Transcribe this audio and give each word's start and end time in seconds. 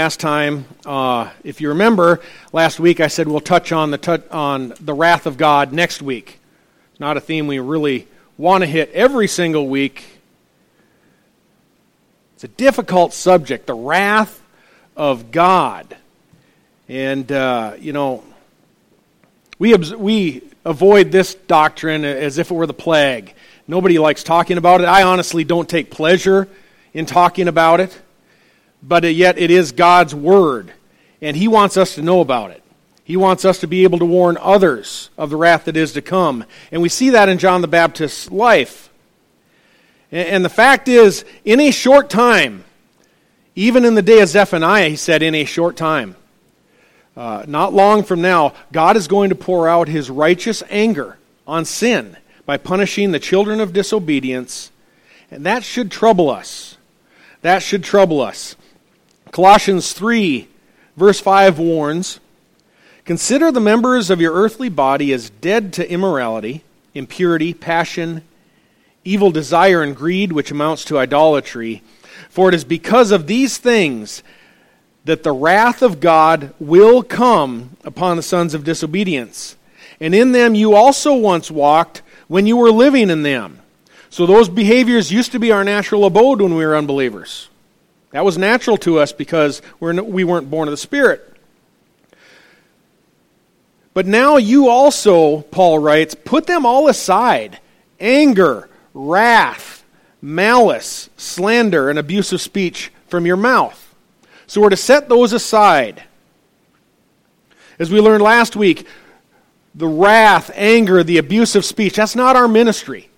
Last 0.00 0.18
time, 0.18 0.64
uh, 0.86 1.30
if 1.44 1.60
you 1.60 1.68
remember, 1.68 2.22
last 2.54 2.80
week 2.80 3.00
I 3.00 3.08
said 3.08 3.28
we'll 3.28 3.38
touch 3.38 3.70
on 3.70 3.90
the 3.90 4.22
on 4.30 4.72
the 4.80 4.94
wrath 4.94 5.26
of 5.26 5.36
God 5.36 5.74
next 5.74 6.00
week. 6.00 6.40
It's 6.90 7.00
not 7.00 7.18
a 7.18 7.20
theme 7.20 7.46
we 7.46 7.58
really 7.58 8.08
want 8.38 8.62
to 8.62 8.66
hit 8.66 8.90
every 8.92 9.28
single 9.28 9.68
week. 9.68 10.02
It's 12.34 12.44
a 12.44 12.48
difficult 12.48 13.12
subject, 13.12 13.66
the 13.66 13.74
wrath 13.74 14.40
of 14.96 15.30
God, 15.30 15.94
and 16.88 17.30
uh, 17.30 17.74
you 17.78 17.92
know 17.92 18.24
we 19.58 19.74
we 19.74 20.40
avoid 20.64 21.12
this 21.12 21.34
doctrine 21.34 22.06
as 22.06 22.38
if 22.38 22.50
it 22.50 22.54
were 22.54 22.66
the 22.66 22.72
plague. 22.72 23.34
Nobody 23.68 23.98
likes 23.98 24.24
talking 24.24 24.56
about 24.56 24.80
it. 24.80 24.86
I 24.86 25.02
honestly 25.02 25.44
don't 25.44 25.68
take 25.68 25.90
pleasure 25.90 26.48
in 26.94 27.04
talking 27.04 27.48
about 27.48 27.80
it 27.80 28.00
but 28.82 29.04
yet 29.04 29.38
it 29.38 29.50
is 29.50 29.72
God's 29.72 30.14
Word, 30.14 30.72
and 31.20 31.36
He 31.36 31.48
wants 31.48 31.76
us 31.76 31.94
to 31.96 32.02
know 32.02 32.20
about 32.20 32.50
it. 32.50 32.62
He 33.04 33.16
wants 33.16 33.44
us 33.44 33.58
to 33.60 33.66
be 33.66 33.82
able 33.82 33.98
to 33.98 34.04
warn 34.04 34.38
others 34.40 35.10
of 35.18 35.30
the 35.30 35.36
wrath 35.36 35.64
that 35.64 35.76
is 35.76 35.92
to 35.94 36.02
come. 36.02 36.44
And 36.70 36.80
we 36.80 36.88
see 36.88 37.10
that 37.10 37.28
in 37.28 37.38
John 37.38 37.60
the 37.60 37.66
Baptist's 37.66 38.30
life. 38.30 38.88
And 40.12 40.44
the 40.44 40.48
fact 40.48 40.86
is, 40.86 41.24
in 41.44 41.58
a 41.58 41.72
short 41.72 42.08
time, 42.08 42.64
even 43.56 43.84
in 43.84 43.94
the 43.94 44.02
day 44.02 44.20
of 44.20 44.28
Zephaniah, 44.28 44.88
he 44.88 44.96
said, 44.96 45.22
in 45.22 45.34
a 45.34 45.44
short 45.44 45.76
time, 45.76 46.14
uh, 47.16 47.44
not 47.48 47.72
long 47.72 48.04
from 48.04 48.22
now, 48.22 48.54
God 48.72 48.96
is 48.96 49.08
going 49.08 49.30
to 49.30 49.34
pour 49.34 49.68
out 49.68 49.88
his 49.88 50.08
righteous 50.08 50.62
anger 50.70 51.18
on 51.46 51.64
sin 51.64 52.16
by 52.46 52.56
punishing 52.56 53.10
the 53.10 53.18
children 53.18 53.60
of 53.60 53.72
disobedience. 53.72 54.70
And 55.30 55.44
that 55.46 55.64
should 55.64 55.90
trouble 55.90 56.30
us. 56.30 56.76
That 57.42 57.62
should 57.62 57.82
trouble 57.82 58.20
us. 58.20 58.54
Colossians 59.32 59.92
3, 59.92 60.48
verse 60.96 61.20
5 61.20 61.58
warns 61.58 62.20
Consider 63.04 63.50
the 63.50 63.60
members 63.60 64.10
of 64.10 64.20
your 64.20 64.34
earthly 64.34 64.68
body 64.68 65.12
as 65.12 65.30
dead 65.30 65.72
to 65.74 65.90
immorality, 65.90 66.62
impurity, 66.94 67.54
passion, 67.54 68.22
evil 69.04 69.30
desire, 69.30 69.82
and 69.82 69.96
greed, 69.96 70.32
which 70.32 70.50
amounts 70.50 70.84
to 70.84 70.98
idolatry. 70.98 71.82
For 72.28 72.48
it 72.48 72.54
is 72.54 72.64
because 72.64 73.10
of 73.10 73.26
these 73.26 73.58
things 73.58 74.22
that 75.04 75.22
the 75.22 75.32
wrath 75.32 75.82
of 75.82 76.00
God 76.00 76.52
will 76.60 77.02
come 77.02 77.76
upon 77.84 78.16
the 78.16 78.22
sons 78.22 78.54
of 78.54 78.64
disobedience. 78.64 79.56
And 79.98 80.14
in 80.14 80.32
them 80.32 80.54
you 80.54 80.74
also 80.74 81.14
once 81.14 81.50
walked 81.50 82.02
when 82.28 82.46
you 82.46 82.56
were 82.56 82.70
living 82.70 83.10
in 83.10 83.22
them. 83.22 83.60
So 84.08 84.26
those 84.26 84.48
behaviors 84.48 85.12
used 85.12 85.32
to 85.32 85.38
be 85.38 85.52
our 85.52 85.64
natural 85.64 86.04
abode 86.04 86.40
when 86.40 86.54
we 86.54 86.64
were 86.64 86.76
unbelievers. 86.76 87.49
That 88.12 88.24
was 88.24 88.36
natural 88.36 88.76
to 88.78 88.98
us 88.98 89.12
because 89.12 89.62
we're, 89.78 90.00
we 90.02 90.24
weren't 90.24 90.50
born 90.50 90.68
of 90.68 90.72
the 90.72 90.76
Spirit. 90.76 91.26
But 93.94 94.06
now 94.06 94.36
you 94.36 94.68
also, 94.68 95.42
Paul 95.42 95.78
writes, 95.78 96.14
put 96.14 96.46
them 96.46 96.64
all 96.64 96.88
aside 96.88 97.60
anger, 97.98 98.68
wrath, 98.94 99.84
malice, 100.22 101.10
slander, 101.16 101.90
and 101.90 101.98
abusive 101.98 102.40
speech 102.40 102.90
from 103.08 103.26
your 103.26 103.36
mouth. 103.36 103.94
So 104.46 104.60
we're 104.60 104.70
to 104.70 104.76
set 104.76 105.08
those 105.08 105.32
aside. 105.32 106.02
As 107.78 107.90
we 107.90 108.00
learned 108.00 108.22
last 108.22 108.56
week, 108.56 108.86
the 109.74 109.86
wrath, 109.86 110.50
anger, 110.54 111.04
the 111.04 111.18
abusive 111.18 111.64
speech, 111.64 111.94
that's 111.94 112.16
not 112.16 112.36
our 112.36 112.48
ministry. 112.48 113.08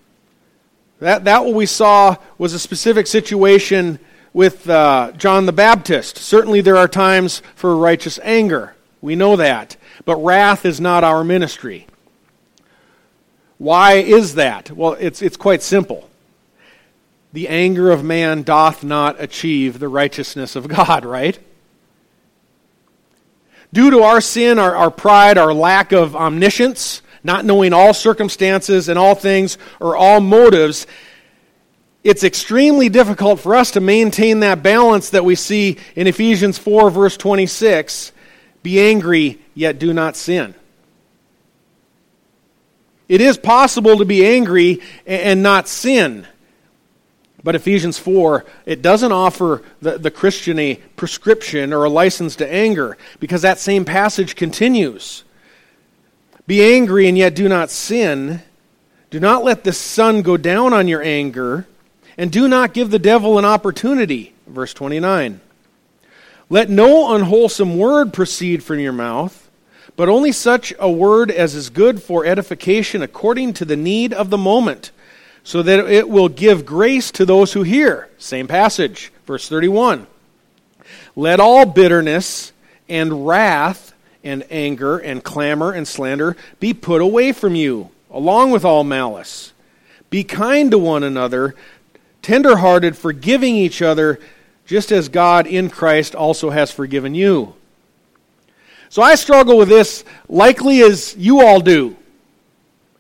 That, 0.99 1.25
that 1.25 1.45
what 1.45 1.55
we 1.55 1.67
saw 1.67 2.17
was 2.39 2.55
a 2.55 2.59
specific 2.59 3.07
situation 3.07 3.99
with 4.33 4.69
uh, 4.69 5.13
John 5.17 5.47
the 5.47 5.53
Baptist. 5.53 6.17
Certainly, 6.19 6.63
there 6.63 6.77
are 6.77 6.89
times 6.89 7.43
for 7.55 7.77
righteous 7.77 8.19
anger. 8.23 8.75
We 9.01 9.17
know 9.17 9.37
that. 9.37 9.77
But 10.05 10.17
wrath 10.17 10.65
is 10.65 10.81
not 10.81 11.05
our 11.05 11.23
ministry. 11.25 11.87
Why 13.59 13.95
is 13.95 14.35
that? 14.35 14.71
Well, 14.71 14.95
it's, 14.95 15.23
it's 15.23 15.37
quite 15.37 15.63
simple. 15.63 16.09
The 17.33 17.49
anger 17.49 17.91
of 17.91 18.03
man 18.05 18.43
doth 18.43 18.83
not 18.83 19.21
achieve 19.21 19.79
the 19.79 19.89
righteousness 19.89 20.57
of 20.57 20.69
God, 20.69 21.05
right? 21.05 21.39
Due 23.73 23.91
to 23.91 24.03
our 24.03 24.21
sin, 24.21 24.59
our, 24.59 24.75
our 24.75 24.91
pride, 24.91 25.39
our 25.39 25.55
lack 25.55 25.93
of 25.93 26.15
omniscience, 26.15 27.01
not 27.25 27.45
knowing 27.45 27.73
all 27.73 27.95
circumstances 27.95 28.89
and 28.89 28.99
all 28.99 29.15
things 29.15 29.57
or 29.81 29.97
all 29.97 30.21
motives, 30.21 30.87
it's 32.05 32.25
extremely 32.25 32.89
difficult 32.89 33.41
for 33.41 33.55
us 33.55 33.73
to 33.73 33.81
maintain 33.81 34.41
that 34.41 34.63
balance 34.63 35.11
that 35.11 35.25
we 35.25 35.35
see 35.35 35.79
in 35.95 36.07
Ephesians 36.07 36.59
4, 36.59 36.91
verse 36.91 37.17
26 37.17 38.13
be 38.63 38.81
angry, 38.81 39.41
yet 39.55 39.79
do 39.79 39.93
not 39.93 40.17
sin. 40.17 40.55
It 43.09 43.21
is 43.21 43.37
possible 43.37 43.99
to 43.99 44.05
be 44.05 44.25
angry 44.25 44.81
and 45.05 45.43
not 45.43 45.69
sin. 45.69 46.27
But 47.45 47.57
Ephesians 47.57 47.99
4, 47.99 48.45
it 48.67 48.83
doesn't 48.83 49.11
offer 49.11 49.63
the, 49.81 49.99
the 49.99 50.13
Christian 50.13 50.61
a 50.61 50.77
prescription 50.95 51.73
or 51.73 51.85
a 51.85 51.91
license 51.91 52.37
to 52.37 52.51
anger 52.51 52.97
because 53.19 53.43
that 53.43 53.59
same 53.59 53.85
passage 53.85 54.37
continues. 54.37 55.25
Be 56.47 56.63
angry 56.63 57.09
and 57.09 57.19
yet 57.19 57.35
do 57.35 57.49
not 57.49 57.71
sin. 57.71 58.43
Do 59.11 59.19
not 59.19 59.43
let 59.43 59.65
the 59.65 59.73
sun 59.73 60.23
go 60.23 60.37
down 60.37 60.73
on 60.73 60.87
your 60.87 61.03
anger 61.03 61.67
and 62.17 62.31
do 62.31 62.49
not 62.49 62.75
give 62.75 62.91
the 62.91 62.99
devil 62.99 63.39
an 63.39 63.45
opportunity. 63.45 64.35
Verse 64.47 64.75
29. 64.75 65.41
Let 66.51 66.69
no 66.69 67.15
unwholesome 67.15 67.79
word 67.79 68.13
proceed 68.13 68.63
from 68.63 68.79
your 68.79 68.93
mouth, 68.93 69.51
but 69.97 70.09
only 70.09 70.33
such 70.33 70.75
a 70.79 70.91
word 70.91 71.31
as 71.31 71.55
is 71.55 71.71
good 71.71 72.03
for 72.03 72.27
edification 72.27 73.03
according 73.03 73.55
to 73.55 73.65
the 73.65 73.77
need 73.77 74.13
of 74.13 74.31
the 74.31 74.39
moment, 74.39 74.91
so 75.45 75.63
that 75.63 75.91
it 75.91 76.09
will 76.09 76.29
give 76.29 76.67
grace 76.67 77.11
to 77.13 77.25
those 77.25 77.55
who 77.55 77.63
hear. 77.63 78.09
Same 78.19 78.47
passage, 78.47 79.13
verse 79.27 79.49
31. 79.49 80.07
Let 81.17 81.41
all 81.41 81.65
bitterness 81.67 82.53
and 82.89 83.27
wrath 83.27 83.95
and 84.23 84.45
anger 84.51 84.99
and 84.99 85.25
clamor 85.25 85.73
and 85.73 85.87
slander 85.89 86.37
be 86.61 86.75
put 86.75 87.01
away 87.01 87.33
from 87.33 87.55
you, 87.55 87.91
along 88.11 88.51
with 88.51 88.65
all 88.65 88.85
malice. 88.85 89.53
Be 90.11 90.25
kind 90.25 90.71
to 90.71 90.79
one 90.79 91.03
another, 91.03 91.55
tenderhearted, 92.23 92.97
forgiving 92.97 93.57
each 93.57 93.83
other, 93.83 94.19
just 94.65 94.93
as 94.93 95.09
God 95.09 95.47
in 95.47 95.69
Christ 95.69 96.15
also 96.15 96.51
has 96.51 96.71
forgiven 96.71 97.15
you. 97.15 97.55
So 98.89 99.03
I 99.03 99.17
struggle 99.17 99.57
with 99.57 99.69
this 99.69 100.05
likely 100.29 100.83
as 100.83 101.17
you 101.17 101.41
all 101.41 101.61
do. 101.61 101.97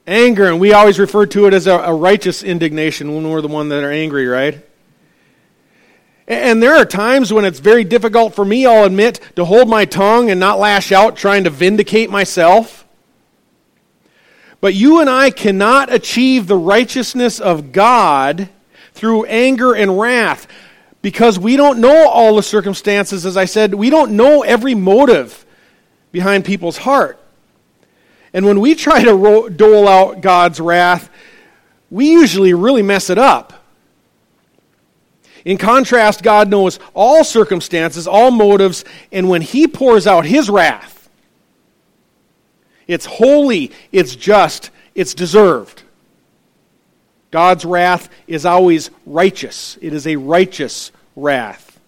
Anger, 0.07 0.47
and 0.47 0.59
we 0.59 0.73
always 0.73 0.99
refer 0.99 1.27
to 1.27 1.47
it 1.47 1.55
as 1.55 1.69
a, 1.69 1.93
righteous 1.93 2.43
indignation 2.43 3.15
when 3.15 3.31
we're 3.31 3.41
the 3.41 3.49
one 3.49 3.69
that 3.69 3.85
are 3.85 3.93
angry, 3.93 4.27
right? 4.27 4.67
And 6.27 6.63
there 6.63 6.75
are 6.77 6.85
times 6.85 7.33
when 7.33 7.45
it's 7.45 7.61
very 7.61 7.85
difficult 7.85 8.35
for 8.35 8.45
me, 8.45 8.67
I'll 8.67 8.85
admit, 8.85 9.21
to 9.37 9.45
hold 9.45 9.69
my 9.69 9.85
tongue 9.85 10.31
and 10.31 10.41
not 10.41 10.59
lash 10.59 10.93
out 10.93 11.17
trying 11.17 11.45
to 11.45 11.51
vindicate 11.51 12.11
myself. 12.11 12.87
But 14.61 14.75
you 14.75 15.01
and 15.01 15.11
I 15.11 15.31
cannot 15.31 15.93
achieve 15.93 16.47
the 16.47 16.57
righteousness 16.57 17.39
of 17.39 17.73
God 17.73 18.49
through 19.03 19.25
anger 19.25 19.75
and 19.75 19.99
wrath 19.99 20.47
because 21.03 21.37
we 21.37 21.57
don't 21.57 21.81
know 21.81 22.07
all 22.07 22.37
the 22.37 22.43
circumstances. 22.43 23.27
As 23.27 23.37
I 23.37 23.47
said, 23.47 23.75
we 23.75 23.91
don't 23.91 24.13
know 24.13 24.43
every 24.43 24.77
motive 24.77 25.45
behind 26.13 26.45
people's 26.45 26.77
heart. 26.77 27.19
And 28.33 28.47
when 28.47 28.61
we 28.61 28.77
try 28.77 29.03
to 29.03 29.51
dole 29.51 29.89
out 29.89 30.21
God's 30.21 30.61
wrath, 30.61 31.11
we 31.91 32.13
usually 32.13 32.55
really 32.55 32.83
mess 32.83 33.11
it 33.11 33.19
up. 33.19 33.65
In 35.45 35.59
contrast, 35.59 36.23
God 36.23 36.49
knows 36.49 36.79
all 36.95 37.25
circumstances, 37.25 38.07
all 38.07 38.31
motives, 38.31 38.85
and 39.11 39.29
when 39.29 39.43
He 39.43 39.67
pours 39.67 40.07
out 40.07 40.27
His 40.27 40.49
wrath, 40.49 41.11
it's 42.87 43.07
holy, 43.07 43.73
it's 43.91 44.15
just, 44.15 44.71
it's 44.95 45.13
deserved. 45.13 45.82
God's 47.33 47.65
wrath 47.65 48.11
is 48.29 48.47
always 48.47 48.91
righteous, 49.05 49.77
it 49.81 49.93
is 49.93 50.07
a 50.07 50.15
righteous 50.17 50.93
wrath. 51.17 51.81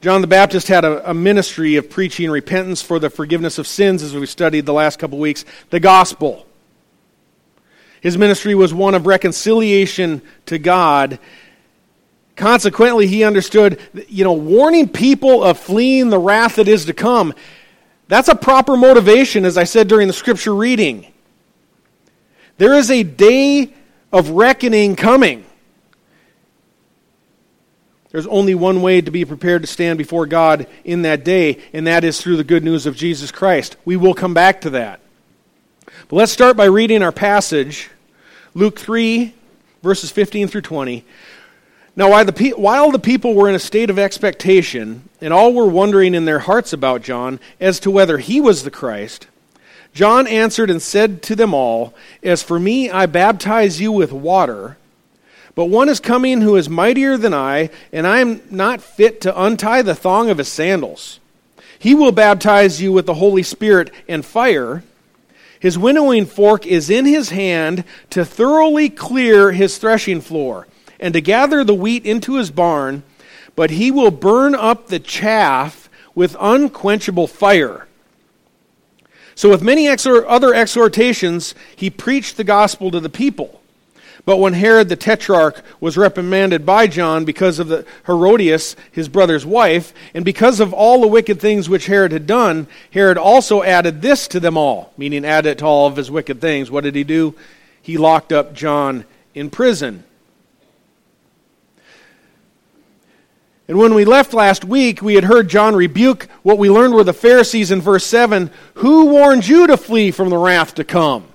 John 0.00 0.20
the 0.20 0.26
Baptist 0.28 0.68
had 0.68 0.84
a, 0.84 1.10
a, 1.10 1.14
ministry 1.14 1.74
of 1.74 1.90
preaching 1.90 2.30
repentance 2.30 2.82
for 2.82 3.00
the 3.00 3.10
forgiveness 3.10 3.58
of 3.58 3.66
sins, 3.66 4.02
as 4.02 4.14
we've 4.14 4.28
studied 4.28 4.64
the 4.64 4.72
last 4.72 4.98
couple 4.98 5.18
weeks, 5.18 5.44
the 5.70 5.80
gospel. 5.80 6.46
His 8.00 8.16
ministry 8.16 8.54
was 8.54 8.72
one 8.72 8.94
of 8.94 9.06
reconciliation 9.06 10.22
to 10.46 10.58
God. 10.58 11.18
Consequently, 12.36 13.08
he 13.08 13.24
understood, 13.24 13.80
you 14.08 14.22
know, 14.22 14.34
warning 14.34 14.88
people 14.88 15.42
of 15.42 15.58
fleeing 15.58 16.10
the 16.10 16.18
wrath 16.18 16.56
that 16.56 16.68
is 16.68 16.84
to 16.84 16.92
come. 16.92 17.34
That's 18.06 18.28
a 18.28 18.36
proper 18.36 18.76
motivation, 18.76 19.44
as 19.44 19.58
I 19.58 19.64
said 19.64 19.88
during 19.88 20.06
the 20.06 20.14
scripture 20.14 20.54
reading. 20.54 21.12
There 22.58 22.74
is 22.74 22.90
a 22.90 23.02
day 23.02 23.72
of 24.12 24.30
reckoning 24.30 24.96
coming. 24.96 25.44
There's 28.10 28.26
only 28.26 28.54
one 28.54 28.82
way 28.82 29.00
to 29.00 29.10
be 29.10 29.24
prepared 29.24 29.62
to 29.62 29.68
stand 29.68 29.98
before 29.98 30.26
God 30.26 30.66
in 30.84 31.02
that 31.02 31.24
day, 31.24 31.58
and 31.72 31.86
that 31.86 32.04
is 32.04 32.20
through 32.20 32.36
the 32.36 32.44
good 32.44 32.64
news 32.64 32.86
of 32.86 32.96
Jesus 32.96 33.30
Christ. 33.30 33.76
We 33.84 33.96
will 33.96 34.14
come 34.14 34.34
back 34.34 34.62
to 34.62 34.70
that. 34.70 35.00
But 36.08 36.16
let's 36.16 36.32
start 36.32 36.56
by 36.56 36.64
reading 36.64 37.02
our 37.02 37.12
passage, 37.12 37.90
Luke 38.54 38.78
3, 38.78 39.34
verses 39.82 40.10
15 40.10 40.48
through 40.48 40.62
20. 40.62 41.04
Now, 41.96 42.10
while 42.10 42.24
the, 42.24 42.54
while 42.56 42.90
the 42.90 42.98
people 42.98 43.34
were 43.34 43.48
in 43.48 43.54
a 43.54 43.60
state 43.60 43.90
of 43.90 43.98
expectation, 43.98 45.08
and 45.20 45.32
all 45.32 45.52
were 45.52 45.66
wondering 45.66 46.14
in 46.14 46.24
their 46.24 46.38
hearts 46.38 46.72
about 46.72 47.02
John 47.02 47.40
as 47.60 47.78
to 47.80 47.90
whether 47.90 48.18
he 48.18 48.40
was 48.40 48.62
the 48.62 48.70
Christ, 48.70 49.26
John 49.94 50.26
answered 50.26 50.70
and 50.70 50.80
said 50.80 51.22
to 51.24 51.34
them 51.34 51.54
all, 51.54 51.94
As 52.22 52.42
for 52.42 52.58
me, 52.58 52.90
I 52.90 53.06
baptize 53.06 53.80
you 53.80 53.90
with 53.90 54.12
water. 54.12 54.76
But 55.54 55.66
one 55.66 55.88
is 55.88 55.98
coming 55.98 56.40
who 56.40 56.54
is 56.54 56.68
mightier 56.68 57.16
than 57.16 57.34
I, 57.34 57.70
and 57.92 58.06
I 58.06 58.20
am 58.20 58.40
not 58.48 58.80
fit 58.80 59.20
to 59.22 59.42
untie 59.42 59.82
the 59.82 59.94
thong 59.96 60.30
of 60.30 60.38
his 60.38 60.46
sandals. 60.46 61.18
He 61.80 61.96
will 61.96 62.12
baptize 62.12 62.80
you 62.80 62.92
with 62.92 63.06
the 63.06 63.14
Holy 63.14 63.42
Spirit 63.42 63.90
and 64.08 64.24
fire. 64.24 64.84
His 65.58 65.76
winnowing 65.76 66.26
fork 66.26 66.64
is 66.64 66.90
in 66.90 67.06
his 67.06 67.30
hand 67.30 67.82
to 68.10 68.24
thoroughly 68.24 68.88
clear 68.88 69.50
his 69.50 69.78
threshing 69.78 70.20
floor 70.20 70.68
and 71.00 71.12
to 71.14 71.20
gather 71.20 71.64
the 71.64 71.74
wheat 71.74 72.06
into 72.06 72.36
his 72.36 72.52
barn, 72.52 73.02
but 73.56 73.70
he 73.70 73.90
will 73.90 74.12
burn 74.12 74.54
up 74.54 74.86
the 74.86 75.00
chaff 75.00 75.90
with 76.14 76.36
unquenchable 76.38 77.26
fire. 77.26 77.87
So, 79.38 79.48
with 79.50 79.62
many 79.62 79.86
other 79.86 80.52
exhortations, 80.52 81.54
he 81.76 81.90
preached 81.90 82.36
the 82.36 82.42
gospel 82.42 82.90
to 82.90 82.98
the 82.98 83.08
people. 83.08 83.60
But 84.24 84.38
when 84.38 84.52
Herod 84.52 84.88
the 84.88 84.96
Tetrarch 84.96 85.62
was 85.78 85.96
reprimanded 85.96 86.66
by 86.66 86.88
John 86.88 87.24
because 87.24 87.60
of 87.60 87.68
the 87.68 87.86
Herodias, 88.06 88.74
his 88.90 89.08
brother's 89.08 89.46
wife, 89.46 89.94
and 90.12 90.24
because 90.24 90.58
of 90.58 90.72
all 90.72 91.00
the 91.00 91.06
wicked 91.06 91.38
things 91.38 91.68
which 91.68 91.86
Herod 91.86 92.10
had 92.10 92.26
done, 92.26 92.66
Herod 92.90 93.16
also 93.16 93.62
added 93.62 94.02
this 94.02 94.26
to 94.26 94.40
them 94.40 94.56
all, 94.56 94.92
meaning 94.96 95.24
added 95.24 95.58
to 95.58 95.66
all 95.66 95.86
of 95.86 95.94
his 95.94 96.10
wicked 96.10 96.40
things. 96.40 96.68
What 96.68 96.82
did 96.82 96.96
he 96.96 97.04
do? 97.04 97.36
He 97.80 97.96
locked 97.96 98.32
up 98.32 98.54
John 98.54 99.04
in 99.36 99.50
prison. 99.50 100.02
And 103.68 103.76
when 103.76 103.92
we 103.92 104.06
left 104.06 104.32
last 104.32 104.64
week, 104.64 105.02
we 105.02 105.14
had 105.14 105.24
heard 105.24 105.48
John 105.48 105.76
rebuke 105.76 106.26
what 106.42 106.56
we 106.56 106.70
learned 106.70 106.94
were 106.94 107.04
the 107.04 107.12
Pharisees 107.12 107.70
in 107.70 107.82
verse 107.82 108.04
7 108.04 108.50
Who 108.74 109.06
warned 109.06 109.46
you 109.46 109.66
to 109.66 109.76
flee 109.76 110.10
from 110.10 110.30
the 110.30 110.38
wrath 110.38 110.74
to 110.76 110.84
come? 110.84 111.26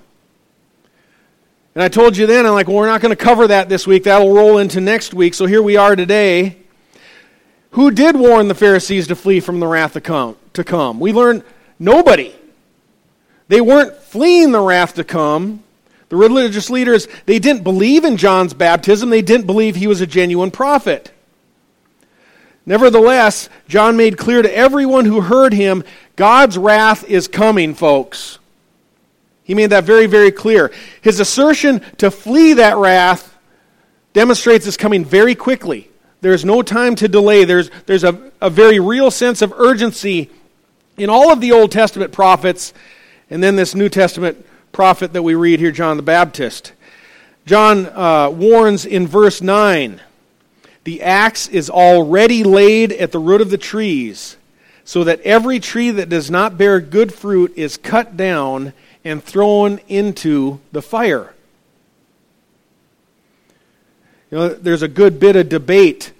And 1.74 1.82
I 1.82 1.88
told 1.88 2.16
you 2.16 2.26
then, 2.26 2.44
I'm 2.44 2.52
like, 2.52 2.68
well, 2.68 2.76
we're 2.76 2.86
not 2.86 3.00
going 3.00 3.16
to 3.16 3.24
cover 3.24 3.48
that 3.48 3.68
this 3.68 3.86
week. 3.86 4.04
That'll 4.04 4.32
roll 4.32 4.58
into 4.58 4.80
next 4.80 5.14
week. 5.14 5.34
So 5.34 5.46
here 5.46 5.62
we 5.62 5.76
are 5.76 5.96
today. 5.96 6.58
Who 7.70 7.90
did 7.90 8.16
warn 8.16 8.46
the 8.46 8.54
Pharisees 8.54 9.08
to 9.08 9.16
flee 9.16 9.40
from 9.40 9.58
the 9.58 9.66
wrath 9.66 9.94
to 9.94 10.00
come? 10.00 10.36
To 10.52 10.62
come? 10.62 11.00
We 11.00 11.12
learned 11.12 11.42
nobody. 11.80 12.32
They 13.48 13.60
weren't 13.60 13.96
fleeing 13.96 14.52
the 14.52 14.60
wrath 14.60 14.94
to 14.94 15.04
come. 15.04 15.62
The 16.10 16.16
religious 16.16 16.70
leaders, 16.70 17.08
they 17.26 17.40
didn't 17.40 17.64
believe 17.64 18.04
in 18.04 18.16
John's 18.16 18.54
baptism. 18.54 19.10
They 19.10 19.22
didn't 19.22 19.46
believe 19.46 19.74
he 19.74 19.88
was 19.88 20.00
a 20.00 20.06
genuine 20.06 20.52
prophet. 20.52 21.10
Nevertheless, 22.66 23.48
John 23.68 23.96
made 23.96 24.16
clear 24.16 24.42
to 24.42 24.56
everyone 24.56 25.04
who 25.04 25.20
heard 25.20 25.52
him 25.52 25.84
God's 26.16 26.56
wrath 26.56 27.04
is 27.04 27.28
coming, 27.28 27.74
folks. 27.74 28.38
He 29.42 29.54
made 29.54 29.70
that 29.70 29.84
very, 29.84 30.06
very 30.06 30.30
clear. 30.30 30.72
His 31.02 31.20
assertion 31.20 31.80
to 31.98 32.10
flee 32.10 32.54
that 32.54 32.76
wrath 32.76 33.36
demonstrates 34.12 34.66
it's 34.66 34.76
coming 34.76 35.04
very 35.04 35.34
quickly. 35.34 35.90
There's 36.20 36.44
no 36.44 36.62
time 36.62 36.94
to 36.96 37.08
delay. 37.08 37.44
There's, 37.44 37.70
there's 37.84 38.04
a, 38.04 38.32
a 38.40 38.48
very 38.48 38.80
real 38.80 39.10
sense 39.10 39.42
of 39.42 39.52
urgency 39.52 40.30
in 40.96 41.10
all 41.10 41.30
of 41.30 41.40
the 41.40 41.52
Old 41.52 41.72
Testament 41.72 42.12
prophets, 42.12 42.72
and 43.28 43.42
then 43.42 43.56
this 43.56 43.74
New 43.74 43.88
Testament 43.88 44.46
prophet 44.72 45.12
that 45.12 45.22
we 45.22 45.34
read 45.34 45.60
here, 45.60 45.72
John 45.72 45.96
the 45.98 46.02
Baptist. 46.02 46.72
John 47.44 47.86
uh, 47.86 48.30
warns 48.30 48.86
in 48.86 49.06
verse 49.06 49.42
9 49.42 50.00
the 50.84 51.02
axe 51.02 51.48
is 51.48 51.70
already 51.70 52.44
laid 52.44 52.92
at 52.92 53.10
the 53.10 53.18
root 53.18 53.40
of 53.40 53.50
the 53.50 53.58
trees, 53.58 54.36
so 54.84 55.04
that 55.04 55.20
every 55.22 55.58
tree 55.58 55.90
that 55.90 56.08
does 56.08 56.30
not 56.30 56.58
bear 56.58 56.78
good 56.80 57.12
fruit 57.12 57.52
is 57.56 57.76
cut 57.76 58.16
down 58.16 58.72
and 59.04 59.22
thrown 59.22 59.80
into 59.88 60.60
the 60.72 60.82
fire. 60.82 61.34
You 64.30 64.38
know, 64.38 64.48
there's 64.48 64.82
a 64.82 64.88
good 64.88 65.18
bit 65.20 65.36
of 65.36 65.48
debate 65.48 66.12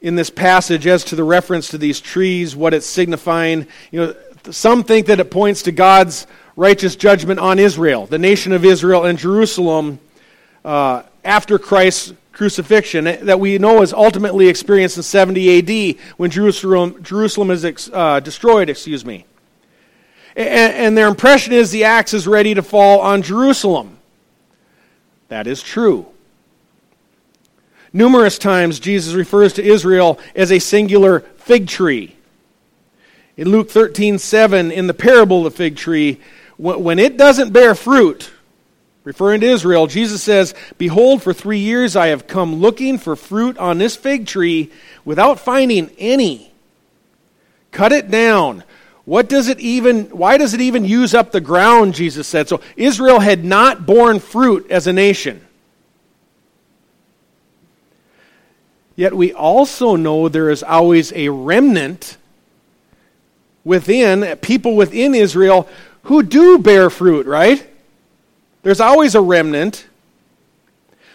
in 0.00 0.14
this 0.14 0.30
passage 0.30 0.86
as 0.86 1.04
to 1.04 1.16
the 1.16 1.24
reference 1.24 1.68
to 1.68 1.78
these 1.78 2.00
trees, 2.00 2.54
what 2.54 2.72
it's 2.72 2.86
signifying. 2.86 3.66
You 3.90 4.00
know, 4.00 4.16
some 4.50 4.84
think 4.84 5.06
that 5.06 5.20
it 5.20 5.30
points 5.30 5.62
to 5.62 5.72
God's 5.72 6.26
righteous 6.56 6.96
judgment 6.96 7.40
on 7.40 7.58
Israel, 7.58 8.06
the 8.06 8.18
nation 8.18 8.52
of 8.52 8.64
Israel 8.64 9.04
and 9.04 9.18
Jerusalem, 9.18 9.98
uh, 10.64 11.02
after 11.24 11.58
Christ's 11.58 12.14
crucifixion, 12.38 13.04
that 13.04 13.38
we 13.38 13.58
know 13.58 13.82
is 13.82 13.92
ultimately 13.92 14.48
experienced 14.48 14.96
in 14.96 15.02
70 15.02 15.58
AD 15.58 16.00
when 16.16 16.30
Jerusalem, 16.30 17.02
Jerusalem 17.02 17.50
is 17.50 17.90
uh, 17.92 18.20
destroyed. 18.20 18.70
Excuse 18.70 19.04
me 19.04 19.26
and, 20.38 20.72
and 20.74 20.96
their 20.96 21.08
impression 21.08 21.52
is 21.52 21.70
the 21.70 21.84
axe 21.84 22.14
is 22.14 22.26
ready 22.26 22.54
to 22.54 22.62
fall 22.62 23.00
on 23.00 23.22
Jerusalem. 23.22 23.98
That 25.28 25.46
is 25.46 25.62
true. 25.62 26.06
Numerous 27.92 28.38
times, 28.38 28.78
Jesus 28.78 29.14
refers 29.14 29.54
to 29.54 29.64
Israel 29.64 30.20
as 30.36 30.52
a 30.52 30.60
singular 30.60 31.20
fig 31.20 31.66
tree. 31.66 32.16
In 33.36 33.50
Luke 33.50 33.70
13 33.70 34.18
7, 34.18 34.70
in 34.70 34.86
the 34.86 34.94
parable 34.94 35.44
of 35.44 35.52
the 35.52 35.56
fig 35.56 35.76
tree, 35.76 36.20
when 36.56 36.98
it 36.98 37.16
doesn't 37.16 37.52
bear 37.52 37.74
fruit, 37.74 38.30
referring 39.08 39.40
to 39.40 39.46
Israel, 39.46 39.86
Jesus 39.86 40.22
says, 40.22 40.54
Behold, 40.76 41.22
for 41.22 41.32
three 41.32 41.60
years 41.60 41.96
I 41.96 42.08
have 42.08 42.26
come 42.26 42.56
looking 42.56 42.98
for 42.98 43.16
fruit 43.16 43.56
on 43.56 43.78
this 43.78 43.96
fig 43.96 44.26
tree 44.26 44.70
without 45.02 45.40
finding 45.40 45.90
any. 45.96 46.52
Cut 47.70 47.90
it 47.90 48.10
down. 48.10 48.64
What 49.06 49.30
does 49.30 49.48
it 49.48 49.60
even, 49.60 50.10
why 50.10 50.36
does 50.36 50.52
it 50.52 50.60
even 50.60 50.84
use 50.84 51.14
up 51.14 51.32
the 51.32 51.40
ground, 51.40 51.94
Jesus 51.94 52.26
said? 52.26 52.50
So 52.50 52.60
Israel 52.76 53.18
had 53.18 53.46
not 53.46 53.86
borne 53.86 54.20
fruit 54.20 54.70
as 54.70 54.86
a 54.86 54.92
nation. 54.92 55.40
Yet 58.94 59.14
we 59.14 59.32
also 59.32 59.96
know 59.96 60.28
there 60.28 60.50
is 60.50 60.62
always 60.62 61.14
a 61.14 61.30
remnant 61.30 62.18
within, 63.64 64.36
people 64.36 64.76
within 64.76 65.14
Israel 65.14 65.66
who 66.02 66.22
do 66.22 66.58
bear 66.58 66.90
fruit, 66.90 67.24
right? 67.24 67.66
There's 68.62 68.80
always 68.80 69.14
a 69.14 69.20
remnant. 69.20 69.86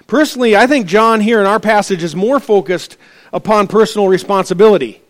Personally, 0.08 0.56
I 0.56 0.68
think 0.68 0.88
John 0.88 1.22
here 1.22 1.40
in 1.40 1.46
our 1.46 1.60
passage 1.60 2.04
is 2.04 2.16
more 2.16 2.40
focused 2.40 2.98
upon 3.32 3.68
personal 3.68 4.08
responsibility. 4.08 5.02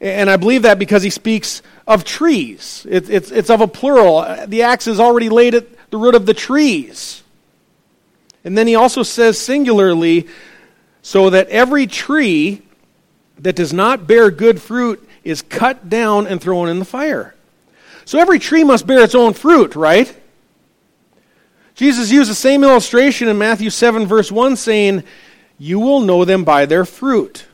And 0.00 0.28
I 0.28 0.36
believe 0.36 0.62
that 0.62 0.78
because 0.78 1.02
he 1.02 1.10
speaks 1.10 1.62
of 1.86 2.04
trees. 2.04 2.86
It, 2.88 3.08
it's, 3.08 3.30
it's 3.30 3.50
of 3.50 3.60
a 3.60 3.68
plural. 3.68 4.46
The 4.46 4.62
axe 4.62 4.86
is 4.86 5.00
already 5.00 5.28
laid 5.28 5.54
at 5.54 5.90
the 5.90 5.96
root 5.96 6.14
of 6.14 6.26
the 6.26 6.34
trees. 6.34 7.22
And 8.44 8.58
then 8.58 8.66
he 8.66 8.74
also 8.74 9.02
says 9.02 9.38
singularly, 9.38 10.28
so 11.02 11.30
that 11.30 11.48
every 11.48 11.86
tree 11.86 12.62
that 13.38 13.56
does 13.56 13.72
not 13.72 14.06
bear 14.06 14.30
good 14.30 14.60
fruit 14.60 15.06
is 15.22 15.42
cut 15.42 15.88
down 15.88 16.26
and 16.26 16.40
thrown 16.40 16.68
in 16.68 16.78
the 16.78 16.84
fire. 16.84 17.34
So 18.04 18.18
every 18.18 18.38
tree 18.38 18.64
must 18.64 18.86
bear 18.86 19.02
its 19.02 19.14
own 19.14 19.32
fruit, 19.32 19.74
right? 19.76 20.14
Jesus 21.74 22.10
used 22.10 22.30
the 22.30 22.34
same 22.34 22.62
illustration 22.62 23.28
in 23.28 23.36
Matthew 23.36 23.70
7, 23.70 24.06
verse 24.06 24.30
1, 24.30 24.56
saying, 24.56 25.02
You 25.58 25.80
will 25.80 26.00
know 26.00 26.24
them 26.24 26.44
by 26.44 26.66
their 26.66 26.84
fruit. 26.84 27.46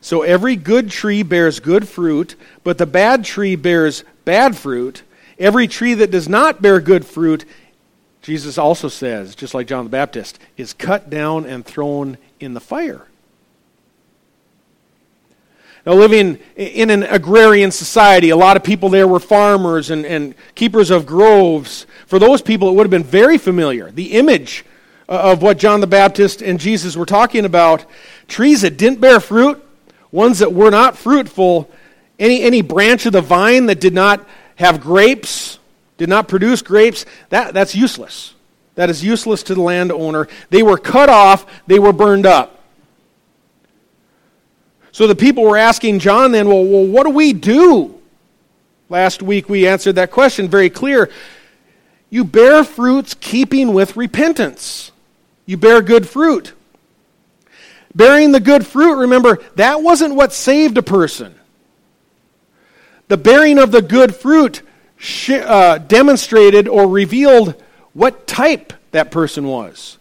So 0.00 0.22
every 0.22 0.56
good 0.56 0.90
tree 0.90 1.22
bears 1.22 1.60
good 1.60 1.88
fruit, 1.88 2.34
but 2.64 2.76
the 2.78 2.86
bad 2.86 3.24
tree 3.24 3.54
bears 3.54 4.02
bad 4.24 4.56
fruit. 4.56 5.02
Every 5.38 5.68
tree 5.68 5.94
that 5.94 6.10
does 6.10 6.28
not 6.28 6.60
bear 6.60 6.80
good 6.80 7.06
fruit, 7.06 7.44
Jesus 8.20 8.58
also 8.58 8.88
says, 8.88 9.36
just 9.36 9.54
like 9.54 9.68
John 9.68 9.84
the 9.84 9.90
Baptist, 9.90 10.40
is 10.56 10.72
cut 10.72 11.08
down 11.08 11.46
and 11.46 11.64
thrown 11.64 12.18
in 12.40 12.54
the 12.54 12.60
fire. 12.60 13.06
Now, 15.84 15.94
living 15.94 16.38
in 16.54 16.90
an 16.90 17.02
agrarian 17.02 17.72
society, 17.72 18.30
a 18.30 18.36
lot 18.36 18.56
of 18.56 18.62
people 18.62 18.88
there 18.88 19.08
were 19.08 19.18
farmers 19.18 19.90
and, 19.90 20.06
and 20.06 20.34
keepers 20.54 20.90
of 20.90 21.06
groves. 21.06 21.86
For 22.06 22.20
those 22.20 22.40
people, 22.40 22.68
it 22.68 22.74
would 22.74 22.84
have 22.84 22.90
been 22.90 23.02
very 23.02 23.36
familiar. 23.36 23.90
The 23.90 24.12
image 24.12 24.64
uh, 25.08 25.32
of 25.32 25.42
what 25.42 25.58
John 25.58 25.80
the 25.80 25.88
Baptist 25.88 26.40
and 26.40 26.60
Jesus 26.60 26.96
were 26.96 27.06
talking 27.06 27.44
about 27.44 27.84
trees 28.28 28.62
that 28.62 28.76
didn't 28.76 29.00
bear 29.00 29.18
fruit, 29.18 29.60
ones 30.12 30.38
that 30.38 30.52
were 30.52 30.70
not 30.70 30.96
fruitful, 30.96 31.68
any, 32.16 32.42
any 32.42 32.62
branch 32.62 33.04
of 33.06 33.12
the 33.12 33.20
vine 33.20 33.66
that 33.66 33.80
did 33.80 33.92
not 33.94 34.24
have 34.54 34.80
grapes, 34.80 35.58
did 35.98 36.08
not 36.08 36.28
produce 36.28 36.62
grapes, 36.62 37.04
that, 37.30 37.54
that's 37.54 37.74
useless. 37.74 38.34
That 38.76 38.88
is 38.88 39.04
useless 39.04 39.42
to 39.44 39.54
the 39.54 39.60
landowner. 39.60 40.28
They 40.50 40.62
were 40.62 40.78
cut 40.78 41.08
off, 41.08 41.44
they 41.66 41.80
were 41.80 41.92
burned 41.92 42.24
up. 42.24 42.61
So 44.92 45.06
the 45.06 45.14
people 45.14 45.44
were 45.44 45.56
asking 45.56 45.98
John 45.98 46.32
then, 46.32 46.48
well, 46.48 46.64
well, 46.64 46.86
what 46.86 47.04
do 47.04 47.10
we 47.10 47.32
do? 47.32 47.98
Last 48.88 49.22
week 49.22 49.48
we 49.48 49.66
answered 49.66 49.94
that 49.94 50.10
question 50.10 50.48
very 50.48 50.70
clear. 50.70 51.10
You 52.10 52.24
bear 52.24 52.62
fruits 52.62 53.14
keeping 53.14 53.72
with 53.72 53.96
repentance. 53.96 54.92
You 55.46 55.56
bear 55.56 55.80
good 55.80 56.06
fruit. 56.06 56.52
Bearing 57.94 58.32
the 58.32 58.40
good 58.40 58.66
fruit, 58.66 58.96
remember, 58.96 59.42
that 59.56 59.82
wasn't 59.82 60.14
what 60.14 60.32
saved 60.32 60.76
a 60.78 60.82
person. 60.82 61.34
The 63.08 63.16
bearing 63.16 63.58
of 63.58 63.72
the 63.72 63.82
good 63.82 64.14
fruit 64.14 64.62
uh, 65.30 65.78
demonstrated 65.78 66.68
or 66.68 66.86
revealed 66.86 67.54
what 67.92 68.26
type 68.26 68.72
that 68.92 69.10
person 69.10 69.46
was. 69.46 69.98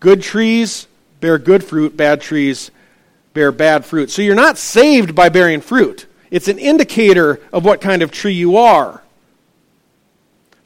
Good 0.00 0.22
trees 0.22 0.86
bear 1.20 1.38
good 1.38 1.64
fruit, 1.64 1.96
bad 1.96 2.20
trees 2.20 2.70
bear 3.34 3.52
bad 3.52 3.84
fruit. 3.84 4.10
So 4.10 4.22
you're 4.22 4.34
not 4.34 4.58
saved 4.58 5.14
by 5.14 5.28
bearing 5.28 5.60
fruit. 5.60 6.06
It's 6.30 6.48
an 6.48 6.58
indicator 6.58 7.40
of 7.52 7.64
what 7.64 7.80
kind 7.80 8.02
of 8.02 8.10
tree 8.10 8.34
you 8.34 8.56
are. 8.56 9.02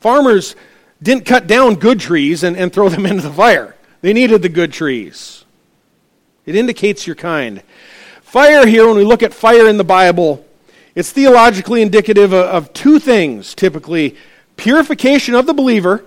Farmers 0.01 0.57
didn't 1.03 1.25
cut 1.25 1.47
down 1.47 1.77
good 1.77 2.01
trees 2.01 2.43
and, 2.43 2.57
and 2.57 2.73
throw 2.73 2.89
them 2.89 3.07
into 3.07 3.23
the 3.23 3.33
fire, 3.33 3.77
they 4.01 4.13
needed 4.13 4.43
the 4.43 4.49
good 4.49 4.73
trees. 4.73 5.45
It 6.45 6.57
indicates 6.57 7.07
your 7.07 7.15
kind. 7.15 7.63
Fire 8.23 8.67
here, 8.67 8.89
when 8.89 8.97
we 8.97 9.05
look 9.05 9.23
at 9.23 9.33
fire 9.33 9.69
in 9.69 9.77
the 9.77 9.85
Bible, 9.85 10.45
it's 10.95 11.13
theologically 11.13 11.83
indicative 11.83 12.33
of, 12.33 12.47
of 12.47 12.73
two 12.73 12.99
things 12.99 13.55
typically 13.55 14.17
purification 14.57 15.35
of 15.35 15.47
the 15.47 15.55
believer. 15.55 16.05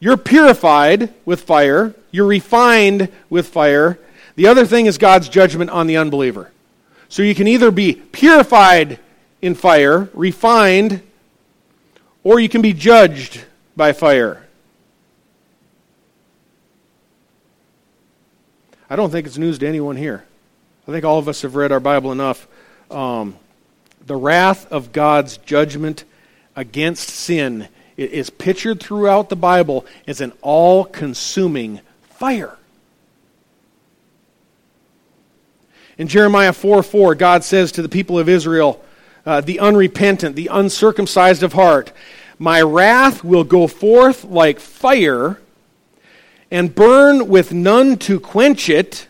You're 0.00 0.16
purified 0.16 1.14
with 1.24 1.42
fire, 1.42 1.94
you're 2.10 2.26
refined 2.26 3.08
with 3.30 3.48
fire. 3.48 3.98
The 4.34 4.46
other 4.46 4.64
thing 4.64 4.86
is 4.86 4.98
God's 4.98 5.28
judgment 5.28 5.70
on 5.70 5.86
the 5.86 5.96
unbeliever. 5.96 6.50
So 7.08 7.22
you 7.22 7.34
can 7.34 7.46
either 7.46 7.70
be 7.70 7.94
purified 7.94 8.98
in 9.42 9.54
fire, 9.54 10.08
refined, 10.14 11.02
or 12.24 12.40
you 12.40 12.48
can 12.48 12.62
be 12.62 12.72
judged 12.72 13.44
by 13.76 13.92
fire. 13.92 14.46
I 18.88 18.96
don't 18.96 19.10
think 19.10 19.26
it's 19.26 19.38
news 19.38 19.58
to 19.58 19.66
anyone 19.66 19.96
here. 19.96 20.24
I 20.86 20.92
think 20.92 21.04
all 21.04 21.18
of 21.18 21.28
us 21.28 21.42
have 21.42 21.54
read 21.54 21.72
our 21.72 21.80
Bible 21.80 22.12
enough. 22.12 22.46
Um, 22.90 23.36
the 24.06 24.16
wrath 24.16 24.70
of 24.70 24.92
God's 24.92 25.36
judgment 25.38 26.04
against 26.56 27.08
sin 27.08 27.68
is 27.96 28.30
pictured 28.30 28.80
throughout 28.80 29.28
the 29.28 29.36
Bible 29.36 29.86
as 30.06 30.20
an 30.20 30.32
all 30.42 30.84
consuming 30.84 31.80
fire. 32.02 32.56
In 36.02 36.08
Jeremiah 36.08 36.52
4 36.52 36.82
4, 36.82 37.14
God 37.14 37.44
says 37.44 37.70
to 37.70 37.80
the 37.80 37.88
people 37.88 38.18
of 38.18 38.28
Israel, 38.28 38.84
uh, 39.24 39.40
the 39.40 39.60
unrepentant, 39.60 40.34
the 40.34 40.48
uncircumcised 40.48 41.44
of 41.44 41.52
heart, 41.52 41.92
My 42.40 42.60
wrath 42.60 43.22
will 43.22 43.44
go 43.44 43.68
forth 43.68 44.24
like 44.24 44.58
fire 44.58 45.40
and 46.50 46.74
burn 46.74 47.28
with 47.28 47.52
none 47.52 47.98
to 47.98 48.18
quench 48.18 48.68
it 48.68 49.06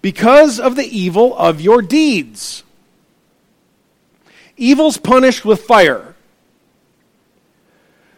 because 0.00 0.58
of 0.58 0.74
the 0.74 0.86
evil 0.86 1.36
of 1.36 1.60
your 1.60 1.82
deeds. 1.82 2.62
Evil's 4.56 4.96
punished 4.96 5.44
with 5.44 5.60
fire. 5.60 6.14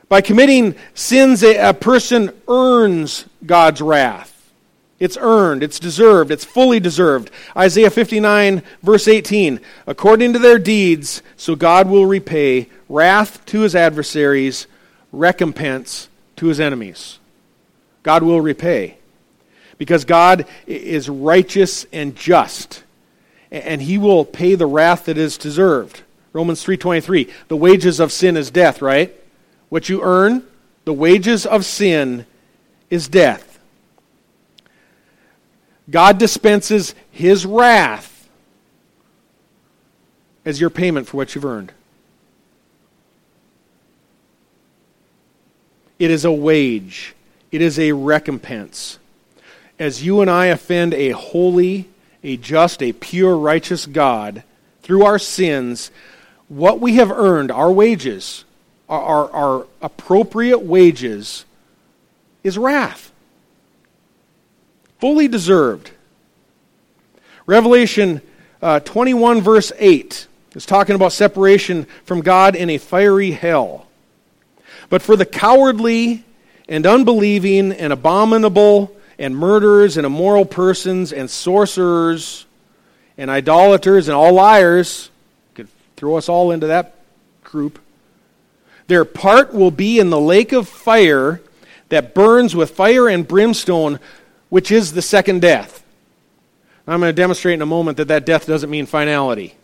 By 0.09 0.21
committing 0.21 0.76
sins, 0.94 1.42
a, 1.42 1.56
a 1.71 1.75
person 1.75 2.33
earns 2.47 3.25
God's 3.44 3.83
wrath. 3.83 4.34
It's 5.00 5.18
earned, 5.20 5.62
it's 5.62 5.80
deserved, 5.80 6.30
it's 6.30 6.44
fully 6.44 6.78
deserved. 6.78 7.30
Isaiah 7.56 7.90
59, 7.90 8.62
verse 8.82 9.08
18 9.08 9.60
According 9.86 10.32
to 10.32 10.38
their 10.38 10.58
deeds, 10.58 11.22
so 11.36 11.56
God 11.56 11.88
will 11.88 12.06
repay 12.06 12.68
wrath 12.88 13.44
to 13.46 13.60
his 13.60 13.74
adversaries, 13.74 14.66
recompense 15.12 16.08
to 16.36 16.46
his 16.46 16.60
enemies. 16.60 17.18
God 18.02 18.22
will 18.22 18.40
repay. 18.40 18.98
Because 19.78 20.04
God 20.04 20.46
is 20.66 21.08
righteous 21.08 21.84
and 21.92 22.14
just, 22.14 22.84
and 23.50 23.82
he 23.82 23.98
will 23.98 24.24
pay 24.24 24.54
the 24.54 24.66
wrath 24.66 25.06
that 25.06 25.18
is 25.18 25.36
deserved. 25.36 26.02
Romans 26.32 26.62
3:23. 26.62 27.28
The 27.48 27.56
wages 27.56 27.98
of 27.98 28.12
sin 28.12 28.36
is 28.36 28.50
death, 28.50 28.80
right? 28.80 29.14
What 29.70 29.88
you 29.88 30.00
earn, 30.02 30.44
the 30.84 30.92
wages 30.92 31.44
of 31.44 31.64
sin 31.64 32.26
is 32.90 33.08
death. 33.08 33.53
God 35.91 36.19
dispenses 36.19 36.95
his 37.11 37.45
wrath 37.45 38.29
as 40.45 40.61
your 40.61 40.71
payment 40.71 41.09
for 41.09 41.17
what 41.17 41.35
you've 41.35 41.45
earned. 41.45 41.73
It 45.99 46.11
is 46.11 46.25
a 46.25 46.33
wage. 46.33 47.14
It 47.53 47.62
is 47.62 47.79
a 47.79 47.93
recompense. 47.93 48.99
As 49.79 50.05
you 50.05 50.21
and 50.21 50.31
I 50.31 50.47
offend 50.47 50.95
a 50.95 51.11
holy, 51.11 51.88
a 52.23 52.37
just, 52.37 52.83
a 52.83 52.93
pure, 52.93 53.37
righteous 53.37 53.87
God 53.87 54.43
through 54.83 55.05
our 55.05 55.19
sins, 55.19 55.91
what 56.49 56.81
we 56.81 56.97
have 56.97 57.11
earned, 57.11 57.50
our 57.50 57.71
wages, 57.71 58.45
our, 58.88 59.31
our, 59.31 59.67
appropriate 59.81 60.59
wages, 60.59 61.45
is 62.43 62.59
wrath. 62.59 63.12
Fully 65.04 65.28
deserved. 65.28 65.90
Revelation 67.44 68.23
uh, 68.62 68.80
21, 68.80 69.42
verse 69.42 69.70
8, 69.76 70.26
is 70.54 70.64
talking 70.64 70.94
about 70.94 71.12
separation 71.12 71.87
from 72.04 72.23
God 72.23 72.56
in 72.56 72.70
a 72.70 72.78
fiery 72.78 73.32
hell. 73.32 73.87
But 74.88 75.02
for 75.02 75.14
the 75.14 75.26
cowardly 75.26 76.25
and 76.70 76.87
unbelieving 76.87 77.73
and 77.73 77.92
abominable 77.92 78.96
and 79.18 79.37
murderers 79.37 79.99
and 79.99 80.06
immoral 80.06 80.46
persons 80.46 81.12
and 81.12 81.28
sorcerers 81.28 82.46
and 83.18 83.30
idolaters 83.30 84.08
and 84.08 84.16
all 84.16 84.32
liars, 84.32 85.11
could 85.52 85.68
Throw 85.96 86.16
us 86.16 86.30
all 86.30 86.50
into 86.50 86.68
that 86.68 86.94
group. 87.42 87.78
Their 88.87 89.04
part 89.04 89.52
will 89.52 89.70
be 89.70 89.99
in 89.99 90.08
the 90.08 90.18
lake 90.18 90.52
of 90.52 90.66
fire 90.66 91.42
that 91.90 92.14
burns 92.14 92.56
with 92.56 92.70
fire 92.70 93.06
and 93.06 93.28
brimstone, 93.28 94.00
which 94.54 94.70
is 94.70 94.92
the 94.92 95.02
second 95.02 95.42
death. 95.42 95.82
I'm 96.87 97.00
going 97.00 97.12
to 97.12 97.12
demonstrate 97.12 97.54
in 97.54 97.62
a 97.62 97.66
moment 97.66 97.96
that 97.96 98.06
that 98.06 98.25
death 98.25 98.46
doesn't 98.46 98.70
mean 98.70 98.87
finality. 98.87 99.56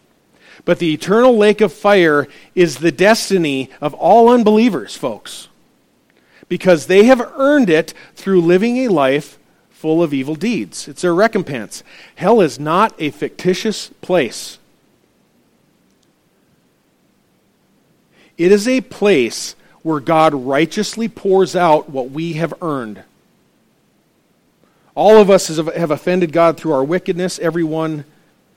But 0.64 0.80
the 0.80 0.92
eternal 0.92 1.36
lake 1.36 1.60
of 1.60 1.72
fire 1.72 2.26
is 2.56 2.78
the 2.78 2.90
destiny 2.90 3.70
of 3.80 3.94
all 3.94 4.28
unbelievers, 4.28 4.96
folks, 4.96 5.46
because 6.48 6.88
they 6.88 7.04
have 7.04 7.20
earned 7.36 7.70
it 7.70 7.94
through 8.16 8.40
living 8.40 8.78
a 8.78 8.88
life 8.88 9.38
full 9.70 10.02
of 10.02 10.12
evil 10.12 10.34
deeds. 10.34 10.88
It's 10.88 11.02
their 11.02 11.14
recompense. 11.14 11.84
Hell 12.16 12.40
is 12.40 12.58
not 12.58 12.92
a 12.98 13.10
fictitious 13.10 13.90
place. 14.00 14.58
It 18.36 18.50
is 18.50 18.66
a 18.66 18.80
place 18.80 19.54
where 19.82 20.00
God 20.00 20.34
righteously 20.34 21.06
pours 21.06 21.54
out 21.54 21.90
what 21.90 22.10
we 22.10 22.32
have 22.32 22.54
earned. 22.60 23.04
All 25.00 25.16
of 25.16 25.30
us 25.30 25.48
have 25.48 25.90
offended 25.90 26.30
God 26.30 26.58
through 26.58 26.72
our 26.72 26.84
wickedness. 26.84 27.38
Everyone 27.38 28.04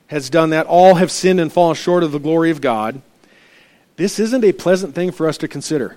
has 0.07 0.29
done 0.29 0.49
that. 0.49 0.65
All 0.65 0.95
have 0.95 1.09
sinned 1.09 1.39
and 1.39 1.49
fallen 1.49 1.73
short 1.73 2.03
of 2.03 2.11
the 2.11 2.19
glory 2.19 2.51
of 2.51 2.59
God. 2.59 3.01
This 3.95 4.19
isn't 4.19 4.43
a 4.43 4.51
pleasant 4.51 4.93
thing 4.93 5.13
for 5.13 5.29
us 5.29 5.37
to 5.37 5.47
consider. 5.47 5.95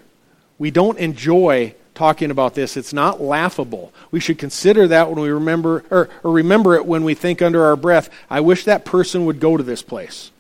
We 0.57 0.71
don't 0.71 0.99
enjoy 0.99 1.75
talking 1.97 2.31
about 2.31 2.55
this. 2.55 2.76
It's 2.76 2.93
not 2.93 3.21
laughable. 3.21 3.93
We 4.12 4.21
should 4.21 4.38
consider 4.38 4.87
that 4.87 5.11
when 5.11 5.19
we 5.19 5.31
remember, 5.31 5.83
or, 5.91 6.09
or 6.23 6.31
remember 6.31 6.76
it 6.76 6.87
when 6.87 7.03
we 7.03 7.15
think 7.15 7.43
under 7.43 7.65
our 7.65 7.75
breath, 7.75 8.09
I 8.31 8.38
wish 8.38 8.67
that 8.67 8.85
person 8.85 9.26
would 9.26 9.41
go 9.41 9.57
to 9.57 9.65
this 9.65 9.83
place. 9.83 10.31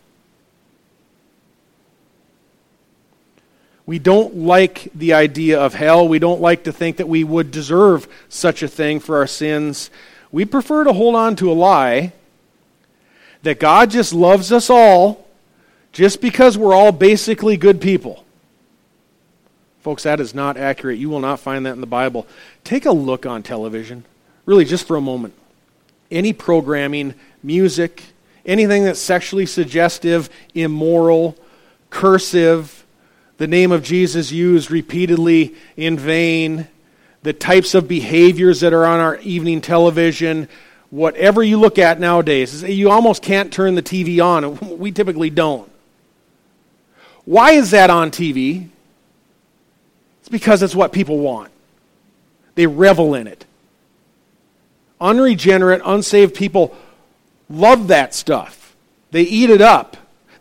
We 3.86 4.00
don't 4.00 4.36
like 4.36 4.88
the 4.94 5.14
idea 5.14 5.60
of 5.60 5.72
hell. 5.72 6.08
We 6.08 6.18
don't 6.18 6.40
like 6.40 6.64
to 6.64 6.72
think 6.72 6.96
that 6.96 7.08
we 7.08 7.22
would 7.22 7.52
deserve 7.52 8.08
such 8.28 8.62
a 8.64 8.68
thing 8.68 8.98
for 8.98 9.16
our 9.16 9.28
sins. 9.28 9.90
We 10.32 10.44
prefer 10.44 10.84
to 10.84 10.92
hold 10.92 11.14
on 11.14 11.36
to 11.36 11.50
a 11.50 11.54
lie 11.54 12.12
that 13.44 13.60
God 13.60 13.90
just 13.90 14.12
loves 14.12 14.50
us 14.50 14.68
all 14.68 15.24
just 15.92 16.20
because 16.20 16.58
we're 16.58 16.74
all 16.74 16.90
basically 16.90 17.56
good 17.56 17.80
people. 17.80 18.24
Folks, 19.82 20.02
that 20.02 20.18
is 20.18 20.34
not 20.34 20.56
accurate. 20.56 20.98
You 20.98 21.08
will 21.08 21.20
not 21.20 21.38
find 21.38 21.64
that 21.64 21.74
in 21.74 21.80
the 21.80 21.86
Bible. 21.86 22.26
Take 22.64 22.86
a 22.86 22.90
look 22.90 23.24
on 23.24 23.44
television, 23.44 24.04
really, 24.44 24.64
just 24.64 24.84
for 24.88 24.96
a 24.96 25.00
moment. 25.00 25.32
Any 26.10 26.32
programming, 26.32 27.14
music, 27.40 28.02
anything 28.44 28.82
that's 28.82 28.98
sexually 28.98 29.46
suggestive, 29.46 30.28
immoral, 30.54 31.36
cursive, 31.90 32.84
the 33.38 33.46
name 33.46 33.72
of 33.72 33.82
Jesus 33.82 34.32
used 34.32 34.70
repeatedly 34.70 35.54
in 35.76 35.98
vain, 35.98 36.68
the 37.22 37.32
types 37.32 37.74
of 37.74 37.88
behaviors 37.88 38.60
that 38.60 38.72
are 38.72 38.86
on 38.86 39.00
our 39.00 39.16
evening 39.18 39.60
television, 39.60 40.48
whatever 40.90 41.42
you 41.42 41.58
look 41.58 41.78
at 41.78 42.00
nowadays, 42.00 42.62
you 42.62 42.90
almost 42.90 43.22
can't 43.22 43.52
turn 43.52 43.74
the 43.74 43.82
TV 43.82 44.24
on. 44.24 44.58
We 44.78 44.92
typically 44.92 45.30
don't. 45.30 45.70
Why 47.24 47.52
is 47.52 47.72
that 47.72 47.90
on 47.90 48.10
TV? 48.10 48.68
It's 50.20 50.28
because 50.28 50.62
it's 50.62 50.74
what 50.74 50.92
people 50.92 51.18
want. 51.18 51.50
They 52.54 52.66
revel 52.66 53.14
in 53.14 53.26
it. 53.26 53.44
Unregenerate, 55.00 55.82
unsaved 55.84 56.34
people 56.34 56.74
love 57.50 57.88
that 57.88 58.14
stuff. 58.14 58.74
They 59.10 59.22
eat 59.22 59.50
it 59.50 59.60
up. 59.60 59.96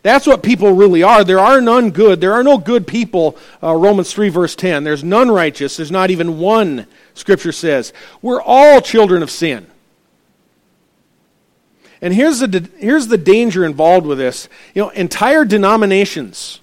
That's 0.06 0.24
what 0.24 0.44
people 0.44 0.70
really 0.70 1.02
are. 1.02 1.24
There 1.24 1.40
are 1.40 1.60
none 1.60 1.90
good. 1.90 2.20
There 2.20 2.32
are 2.32 2.44
no 2.44 2.58
good 2.58 2.86
people. 2.86 3.36
Uh, 3.60 3.74
Romans 3.74 4.12
3, 4.12 4.28
verse 4.28 4.54
10. 4.54 4.84
There's 4.84 5.02
none 5.02 5.32
righteous. 5.32 5.76
There's 5.76 5.90
not 5.90 6.12
even 6.12 6.38
one, 6.38 6.86
Scripture 7.14 7.50
says. 7.50 7.92
We're 8.22 8.40
all 8.40 8.80
children 8.80 9.24
of 9.24 9.32
sin. 9.32 9.66
And 12.00 12.14
here's 12.14 12.38
the, 12.38 12.70
here's 12.78 13.08
the 13.08 13.18
danger 13.18 13.64
involved 13.64 14.06
with 14.06 14.18
this. 14.18 14.48
You 14.76 14.82
know, 14.82 14.90
entire 14.90 15.44
denominations, 15.44 16.60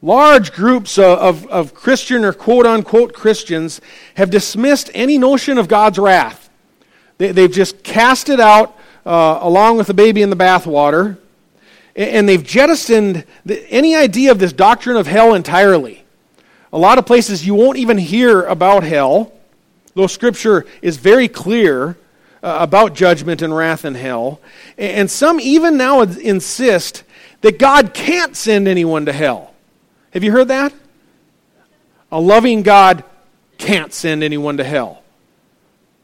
large 0.00 0.52
groups 0.52 0.98
of, 0.98 1.18
of, 1.18 1.46
of 1.48 1.74
Christian 1.74 2.24
or 2.24 2.32
quote 2.32 2.64
unquote 2.64 3.12
Christians 3.12 3.80
have 4.14 4.30
dismissed 4.30 4.88
any 4.94 5.18
notion 5.18 5.58
of 5.58 5.66
God's 5.66 5.98
wrath. 5.98 6.48
They, 7.18 7.32
they've 7.32 7.50
just 7.50 7.82
cast 7.82 8.28
it 8.28 8.38
out 8.38 8.78
uh, 9.04 9.40
along 9.42 9.78
with 9.78 9.88
the 9.88 9.94
baby 9.94 10.22
in 10.22 10.30
the 10.30 10.36
bathwater, 10.36 11.18
and 11.96 12.28
they've 12.28 12.44
jettisoned 12.44 13.24
any 13.48 13.96
idea 13.96 14.30
of 14.30 14.38
this 14.38 14.52
doctrine 14.52 14.96
of 14.96 15.06
hell 15.06 15.34
entirely. 15.34 16.04
A 16.72 16.78
lot 16.78 16.98
of 16.98 17.06
places 17.06 17.46
you 17.46 17.54
won't 17.54 17.78
even 17.78 17.96
hear 17.96 18.42
about 18.42 18.84
hell, 18.84 19.32
though 19.94 20.06
Scripture 20.06 20.66
is 20.82 20.98
very 20.98 21.26
clear 21.26 21.96
uh, 22.42 22.58
about 22.60 22.94
judgment 22.94 23.40
and 23.40 23.56
wrath 23.56 23.84
and 23.84 23.96
hell. 23.96 24.40
And 24.76 25.10
some 25.10 25.40
even 25.40 25.78
now 25.78 26.02
insist 26.02 27.02
that 27.40 27.58
God 27.58 27.94
can't 27.94 28.36
send 28.36 28.68
anyone 28.68 29.06
to 29.06 29.12
hell. 29.12 29.54
Have 30.10 30.22
you 30.22 30.32
heard 30.32 30.48
that? 30.48 30.74
A 32.12 32.20
loving 32.20 32.62
God 32.62 33.04
can't 33.56 33.92
send 33.92 34.22
anyone 34.22 34.58
to 34.58 34.64
hell. 34.64 35.02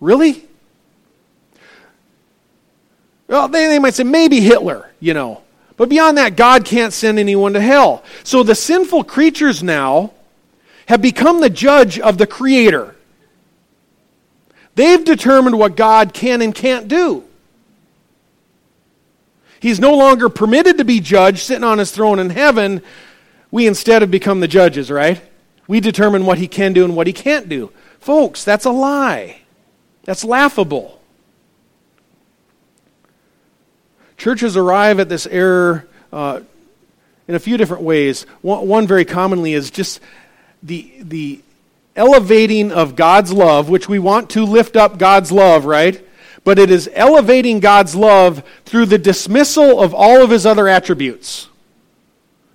Really? 0.01 0.47
Well, 3.27 3.49
they, 3.49 3.67
they 3.67 3.79
might 3.79 3.95
say 3.95 4.05
maybe 4.05 4.41
Hitler, 4.41 4.91
you 5.01 5.13
know. 5.13 5.43
But 5.83 5.89
beyond 5.89 6.17
that, 6.17 6.37
God 6.37 6.65
can't 6.65 6.93
send 6.93 7.19
anyone 7.19 7.55
to 7.55 7.61
hell. 7.61 8.05
So 8.23 8.45
the 8.45 8.55
sinful 8.55 9.03
creatures 9.03 9.65
now 9.65 10.13
have 10.87 11.03
become 11.03 11.41
the 11.41 11.51
judge 11.51 11.99
of 11.99 12.19
the 12.19 12.27
Creator. 12.29 12.95
They've 14.77 15.05
determined 15.05 15.59
what 15.59 15.75
God 15.75 16.15
can 16.15 16.41
and 16.41 16.55
can't 16.55 16.87
do. 16.87 17.25
He's 19.59 19.81
no 19.81 19.97
longer 19.97 20.29
permitted 20.29 20.79
to 20.79 20.85
be 20.85 21.01
judged 21.01 21.41
sitting 21.41 21.65
on 21.65 21.79
his 21.79 21.91
throne 21.91 22.21
in 22.21 22.31
heaven. 22.31 22.81
We 23.51 23.67
instead 23.67 24.03
have 24.03 24.11
become 24.13 24.39
the 24.39 24.47
judges, 24.47 24.89
right? 24.89 25.21
We 25.67 25.81
determine 25.81 26.27
what 26.27 26.39
he 26.39 26.47
can 26.47 26.75
do 26.75 26.85
and 26.85 26.95
what 26.95 27.09
he 27.09 27.13
can't 27.13 27.49
do. 27.49 27.73
Folks, 27.99 28.45
that's 28.45 28.67
a 28.67 28.71
lie. 28.71 29.41
That's 30.05 30.23
laughable. 30.23 31.02
Churches 34.23 34.57
arrive 34.57 35.01
at 35.01 35.09
this 35.09 35.27
error 35.27 35.85
uh, 36.13 36.43
in 37.27 37.35
a 37.35 37.41
few 37.41 37.57
different 37.57 37.83
ways. 37.83 38.23
One, 38.41 38.69
one 38.69 38.87
very 38.87 39.05
commonly 39.05 39.53
is 39.53 39.69
just 39.69 39.99
the, 40.63 40.93
the 41.01 41.41
elevating 41.97 42.71
of 42.71 42.95
God's 42.95 43.33
love, 43.33 43.69
which 43.69 43.89
we 43.89 43.99
want 43.99 44.31
to 44.31 44.45
lift 44.45 44.77
up 44.77 44.97
God's 44.97 45.33
love, 45.33 45.65
right? 45.65 46.07
But 46.45 46.61
it 46.61 46.71
is 46.71 46.89
elevating 46.95 47.59
God's 47.59 47.97
love 47.97 48.45
through 48.65 48.87
the 48.87 48.97
dismissal 48.97 49.81
of 49.81 49.93
all 49.93 50.23
of 50.23 50.31
his 50.31 50.47
other 50.47 50.69
attributes. 50.69 51.49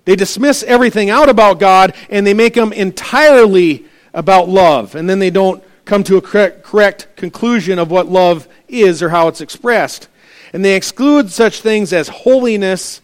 They 0.06 0.16
dismiss 0.16 0.62
everything 0.62 1.10
out 1.10 1.28
about 1.28 1.60
God 1.60 1.94
and 2.08 2.26
they 2.26 2.32
make 2.32 2.54
them 2.54 2.72
entirely 2.72 3.84
about 4.14 4.48
love. 4.48 4.94
And 4.94 5.06
then 5.06 5.18
they 5.18 5.28
don't 5.28 5.62
come 5.84 6.02
to 6.04 6.16
a 6.16 6.22
correct, 6.22 6.62
correct 6.62 7.08
conclusion 7.16 7.78
of 7.78 7.90
what 7.90 8.08
love 8.08 8.48
is 8.68 9.02
or 9.02 9.10
how 9.10 9.28
it's 9.28 9.42
expressed. 9.42 10.08
And 10.52 10.64
they 10.64 10.76
exclude 10.76 11.30
such 11.30 11.60
things 11.60 11.92
as 11.92 12.08
holiness, 12.08 13.00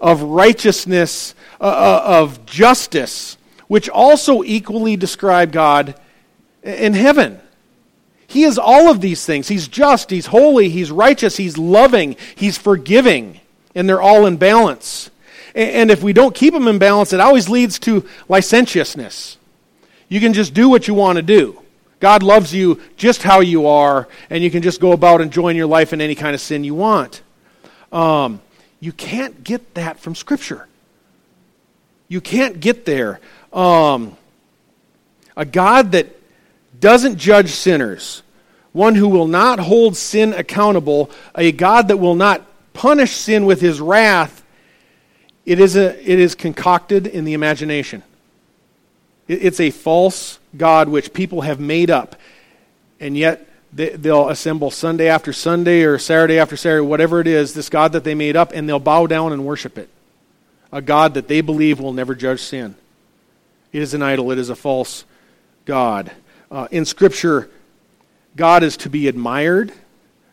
of 0.00 0.22
righteousness, 0.22 1.34
uh, 1.60 1.64
uh 1.64 2.02
of 2.04 2.46
justice, 2.46 3.36
which 3.66 3.88
also 3.88 4.42
equally 4.42 4.96
describe 4.96 5.52
God 5.52 5.94
in 6.62 6.94
heaven. 6.94 7.40
He 8.26 8.44
is 8.44 8.58
all 8.58 8.90
of 8.90 9.00
these 9.00 9.24
things. 9.24 9.48
He's 9.48 9.66
just, 9.66 10.10
He's 10.10 10.26
holy, 10.26 10.68
He's 10.68 10.90
righteous, 10.90 11.36
He's 11.36 11.56
loving, 11.56 12.16
He's 12.36 12.58
forgiving, 12.58 13.40
and 13.74 13.88
they're 13.88 14.02
all 14.02 14.26
in 14.26 14.36
balance. 14.36 15.10
And 15.54 15.90
if 15.90 16.02
we 16.02 16.12
don't 16.12 16.34
keep 16.34 16.52
them 16.52 16.68
in 16.68 16.78
balance, 16.78 17.12
it 17.12 17.20
always 17.20 17.48
leads 17.48 17.78
to 17.80 18.06
licentiousness. 18.28 19.38
You 20.08 20.20
can 20.20 20.32
just 20.32 20.54
do 20.54 20.68
what 20.68 20.86
you 20.86 20.94
want 20.94 21.16
to 21.16 21.22
do. 21.22 21.60
God 22.00 22.22
loves 22.22 22.54
you 22.54 22.80
just 22.96 23.22
how 23.22 23.40
you 23.40 23.66
are, 23.66 24.08
and 24.30 24.42
you 24.42 24.50
can 24.50 24.62
just 24.62 24.80
go 24.80 24.92
about 24.92 25.20
enjoying 25.20 25.56
your 25.56 25.66
life 25.66 25.92
in 25.92 26.00
any 26.00 26.14
kind 26.14 26.34
of 26.34 26.40
sin 26.40 26.64
you 26.64 26.74
want. 26.74 27.22
Um, 27.92 28.40
you 28.80 28.92
can't 28.92 29.42
get 29.42 29.74
that 29.74 29.98
from 29.98 30.14
Scripture. 30.14 30.68
You 32.06 32.20
can't 32.20 32.60
get 32.60 32.84
there. 32.84 33.20
Um, 33.52 34.16
a 35.36 35.44
God 35.44 35.92
that 35.92 36.06
doesn't 36.78 37.16
judge 37.16 37.50
sinners, 37.50 38.22
one 38.72 38.94
who 38.94 39.08
will 39.08 39.26
not 39.26 39.58
hold 39.58 39.96
sin 39.96 40.32
accountable, 40.32 41.10
a 41.34 41.50
God 41.52 41.88
that 41.88 41.96
will 41.96 42.14
not 42.14 42.44
punish 42.72 43.16
sin 43.16 43.44
with 43.44 43.60
his 43.60 43.80
wrath, 43.80 44.44
it 45.44 45.58
is, 45.58 45.76
a, 45.76 45.98
it 46.08 46.18
is 46.18 46.34
concocted 46.34 47.06
in 47.06 47.24
the 47.24 47.32
imagination. 47.32 48.02
It, 49.26 49.44
it's 49.44 49.60
a 49.60 49.70
false 49.70 50.37
God 50.56 50.88
which 50.88 51.12
people 51.12 51.42
have 51.42 51.60
made 51.60 51.90
up, 51.90 52.16
and 53.00 53.16
yet 53.16 53.46
they, 53.72 53.90
they'll 53.90 54.28
assemble 54.28 54.70
Sunday 54.70 55.08
after 55.08 55.32
Sunday 55.32 55.82
or 55.82 55.98
Saturday 55.98 56.38
after 56.38 56.56
Saturday, 56.56 56.86
whatever 56.86 57.20
it 57.20 57.26
is, 57.26 57.54
this 57.54 57.68
God 57.68 57.92
that 57.92 58.04
they 58.04 58.14
made 58.14 58.36
up, 58.36 58.52
and 58.54 58.68
they'll 58.68 58.78
bow 58.78 59.06
down 59.06 59.32
and 59.32 59.44
worship 59.44 59.76
it. 59.78 59.88
A 60.72 60.82
God 60.82 61.14
that 61.14 61.28
they 61.28 61.40
believe 61.40 61.80
will 61.80 61.92
never 61.92 62.14
judge 62.14 62.40
sin. 62.40 62.74
It 63.72 63.82
is 63.82 63.94
an 63.94 64.02
idol, 64.02 64.30
it 64.30 64.38
is 64.38 64.48
a 64.48 64.56
false 64.56 65.04
God. 65.64 66.10
Uh, 66.50 66.68
in 66.70 66.84
Scripture, 66.84 67.50
God 68.36 68.62
is 68.62 68.76
to 68.78 68.90
be 68.90 69.08
admired, 69.08 69.72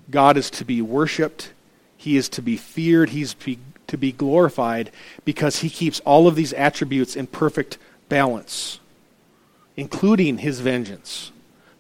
God 0.10 0.38
is 0.38 0.50
to 0.52 0.66
be 0.66 0.82
worshiped, 0.82 1.52
He 1.98 2.16
is 2.16 2.30
to 2.30 2.42
be 2.42 2.56
feared, 2.56 3.10
He's 3.10 3.34
to 3.34 3.46
be, 3.46 3.60
to 3.88 3.98
be 3.98 4.12
glorified 4.12 4.92
because 5.26 5.58
He 5.58 5.70
keeps 5.70 6.00
all 6.02 6.28
of 6.28 6.36
these 6.36 6.54
attributes 6.54 7.16
in 7.16 7.28
perfect 7.28 7.78
balance, 8.08 8.80
including 9.78 10.40
His 10.40 10.60
vengeance. 10.60 11.32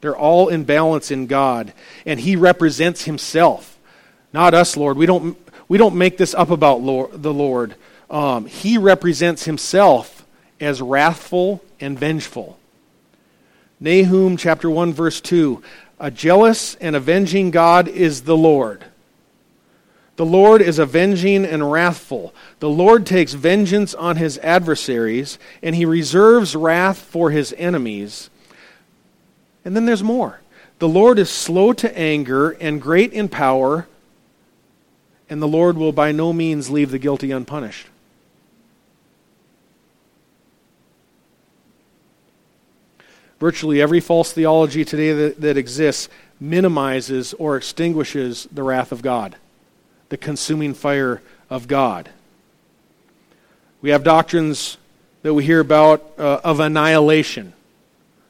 They're 0.01 0.17
all 0.17 0.49
in 0.49 0.65
balance 0.65 1.11
in 1.11 1.27
God, 1.27 1.73
and 2.05 2.19
He 2.19 2.35
represents 2.35 3.05
Himself, 3.05 3.77
not 4.33 4.53
us, 4.53 4.77
Lord. 4.77 4.97
We 4.97 5.05
don't, 5.05 5.37
we 5.67 5.77
don't 5.77 5.95
make 5.95 6.17
this 6.17 6.33
up 6.33 6.49
about 6.49 6.81
Lord, 6.81 7.23
the 7.23 7.33
Lord. 7.33 7.75
Um, 8.09 8.45
he 8.45 8.77
represents 8.77 9.45
Himself 9.45 10.25
as 10.59 10.81
wrathful 10.81 11.63
and 11.79 11.97
vengeful. 11.97 12.57
Nahum 13.79 14.37
chapter 14.37 14.69
1 14.69 14.93
verse 14.93 15.19
2 15.21 15.61
A 15.99 16.11
jealous 16.11 16.75
and 16.75 16.95
avenging 16.95 17.51
God 17.51 17.87
is 17.87 18.23
the 18.23 18.37
Lord. 18.37 18.85
The 20.15 20.25
Lord 20.25 20.61
is 20.61 20.79
avenging 20.79 21.43
and 21.45 21.71
wrathful. 21.71 22.33
The 22.59 22.69
Lord 22.69 23.05
takes 23.05 23.33
vengeance 23.33 23.93
on 23.93 24.15
his 24.15 24.37
adversaries, 24.37 25.37
and 25.61 25.75
he 25.75 25.85
reserves 25.85 26.55
wrath 26.55 26.99
for 26.99 27.31
his 27.31 27.53
enemies. 27.57 28.29
And 29.65 29.75
then 29.75 29.85
there's 29.85 30.03
more. 30.03 30.39
The 30.79 30.87
Lord 30.87 31.19
is 31.19 31.29
slow 31.29 31.73
to 31.73 31.97
anger 31.97 32.51
and 32.51 32.81
great 32.81 33.11
in 33.13 33.27
power, 33.27 33.87
and 35.29 35.41
the 35.41 35.47
Lord 35.47 35.77
will 35.77 35.91
by 35.91 36.11
no 36.11 36.31
means 36.31 36.69
leave 36.69 36.91
the 36.91 36.99
guilty 36.99 37.31
unpunished. 37.31 37.87
Virtually 43.39 43.81
every 43.81 43.99
false 43.99 44.31
theology 44.31 44.85
today 44.85 45.11
that, 45.11 45.41
that 45.41 45.57
exists 45.57 46.09
minimizes 46.39 47.33
or 47.33 47.57
extinguishes 47.57 48.47
the 48.51 48.63
wrath 48.63 48.91
of 48.91 49.01
God, 49.01 49.35
the 50.09 50.17
consuming 50.17 50.73
fire 50.73 51.21
of 51.49 51.67
God. 51.67 52.09
We 53.81 53.89
have 53.91 54.03
doctrines 54.03 54.77
that 55.21 55.33
we 55.33 55.43
hear 55.43 55.59
about 55.59 56.13
uh, 56.17 56.41
of 56.43 56.59
annihilation. 56.59 57.53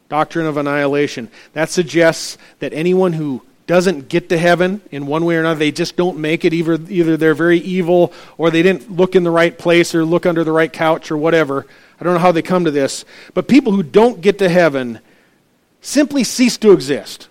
Doctrine 0.09 0.45
of 0.45 0.57
annihilation. 0.57 1.29
That 1.53 1.69
suggests 1.69 2.37
that 2.59 2.73
anyone 2.73 3.13
who 3.13 3.41
doesn't 3.67 4.09
get 4.09 4.29
to 4.29 4.37
heaven 4.37 4.81
in 4.91 5.07
one 5.07 5.25
way 5.25 5.35
or 5.35 5.39
another, 5.39 5.59
they 5.59 5.71
just 5.71 5.95
don't 5.95 6.19
make 6.19 6.45
it. 6.45 6.53
Either, 6.53 6.77
either 6.89 7.17
they're 7.17 7.33
very 7.33 7.57
evil 7.57 8.13
or 8.37 8.51
they 8.51 8.61
didn't 8.61 8.91
look 8.91 9.15
in 9.15 9.23
the 9.23 9.31
right 9.31 9.57
place 9.57 9.95
or 9.95 10.05
look 10.05 10.25
under 10.25 10.43
the 10.43 10.51
right 10.51 10.71
couch 10.71 11.09
or 11.09 11.17
whatever. 11.17 11.65
I 11.99 12.03
don't 12.03 12.13
know 12.13 12.19
how 12.19 12.31
they 12.31 12.41
come 12.41 12.65
to 12.65 12.71
this, 12.71 13.05
but 13.33 13.47
people 13.47 13.71
who 13.71 13.81
don't 13.81 14.21
get 14.21 14.37
to 14.39 14.49
heaven 14.49 14.99
simply 15.81 16.23
cease 16.23 16.57
to 16.57 16.71
exist. 16.71 17.27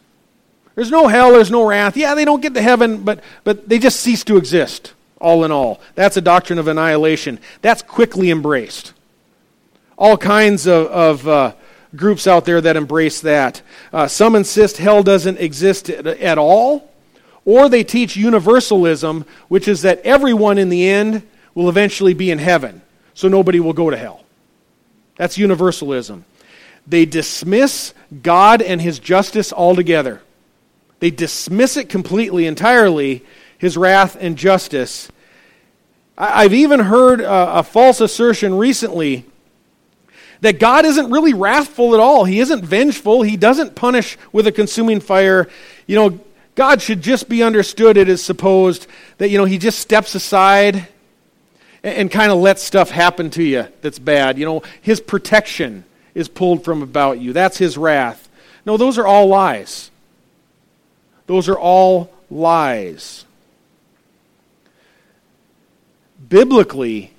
There's 0.74 0.90
no 0.90 1.06
hell, 1.06 1.32
there's 1.32 1.50
no 1.50 1.66
wrath. 1.66 1.96
Yeah, 1.96 2.14
they 2.14 2.24
don't 2.24 2.42
get 2.42 2.54
to 2.54 2.62
heaven, 2.62 3.04
but, 3.04 3.20
but 3.44 3.68
they 3.68 3.78
just 3.78 4.00
cease 4.00 4.24
to 4.24 4.36
exist, 4.36 4.92
all 5.20 5.44
in 5.44 5.52
all. 5.52 5.80
That's 5.94 6.16
a 6.16 6.20
doctrine 6.20 6.58
of 6.58 6.66
annihilation. 6.66 7.38
That's 7.62 7.82
quickly 7.82 8.30
embraced. 8.30 8.92
All 9.96 10.16
kinds 10.16 10.66
of, 10.66 10.86
of 10.86 11.28
uh, 11.28 11.52
groups 11.94 12.26
out 12.26 12.44
there 12.44 12.60
that 12.60 12.76
embrace 12.76 13.20
that. 13.20 13.62
Uh, 13.92 14.08
some 14.08 14.34
insist 14.34 14.78
hell 14.78 15.02
doesn't 15.04 15.38
exist 15.38 15.88
at, 15.90 16.06
at 16.06 16.38
all, 16.38 16.90
or 17.44 17.68
they 17.68 17.84
teach 17.84 18.16
universalism, 18.16 19.24
which 19.48 19.68
is 19.68 19.82
that 19.82 20.00
everyone 20.00 20.58
in 20.58 20.70
the 20.70 20.88
end 20.88 21.22
will 21.54 21.68
eventually 21.68 22.14
be 22.14 22.32
in 22.32 22.38
heaven, 22.38 22.82
so 23.14 23.28
nobody 23.28 23.60
will 23.60 23.72
go 23.72 23.90
to 23.90 23.96
hell. 23.96 24.24
That's 25.16 25.38
universalism. 25.38 26.24
They 26.86 27.04
dismiss 27.04 27.94
God 28.22 28.60
and 28.60 28.82
his 28.82 28.98
justice 28.98 29.52
altogether. 29.52 30.20
They 31.04 31.10
dismiss 31.10 31.76
it 31.76 31.90
completely, 31.90 32.46
entirely, 32.46 33.22
his 33.58 33.76
wrath 33.76 34.16
and 34.18 34.38
justice. 34.38 35.10
I've 36.16 36.54
even 36.54 36.80
heard 36.80 37.20
a, 37.20 37.58
a 37.58 37.62
false 37.62 38.00
assertion 38.00 38.56
recently 38.56 39.26
that 40.40 40.58
God 40.58 40.86
isn't 40.86 41.10
really 41.10 41.34
wrathful 41.34 41.92
at 41.92 42.00
all. 42.00 42.24
He 42.24 42.40
isn't 42.40 42.64
vengeful. 42.64 43.20
He 43.20 43.36
doesn't 43.36 43.74
punish 43.74 44.16
with 44.32 44.46
a 44.46 44.52
consuming 44.52 45.00
fire. 45.00 45.46
You 45.86 45.96
know, 45.96 46.20
God 46.54 46.80
should 46.80 47.02
just 47.02 47.28
be 47.28 47.42
understood, 47.42 47.98
it 47.98 48.08
is 48.08 48.24
supposed, 48.24 48.86
that, 49.18 49.28
you 49.28 49.36
know, 49.36 49.44
he 49.44 49.58
just 49.58 49.80
steps 49.80 50.14
aside 50.14 50.88
and, 51.82 51.94
and 51.94 52.10
kind 52.10 52.32
of 52.32 52.38
lets 52.38 52.62
stuff 52.62 52.88
happen 52.88 53.28
to 53.32 53.42
you 53.42 53.66
that's 53.82 53.98
bad. 53.98 54.38
You 54.38 54.46
know, 54.46 54.62
his 54.80 55.02
protection 55.02 55.84
is 56.14 56.28
pulled 56.28 56.64
from 56.64 56.80
about 56.80 57.20
you. 57.20 57.34
That's 57.34 57.58
his 57.58 57.76
wrath. 57.76 58.26
No, 58.64 58.78
those 58.78 58.96
are 58.96 59.06
all 59.06 59.26
lies. 59.26 59.90
Those 61.26 61.48
are 61.48 61.58
all 61.58 62.12
lies. 62.30 63.24
Biblically, 66.28 67.12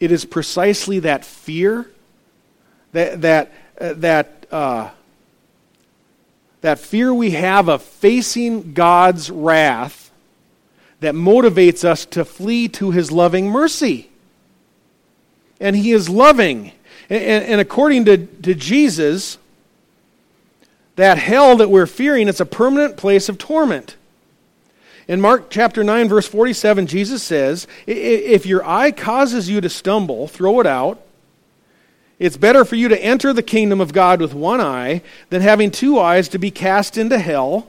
it 0.00 0.10
is 0.10 0.24
precisely 0.24 1.00
that 1.00 1.24
fear, 1.24 1.90
that, 2.92 3.20
that, 3.22 3.52
uh, 3.80 3.92
that, 3.94 4.46
uh, 4.50 4.90
that 6.60 6.78
fear 6.78 7.12
we 7.12 7.30
have 7.32 7.68
of 7.68 7.82
facing 7.82 8.72
God's 8.72 9.30
wrath 9.30 10.10
that 11.00 11.14
motivates 11.14 11.84
us 11.84 12.06
to 12.06 12.24
flee 12.24 12.68
to 12.68 12.92
his 12.92 13.10
loving 13.10 13.48
mercy. 13.48 14.08
And 15.60 15.76
he 15.76 15.92
is 15.92 16.08
loving. 16.08 16.72
And, 17.10 17.22
and, 17.22 17.44
and 17.44 17.60
according 17.60 18.04
to, 18.06 18.26
to 18.26 18.54
Jesus, 18.54 19.38
that 20.96 21.18
hell 21.18 21.56
that 21.56 21.70
we're 21.70 21.86
fearing, 21.86 22.28
it's 22.28 22.40
a 22.40 22.46
permanent 22.46 22.96
place 22.96 23.28
of 23.28 23.38
torment. 23.38 23.96
In 25.08 25.20
Mark 25.20 25.50
chapter 25.50 25.82
9, 25.82 26.08
verse 26.08 26.28
47, 26.28 26.86
Jesus 26.86 27.22
says, 27.22 27.66
If 27.86 28.46
your 28.46 28.64
eye 28.66 28.92
causes 28.92 29.48
you 29.48 29.60
to 29.60 29.68
stumble, 29.68 30.28
throw 30.28 30.60
it 30.60 30.66
out. 30.66 31.00
It's 32.18 32.36
better 32.36 32.64
for 32.64 32.76
you 32.76 32.88
to 32.88 33.02
enter 33.02 33.32
the 33.32 33.42
kingdom 33.42 33.80
of 33.80 33.92
God 33.92 34.20
with 34.20 34.32
one 34.32 34.60
eye 34.60 35.02
than 35.30 35.42
having 35.42 35.72
two 35.72 35.98
eyes 35.98 36.28
to 36.28 36.38
be 36.38 36.52
cast 36.52 36.96
into 36.96 37.18
hell, 37.18 37.68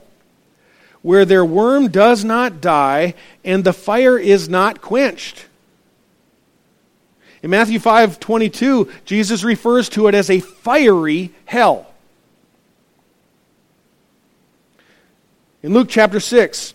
where 1.02 1.24
their 1.24 1.44
worm 1.44 1.88
does 1.88 2.24
not 2.24 2.60
die 2.60 3.14
and 3.44 3.64
the 3.64 3.72
fire 3.72 4.16
is 4.16 4.48
not 4.48 4.80
quenched. 4.80 5.46
In 7.42 7.50
Matthew 7.50 7.80
5 7.80 8.20
22, 8.20 8.90
Jesus 9.04 9.42
refers 9.42 9.88
to 9.90 10.06
it 10.06 10.14
as 10.14 10.30
a 10.30 10.40
fiery 10.40 11.32
hell. 11.46 11.93
In 15.64 15.72
Luke 15.72 15.88
chapter 15.88 16.20
6, 16.20 16.74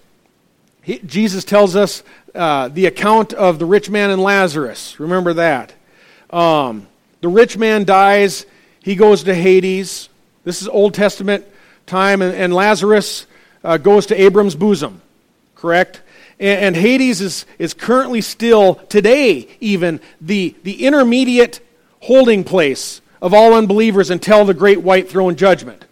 he, 0.81 0.97
Jesus 0.97 1.43
tells 1.43 1.75
us 1.75 2.01
uh, 2.33 2.69
the 2.69 2.87
account 2.87 3.33
of 3.33 3.59
the 3.59 3.65
rich 3.67 3.87
man 3.87 4.09
and 4.09 4.19
Lazarus. 4.19 4.99
Remember 4.99 5.33
that. 5.33 5.75
Um, 6.31 6.87
the 7.21 7.27
rich 7.27 7.55
man 7.55 7.83
dies, 7.83 8.47
he 8.81 8.95
goes 8.95 9.25
to 9.25 9.35
Hades. 9.35 10.09
This 10.43 10.63
is 10.63 10.67
Old 10.67 10.95
Testament 10.95 11.45
time, 11.85 12.23
and, 12.23 12.33
and 12.33 12.51
Lazarus 12.51 13.27
uh, 13.63 13.77
goes 13.77 14.07
to 14.07 14.19
Abram's 14.19 14.55
bosom, 14.55 15.03
correct? 15.53 16.01
And, 16.39 16.59
and 16.59 16.75
Hades 16.75 17.21
is, 17.21 17.45
is 17.59 17.75
currently 17.75 18.21
still, 18.21 18.73
today 18.73 19.47
even, 19.59 19.99
the, 20.19 20.55
the 20.63 20.87
intermediate 20.87 21.59
holding 21.99 22.43
place 22.43 23.01
of 23.21 23.35
all 23.35 23.53
unbelievers 23.53 24.09
until 24.09 24.45
the 24.45 24.55
great 24.55 24.81
white 24.81 25.09
throne 25.09 25.35
judgment. 25.35 25.85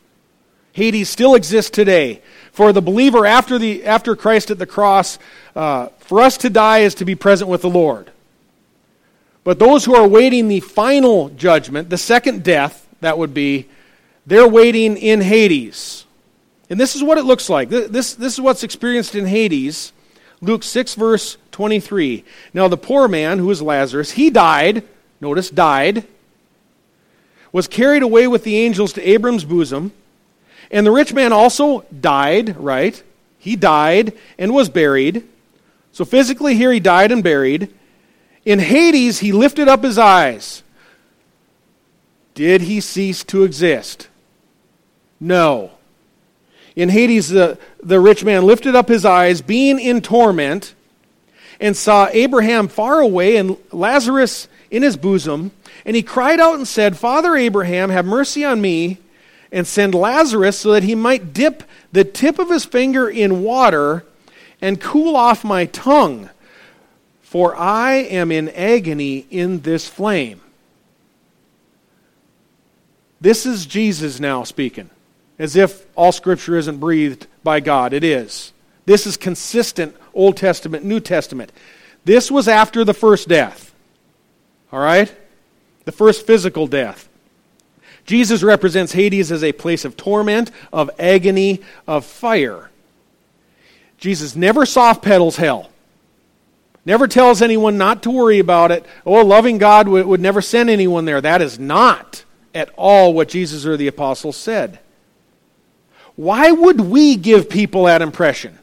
Hades 0.73 1.09
still 1.09 1.35
exists 1.35 1.69
today 1.69 2.23
for 2.57 2.73
the 2.73 2.81
believer 2.81 3.23
after, 3.23 3.59
the, 3.59 3.85
after 3.85 4.15
Christ 4.15 4.49
at 4.49 4.57
the 4.57 4.65
cross, 4.65 5.19
uh, 5.55 5.89
for 5.99 6.19
us 6.19 6.37
to 6.37 6.49
die 6.49 6.79
is 6.79 6.95
to 6.95 7.05
be 7.05 7.13
present 7.13 7.51
with 7.51 7.61
the 7.61 7.69
Lord. 7.69 8.09
But 9.43 9.59
those 9.59 9.85
who 9.85 9.93
are 9.93 10.07
waiting 10.07 10.47
the 10.47 10.61
final 10.61 11.29
judgment, 11.29 11.91
the 11.91 11.99
second 11.99 12.43
death, 12.43 12.87
that 12.99 13.19
would 13.19 13.31
be, 13.31 13.67
they're 14.25 14.47
waiting 14.47 14.97
in 14.97 15.21
Hades. 15.21 16.05
And 16.67 16.79
this 16.79 16.95
is 16.95 17.03
what 17.03 17.19
it 17.19 17.25
looks 17.25 17.47
like. 17.47 17.69
This, 17.69 18.15
this 18.15 18.33
is 18.33 18.41
what's 18.41 18.63
experienced 18.63 19.13
in 19.13 19.27
Hades. 19.27 19.93
Luke 20.41 20.63
6, 20.63 20.95
verse 20.95 21.37
23. 21.51 22.23
Now, 22.55 22.67
the 22.67 22.75
poor 22.75 23.07
man, 23.07 23.37
who 23.37 23.51
is 23.51 23.61
Lazarus, 23.61 24.09
he 24.09 24.31
died, 24.31 24.81
notice, 25.21 25.51
died, 25.51 26.07
was 27.51 27.67
carried 27.67 28.01
away 28.01 28.27
with 28.27 28.43
the 28.43 28.57
angels 28.57 28.93
to 28.93 29.07
Abram's 29.07 29.45
bosom. 29.45 29.91
And 30.71 30.85
the 30.85 30.91
rich 30.91 31.13
man 31.13 31.31
also 31.31 31.81
died, 31.99 32.57
right? 32.57 33.01
He 33.39 33.55
died 33.55 34.13
and 34.37 34.53
was 34.53 34.69
buried. 34.69 35.23
So 35.91 36.05
physically, 36.05 36.55
here 36.55 36.71
he 36.71 36.79
died 36.79 37.11
and 37.11 37.23
buried. 37.23 37.73
In 38.45 38.59
Hades, 38.59 39.19
he 39.19 39.31
lifted 39.31 39.67
up 39.67 39.83
his 39.83 39.97
eyes. 39.97 40.63
Did 42.33 42.61
he 42.61 42.81
cease 42.81 43.23
to 43.25 43.43
exist? 43.43 44.09
No. 45.19 45.71
In 46.75 46.89
Hades, 46.89 47.29
the, 47.29 47.57
the 47.81 47.99
rich 47.99 48.23
man 48.23 48.45
lifted 48.45 48.75
up 48.75 48.87
his 48.87 49.05
eyes, 49.05 49.41
being 49.41 49.79
in 49.79 50.01
torment, 50.01 50.75
and 51.59 51.75
saw 51.75 52.07
Abraham 52.11 52.67
far 52.67 52.99
away 52.99 53.37
and 53.37 53.57
Lazarus 53.71 54.47
in 54.69 54.83
his 54.83 54.95
bosom. 54.95 55.51
And 55.85 55.95
he 55.95 56.03
cried 56.03 56.39
out 56.39 56.55
and 56.55 56.67
said, 56.67 56.97
Father 56.97 57.35
Abraham, 57.35 57.89
have 57.89 58.05
mercy 58.05 58.45
on 58.45 58.61
me 58.61 58.99
and 59.51 59.65
send 59.65 59.95
Lazarus 59.95 60.59
so 60.59 60.71
that 60.71 60.83
he 60.83 60.95
might 60.95 61.33
dip 61.33 61.63
the 61.91 62.03
tip 62.03 62.39
of 62.39 62.49
his 62.49 62.65
finger 62.65 63.09
in 63.09 63.43
water 63.43 64.05
and 64.61 64.81
cool 64.81 65.15
off 65.15 65.43
my 65.43 65.65
tongue, 65.65 66.29
for 67.21 67.55
I 67.55 67.93
am 67.93 68.31
in 68.31 68.49
agony 68.49 69.25
in 69.29 69.61
this 69.61 69.87
flame. 69.87 70.41
This 73.19 73.45
is 73.45 73.65
Jesus 73.65 74.19
now 74.19 74.43
speaking, 74.43 74.89
as 75.39 75.55
if 75.55 75.85
all 75.95 76.11
Scripture 76.11 76.57
isn't 76.57 76.79
breathed 76.79 77.27
by 77.43 77.59
God. 77.59 77.93
It 77.93 78.03
is. 78.03 78.53
This 78.85 79.07
is 79.07 79.17
consistent 79.17 79.95
Old 80.13 80.37
Testament, 80.37 80.85
New 80.85 80.99
Testament. 80.99 81.51
This 82.05 82.31
was 82.31 82.47
after 82.47 82.83
the 82.83 82.93
first 82.93 83.27
death. 83.27 83.73
All 84.71 84.79
right? 84.79 85.13
The 85.85 85.91
first 85.91 86.25
physical 86.25 86.67
death. 86.67 87.06
Jesus 88.07 88.41
represents 88.41 88.93
Hades 88.93 89.31
as 89.31 89.43
a 89.43 89.51
place 89.51 89.85
of 89.85 89.95
torment, 89.95 90.49
of 90.73 90.89
agony, 90.97 91.61
of 91.85 92.05
fire. 92.05 92.71
Jesus 93.97 94.35
never 94.35 94.65
soft 94.65 95.03
pedals 95.03 95.35
hell. 95.35 95.69
Never 96.85 97.07
tells 97.07 97.41
anyone 97.41 97.77
not 97.77 98.03
to 98.03 98.11
worry 98.11 98.39
about 98.39 98.71
it. 98.71 98.85
Oh, 99.05 99.25
loving 99.25 99.57
God 99.57 99.89
would, 99.89 100.05
would 100.05 100.21
never 100.21 100.41
send 100.41 100.69
anyone 100.69 101.03
there. 101.03 101.19
That 101.19 101.41
is 101.41 101.59
not 101.59 102.23
at 102.55 102.69
all 102.77 103.13
what 103.13 103.27
Jesus 103.27 103.65
or 103.65 103.75
the 103.75 103.87
apostles 103.87 104.37
said. 104.37 104.79
Why 106.15 106.49
would 106.49 106.79
we 106.79 107.17
give 107.17 107.49
people 107.49 107.83
that 107.83 108.01
impression? 108.01 108.57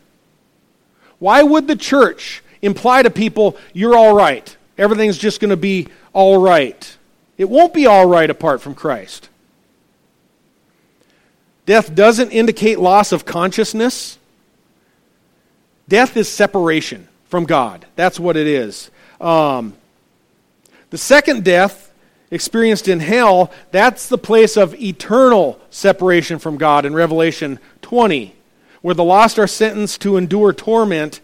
Why 1.19 1.43
would 1.43 1.69
the 1.69 1.77
church 1.77 2.43
imply 2.63 3.03
to 3.03 3.11
people, 3.11 3.59
you're 3.75 3.97
all 3.97 4.15
right? 4.15 4.57
Everything's 4.79 5.19
just 5.19 5.39
going 5.39 5.51
to 5.51 5.57
be 5.57 5.89
all 6.15 6.39
right. 6.39 6.97
It 7.37 7.51
won't 7.51 7.75
be 7.75 7.87
all 7.87 8.07
right 8.07 8.31
apart 8.31 8.63
from 8.63 8.75
Christ. 8.75 9.29
Death 11.67 11.95
doesn't 11.95 12.31
indicate 12.31 12.79
loss 12.79 13.13
of 13.13 13.25
consciousness. 13.25 14.19
Death 15.89 16.17
is 16.17 16.29
separation 16.29 17.09
from 17.27 17.45
God. 17.45 17.87
That's 17.97 18.21
what 18.21 18.37
it 18.37 18.47
is. 18.47 18.91
Um, 19.21 19.75
the 20.91 20.99
second 20.99 21.45
death, 21.45 21.93
experienced 22.31 22.89
in 22.89 23.01
hell, 23.01 23.51
that's 23.71 24.09
the 24.09 24.19
place 24.19 24.57
of 24.57 24.75
eternal 24.75 25.61
separation 25.71 26.39
from 26.39 26.57
God 26.59 26.85
in 26.85 26.95
Revelation 26.95 27.59
20, 27.83 28.35
where 28.83 28.95
the 28.95 29.05
lost 29.05 29.39
are 29.39 29.47
sentenced 29.47 30.03
to 30.03 30.17
endure 30.17 30.53
torment 30.53 31.21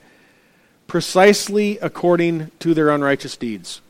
precisely 0.86 1.78
according 1.78 2.50
to 2.58 2.74
their 2.74 2.90
unrighteous 2.90 3.36
deeds. 3.36 3.80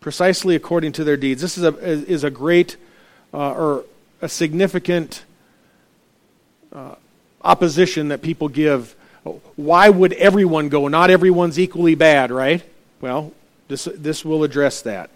Precisely 0.00 0.54
according 0.54 0.92
to 0.92 1.04
their 1.04 1.16
deeds. 1.16 1.40
This 1.40 1.56
is 1.56 1.64
a, 1.64 1.74
is 1.78 2.24
a 2.24 2.30
great 2.30 2.76
uh, 3.32 3.52
or 3.52 3.84
a 4.20 4.28
significant 4.28 5.24
uh, 6.72 6.94
opposition 7.42 8.08
that 8.08 8.22
people 8.22 8.48
give. 8.48 8.94
Why 9.56 9.88
would 9.88 10.12
everyone 10.14 10.68
go? 10.68 10.88
Not 10.88 11.10
everyone's 11.10 11.58
equally 11.58 11.94
bad, 11.94 12.30
right? 12.30 12.62
Well, 13.00 13.32
this, 13.68 13.88
this 13.94 14.24
will 14.24 14.44
address 14.44 14.82
that. 14.82 15.10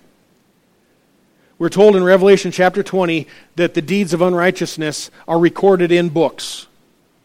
We're 1.58 1.68
told 1.68 1.96
in 1.96 2.02
Revelation 2.02 2.50
chapter 2.50 2.82
20 2.82 3.26
that 3.56 3.74
the 3.74 3.82
deeds 3.82 4.12
of 4.12 4.20
unrighteousness 4.20 5.10
are 5.28 5.38
recorded 5.38 5.92
in 5.92 6.08
books, 6.08 6.66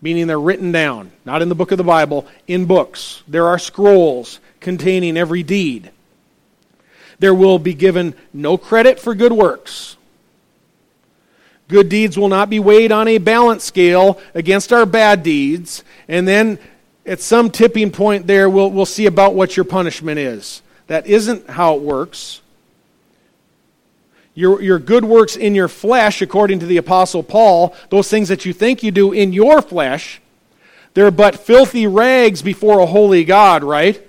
meaning 0.01 0.27
they're 0.27 0.39
written 0.39 0.71
down, 0.71 1.11
not 1.25 1.41
in 1.41 1.49
the 1.49 1.55
book 1.55 1.71
of 1.71 1.77
the 1.77 1.83
Bible, 1.83 2.27
in 2.47 2.65
books. 2.65 3.23
There 3.27 3.47
are 3.47 3.57
scrolls 3.57 4.39
containing 4.59 5.17
every 5.17 5.41
deed. 5.41 5.91
There 7.17 7.33
will 7.33 7.59
be 7.59 7.73
given 7.73 8.13
no 8.31 8.57
credit 8.57 8.99
for 8.99 9.15
good 9.15 9.33
works. 9.33 9.97
Good 11.69 11.87
deeds 11.87 12.17
will 12.17 12.29
not 12.29 12.49
be 12.49 12.59
weighed 12.59 12.91
on 12.91 13.07
a 13.07 13.19
balance 13.19 13.63
scale 13.63 14.19
against 14.33 14.73
our 14.73 14.87
bad 14.87 15.21
deeds, 15.21 15.83
and 16.07 16.27
then 16.27 16.57
at 17.05 17.21
some 17.21 17.51
tipping 17.51 17.91
point 17.91 18.25
there, 18.25 18.49
we'll, 18.49 18.71
we'll 18.71 18.87
see 18.87 19.05
about 19.05 19.35
what 19.35 19.55
your 19.55 19.63
punishment 19.63 20.17
is. 20.17 20.63
That 20.87 21.05
isn't 21.05 21.47
how 21.47 21.75
it 21.75 21.81
works. 21.81 22.41
Your, 24.33 24.63
your 24.63 24.79
good 24.79 25.05
works 25.05 25.35
in 25.35 25.53
your 25.53 25.67
flesh, 25.67 26.23
according 26.23 26.59
to 26.59 26.65
the 26.65 26.77
Apostle 26.77 27.21
Paul, 27.21 27.75
those 27.89 28.09
things 28.09 28.29
that 28.29 28.45
you 28.45 28.53
think 28.53 28.81
you 28.81 28.89
do 28.89 29.11
in 29.11 29.31
your 29.31 29.61
flesh, 29.61 30.21
they're 30.95 31.11
but 31.11 31.35
filthy 31.35 31.85
rags 31.85 32.41
before 32.41 32.79
a 32.79 32.87
holy 32.87 33.23
God, 33.23 33.63
right? 33.63 34.03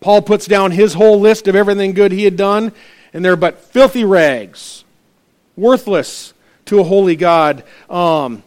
Paul 0.00 0.22
puts 0.22 0.46
down 0.46 0.70
his 0.70 0.94
whole 0.94 1.18
list 1.18 1.48
of 1.48 1.56
everything 1.56 1.94
good 1.94 2.12
he 2.12 2.24
had 2.24 2.36
done, 2.36 2.70
and 3.12 3.24
they're 3.24 3.34
but 3.34 3.58
filthy 3.58 4.04
rags, 4.04 4.84
worthless 5.56 6.32
to 6.66 6.80
a 6.80 6.84
holy 6.84 7.16
God. 7.16 7.64
Um, 7.88 8.42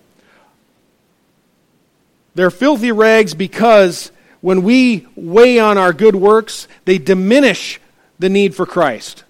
they're 2.36 2.52
filthy 2.52 2.92
rags 2.92 3.34
because 3.34 4.12
when 4.42 4.64
we 4.64 5.08
weigh 5.16 5.60
on 5.60 5.78
our 5.78 5.94
good 5.94 6.16
works, 6.16 6.68
they 6.86 6.98
diminish 6.98 7.80
the 8.20 8.30
need 8.30 8.56
for 8.56 8.66
Christ. 8.66 9.24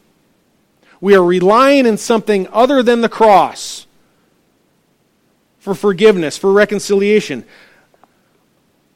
We 1.00 1.16
are 1.16 1.24
relying 1.24 1.88
on 1.88 1.98
something 1.98 2.48
other 2.52 2.84
than 2.84 3.02
the 3.02 3.10
cross 3.10 3.86
for 5.60 5.76
forgiveness, 5.76 6.38
for 6.38 6.52
reconciliation. 6.52 7.46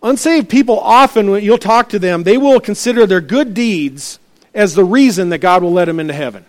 Unsaved 0.03 0.49
people 0.49 0.79
often, 0.79 1.29
when 1.29 1.43
you'll 1.43 1.57
talk 1.57 1.89
to 1.89 1.99
them, 1.99 2.23
they 2.23 2.37
will 2.37 2.59
consider 2.59 3.05
their 3.05 3.21
good 3.21 3.53
deeds 3.53 4.19
as 4.53 4.73
the 4.73 4.83
reason 4.83 5.29
that 5.29 5.39
God 5.39 5.63
will 5.63 5.73
let 5.73 5.85
them 5.85 5.99
into 5.99 6.13
heaven. 6.13 6.45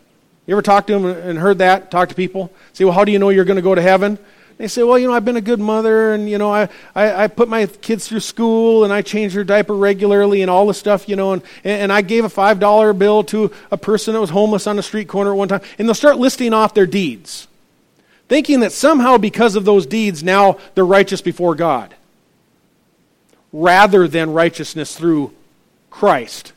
You 0.52 0.56
ever 0.56 0.62
talked 0.62 0.88
to 0.88 0.92
them 0.92 1.06
and 1.06 1.38
heard 1.38 1.60
that? 1.60 1.90
Talk 1.90 2.10
to 2.10 2.14
people? 2.14 2.52
Say, 2.74 2.84
well, 2.84 2.92
how 2.92 3.06
do 3.06 3.10
you 3.10 3.18
know 3.18 3.30
you're 3.30 3.46
going 3.46 3.56
to 3.56 3.62
go 3.62 3.74
to 3.74 3.80
heaven? 3.80 4.18
They 4.58 4.68
say, 4.68 4.82
well, 4.82 4.98
you 4.98 5.06
know, 5.06 5.14
I've 5.14 5.24
been 5.24 5.38
a 5.38 5.40
good 5.40 5.60
mother, 5.60 6.12
and, 6.12 6.28
you 6.28 6.36
know, 6.36 6.52
I, 6.52 6.68
I, 6.94 7.24
I 7.24 7.28
put 7.28 7.48
my 7.48 7.64
kids 7.64 8.06
through 8.06 8.20
school, 8.20 8.84
and 8.84 8.92
I 8.92 9.00
change 9.00 9.32
their 9.32 9.44
diaper 9.44 9.74
regularly, 9.74 10.42
and 10.42 10.50
all 10.50 10.66
the 10.66 10.74
stuff, 10.74 11.08
you 11.08 11.16
know, 11.16 11.32
and, 11.32 11.42
and 11.64 11.90
I 11.90 12.02
gave 12.02 12.26
a 12.26 12.28
$5 12.28 12.98
bill 12.98 13.24
to 13.24 13.50
a 13.70 13.78
person 13.78 14.12
that 14.12 14.20
was 14.20 14.28
homeless 14.28 14.66
on 14.66 14.76
the 14.76 14.82
street 14.82 15.08
corner 15.08 15.30
at 15.30 15.38
one 15.38 15.48
time. 15.48 15.62
And 15.78 15.88
they'll 15.88 15.94
start 15.94 16.18
listing 16.18 16.52
off 16.52 16.74
their 16.74 16.84
deeds, 16.84 17.48
thinking 18.28 18.60
that 18.60 18.72
somehow 18.72 19.16
because 19.16 19.56
of 19.56 19.64
those 19.64 19.86
deeds, 19.86 20.22
now 20.22 20.58
they're 20.74 20.84
righteous 20.84 21.22
before 21.22 21.54
God 21.54 21.94
rather 23.54 24.06
than 24.06 24.34
righteousness 24.34 24.94
through 24.98 25.32
Christ. 25.88 26.52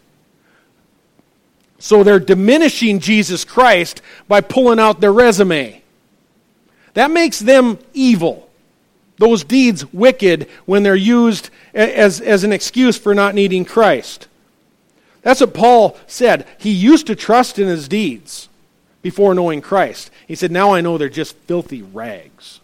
So 1.85 2.03
they're 2.03 2.19
diminishing 2.19 2.99
Jesus 2.99 3.45
Christ 3.45 4.01
by 4.27 4.41
pulling 4.41 4.79
out 4.79 5.01
their 5.01 5.13
resume. 5.13 5.83
That 6.95 7.11
makes 7.11 7.37
them 7.37 7.77
evil. 7.93 8.49
Those 9.17 9.43
deeds 9.43 9.93
wicked 9.93 10.49
when 10.65 10.81
they're 10.81 10.95
used 10.95 11.51
as, 11.75 12.21
as 12.21 12.43
an 12.43 12.51
excuse 12.51 12.97
for 12.97 13.13
not 13.13 13.35
needing 13.35 13.65
Christ. 13.65 14.27
That's 15.21 15.41
what 15.41 15.53
Paul 15.53 15.95
said. 16.07 16.47
He 16.57 16.71
used 16.71 17.05
to 17.05 17.15
trust 17.15 17.59
in 17.59 17.67
his 17.67 17.87
deeds 17.87 18.49
before 19.03 19.35
knowing 19.35 19.61
Christ. 19.61 20.09
He 20.27 20.33
said, 20.33 20.51
Now 20.51 20.73
I 20.73 20.81
know 20.81 20.97
they're 20.97 21.07
just 21.07 21.35
filthy 21.35 21.83
rags. 21.83 22.61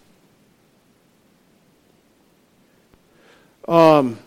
Um, 3.68 4.18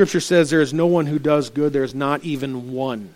scripture 0.00 0.18
says 0.18 0.48
there 0.48 0.62
is 0.62 0.72
no 0.72 0.86
one 0.86 1.04
who 1.04 1.18
does 1.18 1.50
good, 1.50 1.74
there 1.74 1.84
is 1.84 1.94
not 1.94 2.24
even 2.24 2.72
one. 2.72 3.14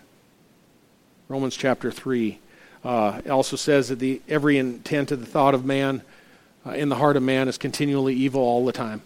Romans 1.31 1.57
chapter 1.57 1.91
3. 1.91 2.39
Uh, 2.85 3.23
also 3.31 3.57
says 3.57 3.89
that 3.89 4.01
the, 4.01 4.21
every 4.29 4.59
intent 4.59 5.11
of 5.11 5.19
the 5.19 5.25
thought 5.25 5.55
of 5.55 5.65
man 5.65 6.03
uh, 6.67 6.73
in 6.73 6.91
the 6.91 6.97
heart 6.97 7.17
of 7.17 7.23
man 7.23 7.49
is 7.49 7.57
continually 7.57 8.13
evil 8.13 8.43
all 8.43 8.67
the 8.67 8.73
time. 8.73 9.01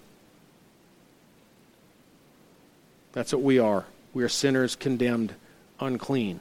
That's 3.12 3.32
what 3.32 3.42
we 3.42 3.60
are. 3.60 3.84
We 4.12 4.24
are 4.24 4.28
sinners 4.28 4.74
condemned 4.74 5.34
unclean. 5.78 6.40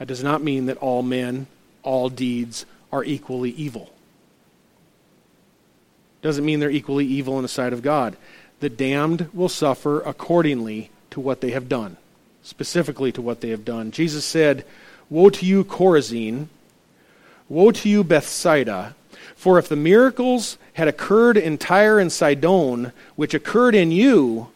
That 0.00 0.08
does 0.08 0.24
not 0.24 0.42
mean 0.42 0.66
that 0.66 0.78
all 0.78 1.04
men, 1.04 1.46
all 1.84 2.08
deeds 2.08 2.66
are 2.90 3.04
equally 3.04 3.50
evil 3.50 3.92
doesn't 6.26 6.44
mean 6.44 6.60
they're 6.60 6.70
equally 6.70 7.06
evil 7.06 7.36
in 7.38 7.42
the 7.42 7.48
sight 7.48 7.72
of 7.72 7.82
God. 7.82 8.16
The 8.60 8.68
damned 8.68 9.28
will 9.32 9.48
suffer 9.48 10.00
accordingly 10.00 10.90
to 11.10 11.20
what 11.20 11.40
they 11.40 11.50
have 11.50 11.68
done, 11.68 11.96
specifically 12.42 13.12
to 13.12 13.22
what 13.22 13.40
they 13.40 13.50
have 13.50 13.64
done. 13.64 13.90
Jesus 13.90 14.24
said, 14.24 14.64
Woe 15.10 15.30
to 15.30 15.46
you, 15.46 15.64
Chorazin! 15.64 16.48
Woe 17.48 17.70
to 17.70 17.88
you, 17.88 18.02
Bethsaida! 18.02 18.94
For 19.34 19.58
if 19.58 19.68
the 19.68 19.76
miracles 19.76 20.56
had 20.74 20.88
occurred 20.88 21.36
in 21.36 21.58
Tyre 21.58 21.98
and 21.98 22.10
Sidon, 22.10 22.92
which 23.14 23.34
occurred 23.34 23.74
in 23.74 23.92
you, 23.92 24.48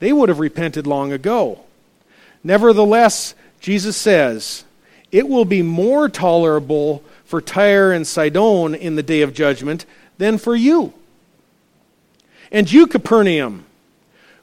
they 0.00 0.12
would 0.12 0.28
have 0.28 0.40
repented 0.40 0.86
long 0.86 1.12
ago. 1.12 1.60
Nevertheless, 2.42 3.34
Jesus 3.60 3.96
says, 3.96 4.64
It 5.10 5.28
will 5.28 5.44
be 5.44 5.62
more 5.62 6.08
tolerable 6.08 7.02
for 7.24 7.40
Tyre 7.40 7.92
and 7.92 8.06
Sidon 8.06 8.74
in 8.74 8.96
the 8.96 9.02
day 9.02 9.22
of 9.22 9.32
judgment 9.32 9.86
than 10.18 10.36
for 10.36 10.54
you. 10.54 10.92
And 12.54 12.70
you, 12.70 12.86
Capernaum, 12.86 13.64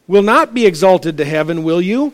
will 0.05 0.21
not 0.21 0.53
be 0.53 0.65
exalted 0.65 1.15
to 1.15 1.23
heaven, 1.23 1.63
will 1.63 1.81
you? 1.81 2.13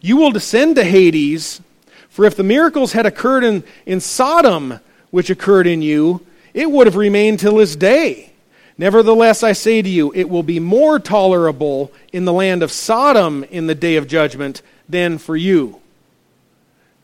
You 0.00 0.16
will 0.16 0.32
descend 0.32 0.74
to 0.74 0.84
Hades. 0.84 1.60
For 2.08 2.24
if 2.24 2.34
the 2.34 2.42
miracles 2.42 2.92
had 2.92 3.06
occurred 3.06 3.44
in, 3.44 3.62
in 3.86 4.00
Sodom, 4.00 4.80
which 5.12 5.30
occurred 5.30 5.68
in 5.68 5.80
you, 5.80 6.26
it 6.52 6.68
would 6.68 6.88
have 6.88 6.96
remained 6.96 7.38
till 7.38 7.58
this 7.58 7.76
day. 7.76 8.32
Nevertheless, 8.76 9.44
I 9.44 9.52
say 9.52 9.80
to 9.80 9.88
you, 9.88 10.12
it 10.12 10.28
will 10.28 10.42
be 10.42 10.58
more 10.58 10.98
tolerable 10.98 11.92
in 12.12 12.24
the 12.24 12.32
land 12.32 12.64
of 12.64 12.72
Sodom 12.72 13.44
in 13.44 13.68
the 13.68 13.76
day 13.76 13.94
of 13.94 14.08
judgment 14.08 14.60
than 14.88 15.18
for 15.18 15.36
you. 15.36 15.80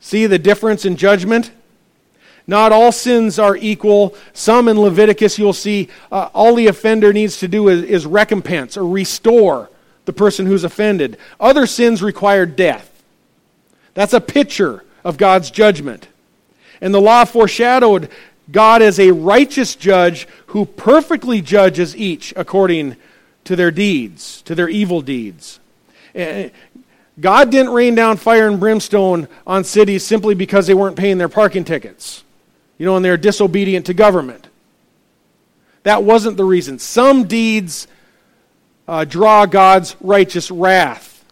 See 0.00 0.26
the 0.26 0.40
difference 0.40 0.84
in 0.84 0.96
judgment? 0.96 1.52
Not 2.46 2.72
all 2.72 2.92
sins 2.92 3.38
are 3.38 3.56
equal. 3.56 4.14
Some 4.34 4.68
in 4.68 4.78
Leviticus, 4.78 5.38
you'll 5.38 5.52
see 5.52 5.88
uh, 6.12 6.28
all 6.34 6.54
the 6.54 6.66
offender 6.66 7.12
needs 7.12 7.38
to 7.38 7.48
do 7.48 7.68
is, 7.68 7.82
is 7.82 8.06
recompense 8.06 8.76
or 8.76 8.86
restore 8.86 9.70
the 10.04 10.12
person 10.12 10.44
who's 10.44 10.64
offended. 10.64 11.16
Other 11.40 11.66
sins 11.66 12.02
require 12.02 12.44
death. 12.44 12.90
That's 13.94 14.12
a 14.12 14.20
picture 14.20 14.84
of 15.04 15.16
God's 15.16 15.50
judgment. 15.50 16.08
And 16.80 16.92
the 16.92 17.00
law 17.00 17.24
foreshadowed 17.24 18.10
God 18.50 18.82
as 18.82 19.00
a 19.00 19.12
righteous 19.12 19.74
judge 19.74 20.28
who 20.48 20.66
perfectly 20.66 21.40
judges 21.40 21.96
each 21.96 22.34
according 22.36 22.96
to 23.44 23.56
their 23.56 23.70
deeds, 23.70 24.42
to 24.42 24.54
their 24.54 24.68
evil 24.68 25.00
deeds. 25.00 25.60
Eh, 26.14 26.50
God 27.18 27.50
didn't 27.50 27.72
rain 27.72 27.94
down 27.94 28.18
fire 28.18 28.48
and 28.48 28.60
brimstone 28.60 29.28
on 29.46 29.64
cities 29.64 30.04
simply 30.04 30.34
because 30.34 30.66
they 30.66 30.74
weren't 30.74 30.96
paying 30.96 31.16
their 31.16 31.28
parking 31.28 31.64
tickets 31.64 32.24
you 32.78 32.86
know, 32.86 32.96
and 32.96 33.04
they're 33.04 33.16
disobedient 33.16 33.86
to 33.86 33.94
government. 33.94 34.48
That 35.84 36.02
wasn't 36.02 36.36
the 36.36 36.44
reason. 36.44 36.78
Some 36.78 37.24
deeds 37.24 37.86
uh, 38.88 39.04
draw 39.04 39.46
God's 39.46 39.96
righteous 40.00 40.50
wrath, 40.50 41.24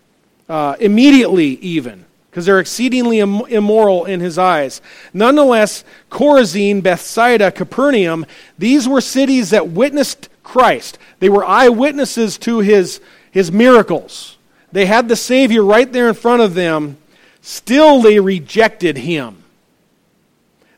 uh, 0.49 0.77
immediately 0.79 1.55
even, 1.57 2.05
because 2.31 2.47
they're 2.47 2.61
exceedingly 2.61 3.21
Im- 3.21 3.47
immoral 3.49 4.05
in 4.05 4.21
his 4.21 4.39
eyes. 4.39 4.81
Nonetheless, 5.13 5.85
Chorazin, 6.11 6.83
Bethsaida, 6.83 7.51
Capernaum, 7.51 8.27
these 8.59 8.89
were 8.89 9.01
cities 9.01 9.51
that 9.51 9.69
witnessed 9.69 10.29
Christ. 10.43 10.99
They 11.19 11.29
were 11.29 11.45
eyewitnesses 11.45 12.39
to 12.39 12.61
his, 12.61 13.01
his 13.31 13.51
miracles. 13.51 14.37
They 14.71 14.87
had 14.87 15.09
the 15.09 15.17
Savior 15.17 15.63
right 15.63 15.91
there 15.91 16.09
in 16.09 16.15
front 16.15 16.43
of 16.43 16.55
them. 16.55 16.99
Still, 17.43 18.01
they 18.01 18.21
rejected 18.21 18.99
him. 18.99 19.42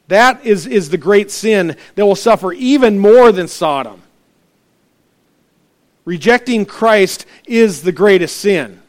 That 0.09 0.45
is, 0.45 0.67
is 0.67 0.91
the 0.91 0.99
great 0.99 1.31
sin 1.31 1.77
that 1.95 2.05
will 2.07 2.17
suffer 2.17 2.53
even 2.53 2.99
more 2.99 3.33
than 3.33 3.49
Sodom. 3.49 4.03
Rejecting 6.05 6.67
Christ 6.67 7.25
is 7.47 7.83
the 7.83 7.93
greatest 7.93 8.37
sin. 8.37 8.83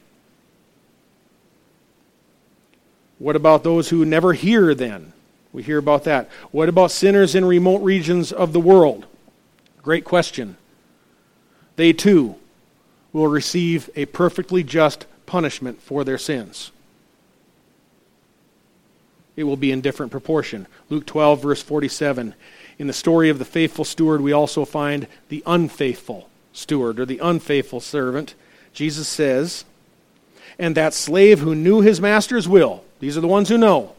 What 3.18 3.38
about 3.38 3.64
those 3.64 3.90
who 3.90 4.04
never 4.04 4.34
hear 4.34 4.76
then? 4.76 5.14
We 5.54 5.64
hear 5.64 5.78
about 5.78 6.04
that. 6.04 6.30
What 6.52 6.68
about 6.68 6.92
sinners 6.92 7.34
in 7.34 7.46
remote 7.46 7.82
regions 7.82 8.34
of 8.34 8.52
the 8.52 8.60
world? 8.60 9.06
Great 9.82 10.04
question. 10.04 10.58
They 11.78 11.94
too 11.94 12.36
will 13.14 13.28
receive 13.28 13.90
a 13.96 14.06
perfectly 14.06 14.64
just 14.64 15.06
punishment 15.26 15.82
for 15.82 16.04
their 16.04 16.18
sins. 16.18 16.72
It 19.36 19.44
will 19.44 19.58
be 19.58 19.72
in 19.72 19.82
different 19.82 20.12
proportion. 20.12 20.68
Luke 20.90 21.06
12, 21.06 21.42
verse 21.42 21.62
47. 21.62 22.34
In 22.78 22.88
the 22.88 22.94
story 22.94 23.30
of 23.30 23.40
the 23.40 23.46
faithful 23.46 23.86
steward, 23.86 24.22
we 24.22 24.34
also 24.34 24.66
find 24.66 25.08
the 25.30 25.44
unfaithful 25.46 26.30
steward 26.54 27.00
or 27.00 27.06
the 27.06 27.20
unfaithful 27.20 27.80
servant. 27.80 28.36
Jesus 28.74 29.08
says, 29.08 29.66
And 30.60 30.76
that 30.76 30.94
slave 30.94 31.40
who 31.40 31.56
knew 31.56 31.82
his 31.82 32.02
master's 32.02 32.48
will, 32.48 32.84
these 33.00 33.18
are 33.18 33.22
the 33.22 33.28
ones 33.28 33.50
who 33.50 33.58
know, 33.58 33.94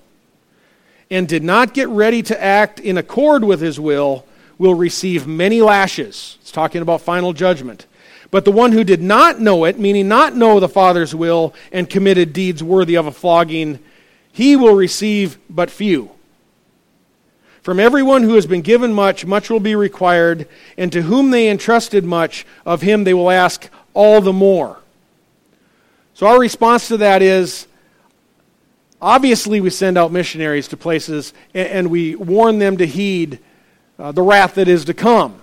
and 1.11 1.29
did 1.29 1.43
not 1.43 1.75
get 1.75 1.89
ready 1.89 2.23
to 2.23 2.43
act 2.43 2.81
in 2.81 2.99
accord 2.99 3.45
with 3.45 3.61
his 3.61 3.79
will, 3.79 4.25
will 4.59 4.75
receive 4.75 5.27
many 5.27 5.61
lashes. 5.61 6.39
It's 6.41 6.51
talking 6.51 6.83
about 6.83 7.03
final 7.03 7.33
judgment. 7.33 7.87
But 8.31 8.45
the 8.45 8.53
one 8.53 8.73
who 8.73 8.85
did 8.85 9.03
not 9.03 9.41
know 9.41 9.65
it, 9.65 9.79
meaning 9.79 10.09
not 10.09 10.35
know 10.35 10.59
the 10.59 10.69
Father's 10.69 11.15
will, 11.15 11.55
and 11.71 11.89
committed 11.89 12.33
deeds 12.33 12.63
worthy 12.63 12.97
of 12.97 13.07
a 13.07 13.13
flogging, 13.13 13.79
he 14.37 14.55
will 14.55 14.75
receive 14.75 15.39
but 15.49 15.71
few. 15.71 16.11
From 17.63 17.81
everyone 17.81 18.23
who 18.23 18.35
has 18.35 18.45
been 18.45 18.61
given 18.61 18.93
much, 18.93 19.25
much 19.25 19.49
will 19.49 19.61
be 19.61 19.75
required, 19.75 20.47
and 20.77 20.93
to 20.93 21.01
whom 21.01 21.31
they 21.31 21.49
entrusted 21.49 22.05
much, 22.05 22.45
of 22.67 22.83
him 22.83 23.05
they 23.05 23.15
will 23.15 23.31
ask 23.31 23.71
all 23.95 24.21
the 24.21 24.35
more. 24.35 24.79
So, 26.13 26.27
our 26.27 26.39
response 26.39 26.89
to 26.89 26.99
that 26.99 27.23
is 27.23 27.67
obviously, 29.01 29.63
we 29.63 29.71
send 29.71 29.97
out 29.97 30.13
missionaries 30.13 30.69
to 30.69 30.77
places 30.77 31.33
and 31.55 31.91
we 31.91 32.15
warn 32.15 32.59
them 32.59 32.77
to 32.77 32.87
heed 32.87 33.39
uh, 33.99 34.13
the 34.13 34.21
wrath 34.21 34.57
that 34.57 34.69
is 34.69 34.85
to 34.85 34.93
come. 34.93 35.41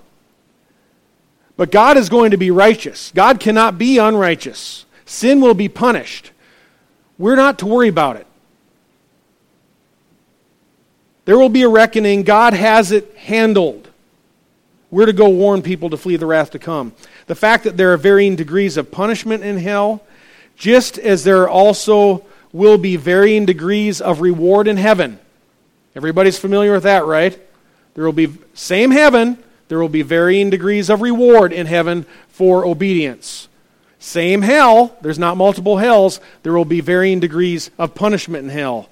But 1.57 1.71
God 1.71 1.97
is 1.97 2.09
going 2.09 2.29
to 2.29 2.37
be 2.37 2.51
righteous. 2.51 3.11
God 3.15 3.39
cannot 3.39 3.79
be 3.79 3.97
unrighteous. 3.97 4.85
Sin 5.03 5.41
will 5.41 5.55
be 5.55 5.67
punished. 5.67 6.29
We're 7.17 7.35
not 7.35 7.57
to 7.57 7.65
worry 7.65 7.87
about 7.87 8.17
it. 8.17 8.27
There 11.25 11.37
will 11.37 11.49
be 11.49 11.63
a 11.63 11.69
reckoning. 11.69 12.23
God 12.23 12.53
has 12.53 12.91
it 12.91 13.15
handled. 13.17 13.89
We're 14.91 15.05
to 15.05 15.13
go 15.13 15.29
warn 15.29 15.61
people 15.61 15.89
to 15.89 15.97
flee 15.97 16.17
the 16.17 16.25
wrath 16.25 16.51
to 16.51 16.59
come. 16.59 16.93
The 17.27 17.35
fact 17.35 17.63
that 17.63 17.77
there 17.77 17.93
are 17.93 17.97
varying 17.97 18.35
degrees 18.35 18.77
of 18.77 18.91
punishment 18.91 19.43
in 19.43 19.57
hell, 19.57 20.03
just 20.55 20.99
as 20.99 21.23
there 21.23 21.49
also 21.49 22.25
will 22.51 22.77
be 22.77 22.95
varying 22.95 23.45
degrees 23.45 24.01
of 24.01 24.21
reward 24.21 24.67
in 24.67 24.77
heaven. 24.77 25.19
Everybody's 25.95 26.37
familiar 26.37 26.73
with 26.73 26.83
that, 26.83 27.05
right? 27.05 27.39
There 27.95 28.05
will 28.05 28.13
be 28.13 28.33
same 28.53 28.91
heaven, 28.91 29.43
there 29.67 29.79
will 29.79 29.89
be 29.89 30.01
varying 30.01 30.49
degrees 30.49 30.89
of 30.89 31.01
reward 31.01 31.53
in 31.53 31.65
heaven 31.65 32.05
for 32.27 32.65
obedience. 32.65 33.47
Same 33.99 34.41
hell, 34.41 34.95
there's 35.01 35.17
not 35.17 35.37
multiple 35.37 35.77
hells, 35.77 36.19
there 36.43 36.53
will 36.53 36.65
be 36.65 36.81
varying 36.81 37.19
degrees 37.19 37.71
of 37.79 37.95
punishment 37.95 38.43
in 38.43 38.49
hell. 38.49 38.89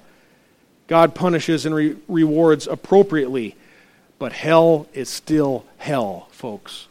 God 0.92 1.14
punishes 1.14 1.64
and 1.64 1.74
re- 1.74 1.96
rewards 2.06 2.66
appropriately. 2.66 3.56
But 4.18 4.34
hell 4.34 4.88
is 4.92 5.08
still 5.08 5.64
hell, 5.78 6.28
folks. 6.32 6.86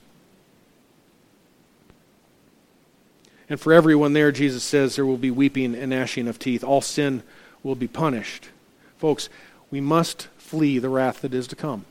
And 3.48 3.62
for 3.62 3.72
everyone 3.74 4.14
there, 4.14 4.32
Jesus 4.32 4.64
says 4.64 4.96
there 4.96 5.06
will 5.06 5.18
be 5.18 5.30
weeping 5.30 5.76
and 5.76 5.92
gnashing 5.92 6.28
of 6.28 6.40
teeth. 6.40 6.64
All 6.64 6.82
sin 6.82 7.22
will 7.62 7.76
be 7.76 7.88
punished. 7.88 8.50
Folks, 8.98 9.30
we 9.70 9.80
must 9.80 10.30
flee 10.40 10.80
the 10.80 10.90
wrath 10.90 11.22
that 11.22 11.36
is 11.36 11.46
to 11.50 11.56
come. 11.56 11.86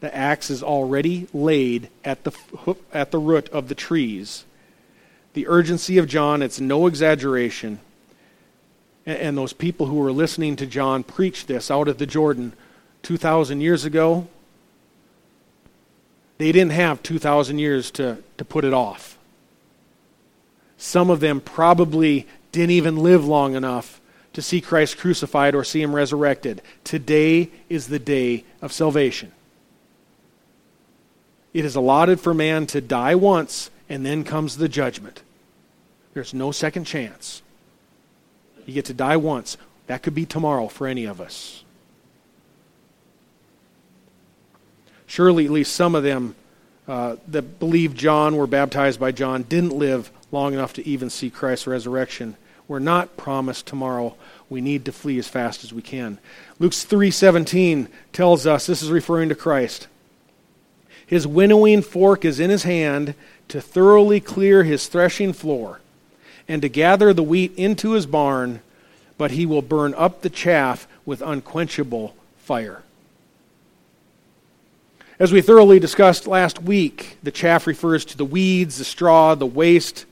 The 0.00 0.16
axe 0.16 0.48
is 0.48 0.62
already 0.62 1.28
laid 1.34 1.90
at 2.02 2.24
the, 2.24 2.32
at 2.94 3.10
the 3.10 3.18
root 3.18 3.50
of 3.50 3.68
the 3.68 3.74
trees. 3.74 4.46
The 5.34 5.48
urgency 5.48 5.98
of 5.98 6.08
John, 6.08 6.40
it's 6.40 6.60
no 6.60 6.86
exaggeration, 6.86 7.78
and 9.06 9.38
those 9.38 9.52
people 9.52 9.86
who 9.86 9.96
were 9.96 10.12
listening 10.12 10.56
to 10.56 10.66
John 10.66 11.04
preach 11.04 11.46
this 11.46 11.70
out 11.70 11.88
of 11.88 11.98
the 11.98 12.06
Jordan 12.06 12.52
2,000 13.02 13.60
years 13.60 13.84
ago, 13.84 14.26
they 16.38 16.50
didn't 16.52 16.72
have 16.72 17.02
2,000 17.02 17.58
years 17.58 17.90
to, 17.92 18.18
to 18.36 18.44
put 18.44 18.64
it 18.64 18.74
off. 18.74 19.16
Some 20.76 21.08
of 21.08 21.20
them 21.20 21.40
probably 21.40 22.26
didn't 22.52 22.72
even 22.72 22.96
live 22.96 23.24
long 23.24 23.54
enough 23.54 24.00
to 24.32 24.42
see 24.42 24.60
Christ 24.60 24.98
crucified 24.98 25.54
or 25.54 25.64
see 25.64 25.80
him 25.80 25.94
resurrected. 25.94 26.60
Today 26.84 27.50
is 27.70 27.86
the 27.86 27.98
day 27.98 28.44
of 28.60 28.72
salvation. 28.72 29.32
It 31.54 31.64
is 31.64 31.74
allotted 31.74 32.20
for 32.20 32.34
man 32.34 32.66
to 32.66 32.82
die 32.82 33.14
once, 33.14 33.70
and 33.88 34.04
then 34.04 34.24
comes 34.24 34.58
the 34.58 34.68
judgment. 34.68 35.22
There's 36.12 36.34
no 36.34 36.52
second 36.52 36.84
chance. 36.84 37.40
You 38.66 38.74
get 38.74 38.84
to 38.86 38.94
die 38.94 39.16
once. 39.16 39.56
That 39.86 40.02
could 40.02 40.14
be 40.14 40.26
tomorrow 40.26 40.68
for 40.68 40.86
any 40.86 41.04
of 41.04 41.20
us. 41.20 41.62
Surely, 45.06 45.46
at 45.46 45.52
least 45.52 45.72
some 45.72 45.94
of 45.94 46.02
them 46.02 46.34
uh, 46.88 47.16
that 47.28 47.58
believed 47.60 47.96
John, 47.96 48.36
were 48.36 48.46
baptized 48.46 48.98
by 49.00 49.12
John, 49.12 49.44
didn't 49.44 49.72
live 49.72 50.10
long 50.32 50.52
enough 50.52 50.72
to 50.74 50.86
even 50.86 51.10
see 51.10 51.30
Christ's 51.30 51.68
resurrection. 51.68 52.36
We're 52.68 52.80
not 52.80 53.16
promised 53.16 53.66
tomorrow. 53.66 54.16
We 54.50 54.60
need 54.60 54.84
to 54.86 54.92
flee 54.92 55.18
as 55.18 55.28
fast 55.28 55.62
as 55.62 55.72
we 55.72 55.82
can. 55.82 56.18
Luke 56.58 56.72
3:17 56.72 57.88
tells 58.12 58.46
us 58.46 58.66
this 58.66 58.82
is 58.82 58.90
referring 58.90 59.28
to 59.28 59.36
Christ. 59.36 59.86
His 61.06 61.26
winnowing 61.26 61.82
fork 61.82 62.24
is 62.24 62.40
in 62.40 62.50
his 62.50 62.64
hand 62.64 63.14
to 63.48 63.60
thoroughly 63.60 64.18
clear 64.18 64.64
his 64.64 64.88
threshing 64.88 65.32
floor 65.32 65.80
and 66.48 66.62
to 66.62 66.68
gather 66.68 67.12
the 67.12 67.22
wheat 67.22 67.52
into 67.56 67.92
his 67.92 68.06
barn, 68.06 68.60
but 69.18 69.32
he 69.32 69.46
will 69.46 69.62
burn 69.62 69.94
up 69.94 70.22
the 70.22 70.30
chaff 70.30 70.86
with 71.04 71.22
unquenchable 71.22 72.14
fire. 72.38 72.82
As 75.18 75.32
we 75.32 75.40
thoroughly 75.40 75.80
discussed 75.80 76.26
last 76.26 76.62
week, 76.62 77.16
the 77.22 77.30
chaff 77.30 77.66
refers 77.66 78.04
to 78.06 78.16
the 78.16 78.24
weeds, 78.24 78.78
the 78.78 78.84
straw, 78.84 79.34
the 79.34 79.46
waste 79.46 80.04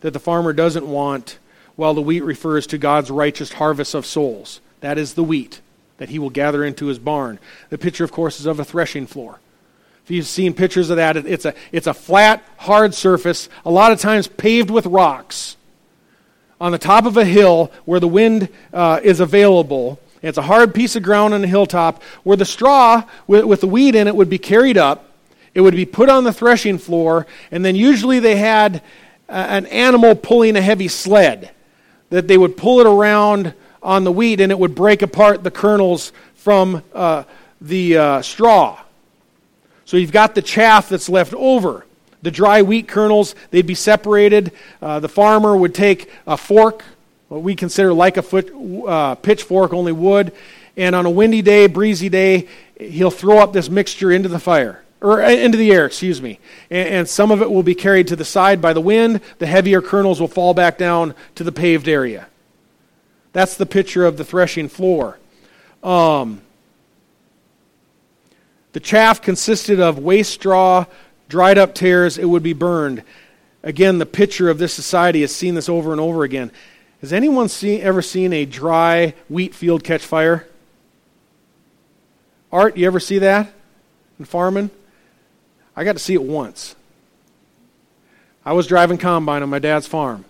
that 0.00 0.12
the 0.12 0.18
farmer 0.18 0.52
doesn't 0.52 0.86
want, 0.86 1.38
while 1.76 1.92
the 1.92 2.00
wheat 2.00 2.22
refers 2.22 2.66
to 2.68 2.78
God's 2.78 3.10
righteous 3.10 3.52
harvest 3.52 3.94
of 3.94 4.06
souls. 4.06 4.60
That 4.80 4.96
is 4.96 5.14
the 5.14 5.24
wheat 5.24 5.60
that 5.98 6.08
he 6.08 6.18
will 6.18 6.30
gather 6.30 6.64
into 6.64 6.86
his 6.86 6.98
barn. 6.98 7.38
The 7.68 7.78
picture, 7.78 8.04
of 8.04 8.12
course, 8.12 8.40
is 8.40 8.46
of 8.46 8.58
a 8.58 8.64
threshing 8.64 9.06
floor. 9.06 9.40
If 10.04 10.10
you've 10.10 10.26
seen 10.26 10.54
pictures 10.54 10.88
of 10.88 10.96
that, 10.96 11.16
it's 11.16 11.44
a, 11.44 11.54
it's 11.72 11.86
a 11.86 11.94
flat, 11.94 12.42
hard 12.56 12.94
surface, 12.94 13.48
a 13.64 13.70
lot 13.70 13.92
of 13.92 14.00
times 14.00 14.26
paved 14.26 14.70
with 14.70 14.86
rocks 14.86 15.56
on 16.60 16.72
the 16.72 16.78
top 16.78 17.06
of 17.06 17.16
a 17.16 17.24
hill 17.24 17.70
where 17.84 18.00
the 18.00 18.08
wind 18.08 18.48
uh, 18.72 19.00
is 19.02 19.20
available. 19.20 20.00
It's 20.22 20.38
a 20.38 20.42
hard 20.42 20.74
piece 20.74 20.96
of 20.96 21.02
ground 21.02 21.34
on 21.34 21.44
a 21.44 21.46
hilltop 21.46 22.02
where 22.22 22.36
the 22.36 22.44
straw 22.44 23.04
with, 23.26 23.44
with 23.44 23.60
the 23.60 23.66
weed 23.66 23.94
in 23.94 24.08
it 24.08 24.16
would 24.16 24.30
be 24.30 24.38
carried 24.38 24.78
up. 24.78 25.10
It 25.54 25.60
would 25.60 25.74
be 25.74 25.86
put 25.86 26.08
on 26.08 26.24
the 26.24 26.32
threshing 26.32 26.78
floor, 26.78 27.26
and 27.50 27.64
then 27.64 27.76
usually 27.76 28.20
they 28.20 28.36
had 28.36 28.82
uh, 29.28 29.32
an 29.32 29.66
animal 29.66 30.14
pulling 30.14 30.56
a 30.56 30.60
heavy 30.60 30.88
sled 30.88 31.50
that 32.10 32.28
they 32.28 32.36
would 32.36 32.56
pull 32.56 32.80
it 32.80 32.86
around 32.86 33.54
on 33.82 34.04
the 34.04 34.12
wheat 34.12 34.40
and 34.40 34.52
it 34.52 34.58
would 34.58 34.74
break 34.74 35.02
apart 35.02 35.42
the 35.42 35.50
kernels 35.50 36.12
from 36.34 36.82
uh, 36.92 37.24
the 37.60 37.96
uh, 37.96 38.22
straw. 38.22 38.78
So 39.84 39.96
you've 39.96 40.12
got 40.12 40.34
the 40.34 40.42
chaff 40.42 40.88
that's 40.88 41.08
left 41.08 41.32
over. 41.34 41.85
The 42.26 42.32
dry 42.32 42.60
wheat 42.62 42.88
kernels, 42.88 43.36
they'd 43.52 43.68
be 43.68 43.76
separated. 43.76 44.50
Uh, 44.82 44.98
the 44.98 45.08
farmer 45.08 45.56
would 45.56 45.72
take 45.72 46.10
a 46.26 46.36
fork, 46.36 46.82
what 47.28 47.40
we 47.40 47.54
consider 47.54 47.92
like 47.92 48.16
a 48.16 48.22
foot, 48.22 48.52
uh, 48.84 49.14
pitchfork, 49.14 49.72
only 49.72 49.92
wood, 49.92 50.32
and 50.76 50.96
on 50.96 51.06
a 51.06 51.10
windy 51.10 51.40
day, 51.40 51.68
breezy 51.68 52.08
day, 52.08 52.48
he'll 52.80 53.12
throw 53.12 53.38
up 53.38 53.52
this 53.52 53.70
mixture 53.70 54.10
into 54.10 54.28
the 54.28 54.40
fire, 54.40 54.82
or 55.00 55.22
uh, 55.22 55.30
into 55.30 55.56
the 55.56 55.70
air, 55.70 55.86
excuse 55.86 56.20
me. 56.20 56.40
And, 56.68 56.88
and 56.88 57.08
some 57.08 57.30
of 57.30 57.42
it 57.42 57.48
will 57.48 57.62
be 57.62 57.76
carried 57.76 58.08
to 58.08 58.16
the 58.16 58.24
side 58.24 58.60
by 58.60 58.72
the 58.72 58.80
wind. 58.80 59.20
The 59.38 59.46
heavier 59.46 59.80
kernels 59.80 60.20
will 60.20 60.26
fall 60.26 60.52
back 60.52 60.78
down 60.78 61.14
to 61.36 61.44
the 61.44 61.52
paved 61.52 61.86
area. 61.86 62.26
That's 63.34 63.56
the 63.56 63.66
picture 63.66 64.04
of 64.04 64.16
the 64.16 64.24
threshing 64.24 64.68
floor. 64.68 65.16
Um, 65.84 66.40
the 68.72 68.80
chaff 68.80 69.22
consisted 69.22 69.78
of 69.78 70.00
waste 70.00 70.32
straw, 70.32 70.86
dried 71.28 71.58
up 71.58 71.74
tares, 71.74 72.18
it 72.18 72.26
would 72.26 72.42
be 72.42 72.52
burned. 72.52 73.02
Again, 73.62 73.98
the 73.98 74.06
picture 74.06 74.48
of 74.48 74.58
this 74.58 74.72
society 74.72 75.22
has 75.22 75.34
seen 75.34 75.54
this 75.54 75.68
over 75.68 75.92
and 75.92 76.00
over 76.00 76.22
again. 76.24 76.52
Has 77.00 77.12
anyone 77.12 77.48
seen, 77.48 77.80
ever 77.82 78.00
seen 78.00 78.32
a 78.32 78.44
dry 78.44 79.14
wheat 79.28 79.54
field 79.54 79.84
catch 79.84 80.04
fire? 80.04 80.46
Art, 82.52 82.76
you 82.76 82.86
ever 82.86 83.00
see 83.00 83.18
that 83.18 83.52
in 84.18 84.24
farming? 84.24 84.70
I 85.74 85.84
got 85.84 85.92
to 85.92 85.98
see 85.98 86.14
it 86.14 86.22
once. 86.22 86.74
I 88.44 88.52
was 88.52 88.66
driving 88.66 88.96
combine 88.96 89.42
on 89.42 89.50
my 89.50 89.58
dad's 89.58 89.86
farm, 89.86 90.24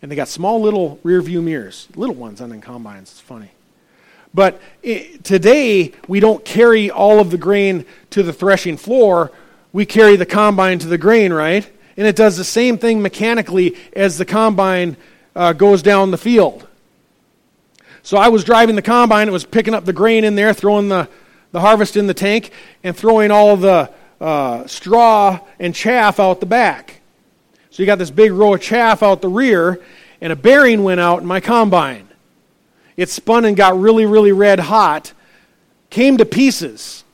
and 0.00 0.10
they 0.10 0.16
got 0.16 0.28
small 0.28 0.60
little 0.60 1.00
rear 1.02 1.20
view 1.20 1.42
mirrors, 1.42 1.88
little 1.96 2.14
ones 2.14 2.40
on 2.40 2.50
the 2.50 2.58
combines. 2.58 3.10
It's 3.10 3.20
funny. 3.20 3.50
But 4.32 4.60
eh, 4.84 5.16
today, 5.22 5.92
we 6.06 6.20
don't 6.20 6.44
carry 6.44 6.90
all 6.90 7.18
of 7.18 7.32
the 7.32 7.38
grain 7.38 7.84
to 8.10 8.22
the 8.22 8.32
threshing 8.32 8.76
floor. 8.76 9.32
We 9.72 9.86
carry 9.86 10.16
the 10.16 10.26
combine 10.26 10.78
to 10.80 10.88
the 10.88 10.98
grain, 10.98 11.32
right? 11.32 11.68
And 11.96 12.06
it 12.06 12.16
does 12.16 12.36
the 12.36 12.44
same 12.44 12.78
thing 12.78 13.02
mechanically 13.02 13.76
as 13.94 14.18
the 14.18 14.24
combine 14.24 14.96
uh, 15.36 15.52
goes 15.52 15.82
down 15.82 16.10
the 16.10 16.18
field. 16.18 16.66
So 18.02 18.16
I 18.16 18.28
was 18.28 18.44
driving 18.44 18.76
the 18.76 18.82
combine, 18.82 19.28
it 19.28 19.32
was 19.32 19.44
picking 19.44 19.74
up 19.74 19.84
the 19.84 19.92
grain 19.92 20.24
in 20.24 20.34
there, 20.34 20.54
throwing 20.54 20.88
the, 20.88 21.08
the 21.52 21.60
harvest 21.60 21.96
in 21.96 22.06
the 22.06 22.14
tank, 22.14 22.50
and 22.82 22.96
throwing 22.96 23.30
all 23.30 23.56
the 23.56 23.90
uh, 24.20 24.66
straw 24.66 25.38
and 25.58 25.74
chaff 25.74 26.18
out 26.18 26.40
the 26.40 26.46
back. 26.46 27.00
So 27.70 27.82
you 27.82 27.86
got 27.86 27.98
this 27.98 28.10
big 28.10 28.32
row 28.32 28.54
of 28.54 28.62
chaff 28.62 29.02
out 29.02 29.22
the 29.22 29.28
rear, 29.28 29.80
and 30.20 30.32
a 30.32 30.36
bearing 30.36 30.82
went 30.82 31.00
out 31.00 31.20
in 31.20 31.26
my 31.26 31.40
combine. 31.40 32.08
It 32.96 33.08
spun 33.08 33.44
and 33.44 33.56
got 33.56 33.78
really, 33.78 34.06
really 34.06 34.32
red 34.32 34.60
hot, 34.60 35.12
came 35.88 36.16
to 36.18 36.24
pieces, 36.24 37.04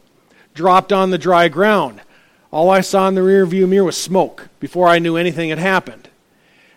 dropped 0.54 0.92
on 0.92 1.10
the 1.10 1.18
dry 1.18 1.48
ground. 1.48 2.00
All 2.56 2.70
I 2.70 2.80
saw 2.80 3.06
in 3.06 3.14
the 3.14 3.22
rear 3.22 3.44
view 3.44 3.66
mirror 3.66 3.84
was 3.84 3.98
smoke 3.98 4.48
before 4.60 4.88
I 4.88 4.98
knew 4.98 5.18
anything 5.18 5.50
had 5.50 5.58
happened. 5.58 6.08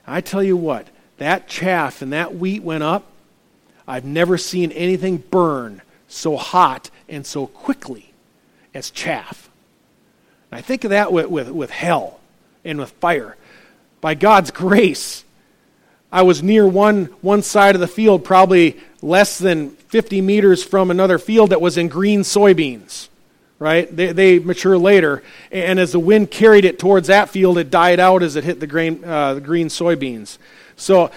I 0.06 0.20
tell 0.20 0.44
you 0.44 0.58
what, 0.58 0.90
that 1.20 1.48
chaff 1.48 2.02
and 2.02 2.12
that 2.12 2.36
wheat 2.36 2.64
went 2.64 2.84
up. 2.84 3.06
I've 3.88 4.04
never 4.04 4.38
seen 4.38 4.74
anything 4.74 5.24
burn 5.32 5.82
so 6.10 6.36
hot 6.36 6.90
and 7.08 7.26
so 7.26 7.48
quickly 7.48 8.12
as 8.74 8.92
chaff. 8.92 9.50
I 10.52 10.60
think 10.60 10.84
of 10.84 10.90
that 10.90 11.14
with, 11.14 11.28
with, 11.28 11.50
with 11.50 11.70
hell 11.70 12.20
and 12.66 12.78
with 12.78 12.92
fire. 12.92 13.38
By 14.02 14.16
God's 14.16 14.52
grace, 14.52 15.24
I 16.12 16.24
was 16.24 16.44
near 16.44 16.68
one, 16.68 17.06
one 17.22 17.42
side 17.42 17.76
of 17.76 17.80
the 17.80 17.88
field, 17.88 18.26
probably 18.26 18.78
less 19.02 19.38
than 19.38 19.70
50 19.70 20.20
meters 20.20 20.62
from 20.62 20.92
another 20.92 21.18
field 21.18 21.52
that 21.52 21.62
was 21.62 21.78
in 21.78 21.88
green 21.88 22.24
soybeans. 22.24 23.08
Right? 23.60 23.94
They, 23.94 24.14
they 24.14 24.40
mature 24.40 24.78
later. 24.78 25.22
And 25.52 25.80
as 25.80 25.92
the 25.92 26.00
wind 26.00 26.32
carried 26.32 26.64
it 26.64 26.80
towards 26.80 27.08
that 27.08 27.30
field, 27.30 27.58
it 27.58 27.70
died 27.70 28.00
out 28.00 28.24
as 28.24 28.38
it 28.38 28.46
hit 28.46 28.62
the, 28.62 28.68
grain, 28.68 29.04
uh, 29.04 29.36
the 29.36 29.42
green 29.42 29.68
soybeans. 29.68 30.38
So, 30.78 31.12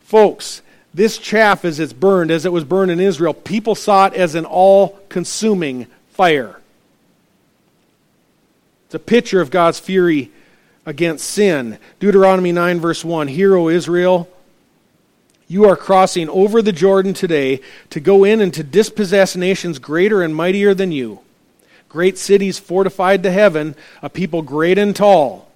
folks, 0.00 0.60
this 0.92 1.16
chaff, 1.16 1.64
as 1.64 1.80
it's 1.80 1.94
burned, 1.94 2.30
as 2.30 2.44
it 2.44 2.52
was 2.52 2.64
burned 2.64 2.90
in 2.90 3.00
Israel, 3.00 3.32
people 3.34 3.74
saw 3.74 4.06
it 4.06 4.14
as 4.14 4.34
an 4.34 4.44
all 4.44 4.98
consuming 5.08 5.86
fire. 6.10 6.60
It's 8.86 8.94
a 8.94 8.98
picture 8.98 9.40
of 9.40 9.50
God's 9.50 9.78
fury 9.78 10.30
against 10.86 11.28
sin. 11.28 11.78
Deuteronomy 11.98 12.52
9, 12.52 12.80
verse 12.80 13.04
1 13.04 13.28
Hear, 13.28 13.56
O 13.56 13.68
Israel, 13.68 14.28
you 15.48 15.64
are 15.64 15.76
crossing 15.76 16.28
over 16.28 16.62
the 16.62 16.72
Jordan 16.72 17.12
today 17.12 17.60
to 17.90 18.00
go 18.00 18.24
in 18.24 18.40
and 18.40 18.54
to 18.54 18.62
dispossess 18.62 19.36
nations 19.36 19.78
greater 19.78 20.22
and 20.22 20.34
mightier 20.34 20.72
than 20.72 20.92
you. 20.92 21.20
Great 21.96 22.18
cities 22.18 22.58
fortified 22.58 23.22
to 23.22 23.30
heaven, 23.30 23.74
a 24.02 24.10
people 24.10 24.42
great 24.42 24.76
and 24.76 24.94
tall. 24.94 25.50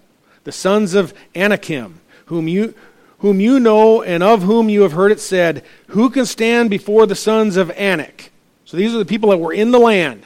The 0.45 0.53
sons 0.53 0.95
of 0.95 1.13
Anakim, 1.37 2.01
whom 2.25 2.49
you, 2.49 2.73
whom 3.19 3.41
you 3.41 3.61
know 3.61 4.03
and 4.03 4.23
of 4.23 4.45
whom 4.45 4.71
you 4.71 4.81
have 4.81 4.93
heard 4.93 5.13
it 5.13 5.21
said, 5.21 5.63
Who 5.89 6.09
can 6.09 6.25
stand 6.25 6.71
before 6.71 7.05
the 7.05 7.15
sons 7.15 7.59
of 7.59 7.71
Anak? 7.73 8.31
So 8.65 8.79
these 8.79 8.95
are 8.95 8.99
the 8.99 9.05
people 9.05 9.29
that 9.29 9.37
were 9.37 9.53
in 9.53 9.71
the 9.71 9.79
land 9.79 10.23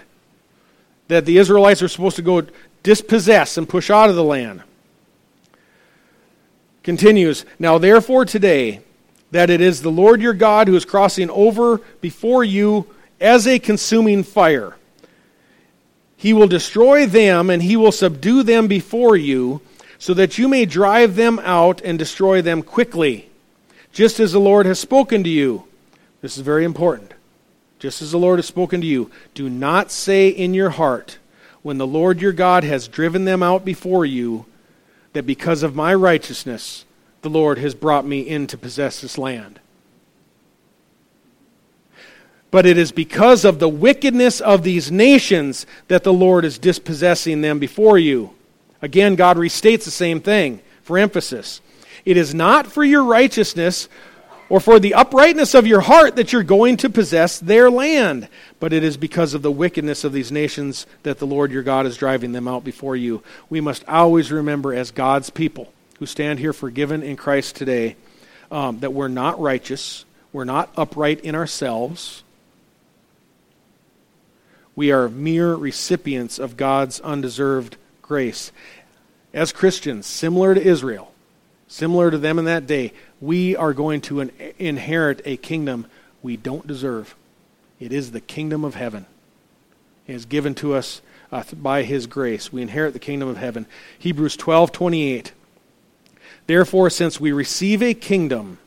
that 1.08 1.26
the 1.26 1.36
Israelites 1.38 1.82
are 1.82 1.88
supposed 1.88 2.14
to 2.14 2.22
go 2.22 2.46
dispossess 2.84 3.58
and 3.58 3.68
push 3.68 3.90
out 3.90 4.08
of 4.08 4.14
the 4.14 4.22
land. 4.22 4.62
Continues, 6.84 7.44
Now 7.58 7.78
therefore 7.78 8.24
today, 8.24 8.82
that 9.32 9.50
it 9.50 9.60
is 9.60 9.82
the 9.82 9.90
Lord 9.90 10.22
your 10.22 10.32
God 10.32 10.68
who 10.68 10.76
is 10.76 10.84
crossing 10.84 11.28
over 11.30 11.78
before 12.00 12.44
you 12.44 12.86
as 13.20 13.48
a 13.48 13.58
consuming 13.58 14.22
fire. 14.22 14.76
He 16.24 16.32
will 16.32 16.48
destroy 16.48 17.04
them 17.04 17.50
and 17.50 17.62
he 17.62 17.76
will 17.76 17.92
subdue 17.92 18.42
them 18.44 18.66
before 18.66 19.14
you, 19.14 19.60
so 19.98 20.14
that 20.14 20.38
you 20.38 20.48
may 20.48 20.64
drive 20.64 21.16
them 21.16 21.38
out 21.40 21.82
and 21.82 21.98
destroy 21.98 22.40
them 22.40 22.62
quickly, 22.62 23.28
just 23.92 24.18
as 24.18 24.32
the 24.32 24.40
Lord 24.40 24.64
has 24.64 24.78
spoken 24.78 25.22
to 25.22 25.28
you. 25.28 25.64
This 26.22 26.38
is 26.38 26.42
very 26.42 26.64
important. 26.64 27.12
Just 27.78 28.00
as 28.00 28.10
the 28.10 28.18
Lord 28.18 28.38
has 28.38 28.46
spoken 28.46 28.80
to 28.80 28.86
you, 28.86 29.10
do 29.34 29.50
not 29.50 29.90
say 29.90 30.30
in 30.30 30.54
your 30.54 30.70
heart, 30.70 31.18
when 31.60 31.76
the 31.76 31.86
Lord 31.86 32.22
your 32.22 32.32
God 32.32 32.64
has 32.64 32.88
driven 32.88 33.26
them 33.26 33.42
out 33.42 33.62
before 33.62 34.06
you, 34.06 34.46
that 35.12 35.26
because 35.26 35.62
of 35.62 35.76
my 35.76 35.92
righteousness 35.92 36.86
the 37.20 37.28
Lord 37.28 37.58
has 37.58 37.74
brought 37.74 38.06
me 38.06 38.20
in 38.20 38.46
to 38.46 38.56
possess 38.56 39.02
this 39.02 39.18
land. 39.18 39.60
But 42.54 42.66
it 42.66 42.78
is 42.78 42.92
because 42.92 43.44
of 43.44 43.58
the 43.58 43.68
wickedness 43.68 44.40
of 44.40 44.62
these 44.62 44.88
nations 44.88 45.66
that 45.88 46.04
the 46.04 46.12
Lord 46.12 46.44
is 46.44 46.56
dispossessing 46.56 47.40
them 47.40 47.58
before 47.58 47.98
you. 47.98 48.30
Again, 48.80 49.16
God 49.16 49.36
restates 49.36 49.82
the 49.82 49.90
same 49.90 50.20
thing 50.20 50.60
for 50.84 50.96
emphasis. 50.96 51.60
It 52.04 52.16
is 52.16 52.32
not 52.32 52.68
for 52.68 52.84
your 52.84 53.02
righteousness 53.02 53.88
or 54.48 54.60
for 54.60 54.78
the 54.78 54.94
uprightness 54.94 55.52
of 55.54 55.66
your 55.66 55.80
heart 55.80 56.14
that 56.14 56.32
you're 56.32 56.44
going 56.44 56.76
to 56.76 56.88
possess 56.88 57.40
their 57.40 57.68
land, 57.68 58.28
but 58.60 58.72
it 58.72 58.84
is 58.84 58.96
because 58.96 59.34
of 59.34 59.42
the 59.42 59.50
wickedness 59.50 60.04
of 60.04 60.12
these 60.12 60.30
nations 60.30 60.86
that 61.02 61.18
the 61.18 61.26
Lord 61.26 61.50
your 61.50 61.64
God 61.64 61.86
is 61.86 61.96
driving 61.96 62.30
them 62.30 62.46
out 62.46 62.62
before 62.62 62.94
you. 62.94 63.20
We 63.50 63.60
must 63.60 63.84
always 63.88 64.30
remember, 64.30 64.72
as 64.72 64.92
God's 64.92 65.28
people 65.28 65.72
who 65.98 66.06
stand 66.06 66.38
here 66.38 66.52
forgiven 66.52 67.02
in 67.02 67.16
Christ 67.16 67.56
today, 67.56 67.96
um, 68.52 68.78
that 68.78 68.92
we're 68.92 69.08
not 69.08 69.40
righteous, 69.40 70.04
we're 70.32 70.44
not 70.44 70.70
upright 70.76 71.18
in 71.22 71.34
ourselves. 71.34 72.22
We 74.76 74.90
are 74.90 75.08
mere 75.08 75.54
recipients 75.54 76.38
of 76.38 76.56
God's 76.56 77.00
undeserved 77.00 77.76
grace. 78.02 78.50
As 79.32 79.52
Christians, 79.52 80.06
similar 80.06 80.54
to 80.54 80.62
Israel, 80.62 81.12
similar 81.68 82.10
to 82.10 82.18
them 82.18 82.38
in 82.38 82.44
that 82.46 82.66
day, 82.66 82.92
we 83.20 83.56
are 83.56 83.72
going 83.72 84.00
to 84.02 84.20
in- 84.20 84.32
inherit 84.58 85.22
a 85.24 85.36
kingdom 85.36 85.86
we 86.22 86.36
don't 86.36 86.66
deserve. 86.66 87.14
It 87.80 87.92
is 87.92 88.12
the 88.12 88.20
kingdom 88.20 88.64
of 88.64 88.74
heaven. 88.74 89.06
It 90.06 90.14
is 90.14 90.24
given 90.24 90.54
to 90.56 90.74
us 90.74 91.00
uh, 91.32 91.42
by 91.52 91.82
his 91.82 92.06
grace. 92.06 92.52
We 92.52 92.62
inherit 92.62 92.92
the 92.92 92.98
kingdom 92.98 93.28
of 93.28 93.36
heaven. 93.36 93.66
Hebrews 93.98 94.36
12:28. 94.36 95.32
Therefore, 96.46 96.90
since 96.90 97.18
we 97.18 97.32
receive 97.32 97.82
a 97.82 97.94
kingdom 97.94 98.58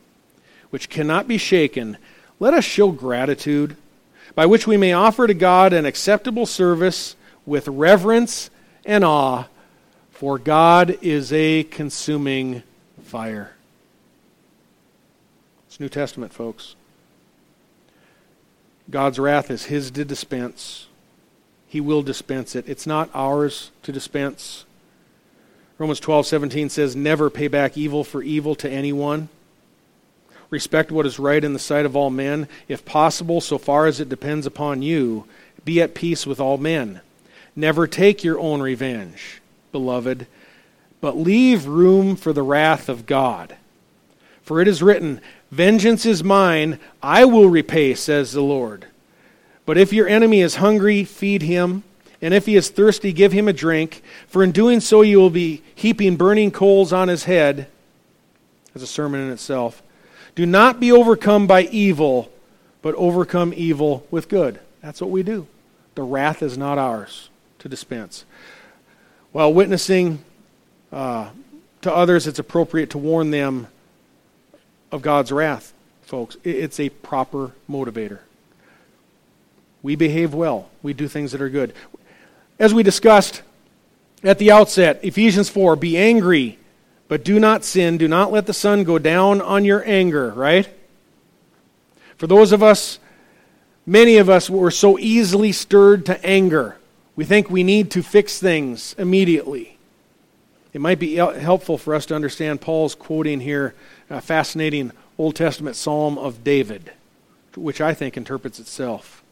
which 0.69 0.89
cannot 0.89 1.27
be 1.27 1.37
shaken, 1.37 1.97
let 2.39 2.53
us 2.53 2.65
show 2.65 2.91
gratitude, 2.91 3.77
by 4.37 4.45
which 4.45 4.67
we 4.67 4.77
may 4.77 4.93
offer 4.93 5.25
to 5.25 5.33
God 5.33 5.73
an 5.73 5.87
acceptable 5.87 6.45
service 6.45 7.15
with 7.47 7.67
reverence 7.67 8.51
and 8.85 9.03
awe, 9.03 9.45
for 10.11 10.37
God 10.37 10.95
is 11.01 11.33
a 11.33 11.63
consuming 11.63 12.61
fire. 13.01 13.55
It's 15.65 15.79
New 15.79 15.89
Testament, 15.89 16.33
folks. 16.33 16.75
God's 18.91 19.17
wrath 19.17 19.49
is 19.49 19.65
His 19.65 19.89
to 19.89 20.05
dispense. 20.05 20.85
He 21.67 21.81
will 21.81 22.03
dispense 22.03 22.55
it. 22.55 22.69
It's 22.69 22.85
not 22.85 23.09
ours 23.15 23.71
to 23.81 23.91
dispense. 23.91 24.65
Romans 25.79 25.99
12:17 25.99 26.69
says, 26.69 26.95
"Never 26.95 27.31
pay 27.31 27.47
back 27.47 27.75
evil 27.75 28.03
for 28.03 28.21
evil 28.21 28.53
to 28.53 28.69
anyone. 28.69 29.29
Respect 30.49 30.91
what 30.91 31.05
is 31.05 31.19
right 31.19 31.43
in 31.43 31.53
the 31.53 31.59
sight 31.59 31.85
of 31.85 31.95
all 31.95 32.09
men, 32.09 32.47
if 32.67 32.85
possible, 32.85 33.41
so 33.41 33.57
far 33.57 33.85
as 33.85 33.99
it 33.99 34.09
depends 34.09 34.45
upon 34.45 34.81
you. 34.81 35.25
Be 35.65 35.81
at 35.81 35.93
peace 35.93 36.25
with 36.25 36.39
all 36.39 36.57
men. 36.57 37.01
Never 37.55 37.87
take 37.87 38.23
your 38.23 38.39
own 38.39 38.61
revenge, 38.61 39.41
beloved, 39.71 40.27
but 41.01 41.17
leave 41.17 41.65
room 41.65 42.15
for 42.15 42.31
the 42.31 42.43
wrath 42.43 42.87
of 42.87 43.05
God. 43.05 43.55
For 44.41 44.61
it 44.61 44.67
is 44.67 44.81
written, 44.81 45.19
Vengeance 45.51 46.05
is 46.05 46.23
mine, 46.23 46.79
I 47.01 47.25
will 47.25 47.49
repay, 47.49 47.93
says 47.95 48.31
the 48.31 48.41
Lord. 48.41 48.85
But 49.65 49.77
if 49.77 49.91
your 49.91 50.07
enemy 50.07 50.41
is 50.41 50.55
hungry, 50.55 51.03
feed 51.03 51.41
him, 51.41 51.83
and 52.21 52.33
if 52.33 52.45
he 52.45 52.55
is 52.55 52.69
thirsty, 52.69 53.11
give 53.11 53.33
him 53.33 53.47
a 53.47 53.53
drink, 53.53 54.01
for 54.27 54.43
in 54.43 54.51
doing 54.51 54.79
so 54.79 55.01
you 55.01 55.19
will 55.19 55.29
be 55.29 55.61
heaping 55.75 56.15
burning 56.15 56.51
coals 56.51 56.93
on 56.93 57.09
his 57.09 57.25
head. 57.25 57.67
That's 58.73 58.83
a 58.83 58.87
sermon 58.87 59.19
in 59.19 59.31
itself. 59.31 59.83
Do 60.37 60.45
not 60.45 60.79
be 60.79 60.91
overcome 60.91 61.47
by 61.47 61.63
evil, 61.63 62.31
but 62.83 62.93
overcome 62.93 63.55
evil 63.57 64.05
with 64.11 64.29
good. 64.29 64.59
That's 64.83 65.01
what 65.01 65.09
we 65.09 65.23
do. 65.23 65.47
The 65.95 66.03
wrath 66.03 66.43
is 66.43 66.59
not 66.59 66.77
ours 66.77 67.31
to 67.57 67.67
dispense. 67.67 68.23
While 69.31 69.51
witnessing 69.51 70.23
uh, 70.91 71.31
to 71.81 71.91
others, 71.91 72.27
it's 72.27 72.37
appropriate 72.37 72.91
to 72.91 72.99
warn 72.99 73.31
them 73.31 73.65
of 74.91 75.01
God's 75.01 75.31
wrath, 75.31 75.73
folks. 76.03 76.37
It's 76.43 76.79
a 76.79 76.89
proper 76.89 77.53
motivator. 77.67 78.19
We 79.81 79.95
behave 79.95 80.35
well, 80.35 80.69
we 80.83 80.93
do 80.93 81.07
things 81.07 81.31
that 81.31 81.41
are 81.41 81.49
good. 81.49 81.73
As 82.59 82.75
we 82.75 82.83
discussed 82.83 83.41
at 84.23 84.37
the 84.37 84.51
outset, 84.51 84.99
Ephesians 85.01 85.49
4 85.49 85.75
be 85.75 85.97
angry, 85.97 86.59
but 87.07 87.23
do 87.23 87.39
not 87.39 87.63
sin. 87.63 87.97
Do 87.97 88.07
not 88.07 88.31
let 88.31 88.45
the 88.45 88.53
sun 88.53 88.83
go 88.83 88.99
down 88.99 89.41
on 89.41 89.65
your 89.65 89.83
anger, 89.85 90.31
right? 90.31 90.67
For 92.17 92.27
those 92.27 92.51
of 92.51 92.63
us 92.63 92.99
Many 93.89 94.17
of 94.17 94.29
us 94.29 94.49
were 94.49 94.69
so 94.69 94.99
easily 94.99 95.53
stirred 95.53 96.05
to 96.07 96.23
anger. 96.25 96.75
We 97.15 97.23
think 97.23 97.49
we 97.49 97.63
need 97.63 97.89
to 97.91 98.03
fix 98.03 98.37
things 98.37 98.93
immediately. 98.97 99.77
It 100.73 100.81
might 100.81 100.99
be 100.99 101.15
helpful 101.15 101.77
for 101.77 101.95
us 101.95 102.05
to 102.07 102.15
understand 102.15 102.59
Paul's 102.59 102.95
quoting 102.95 103.39
here 103.39 103.73
a 104.09 104.19
fascinating 104.19 104.91
Old 105.17 105.37
Testament 105.37 105.77
psalm 105.77 106.17
of 106.17 106.43
David, 106.43 106.91
which 107.55 107.79
I 107.79 107.93
think 107.93 108.17
interprets 108.17 108.59
itself. 108.59 109.23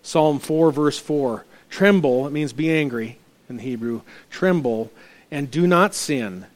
Psalm 0.00 0.38
4, 0.38 0.70
verse 0.70 0.98
4 1.00 1.44
Tremble, 1.68 2.24
it 2.28 2.30
means 2.30 2.52
be 2.52 2.70
angry 2.70 3.18
in 3.48 3.58
Hebrew, 3.58 4.02
tremble 4.30 4.92
and 5.28 5.50
do 5.50 5.66
not 5.66 5.92
sin. 5.92 6.46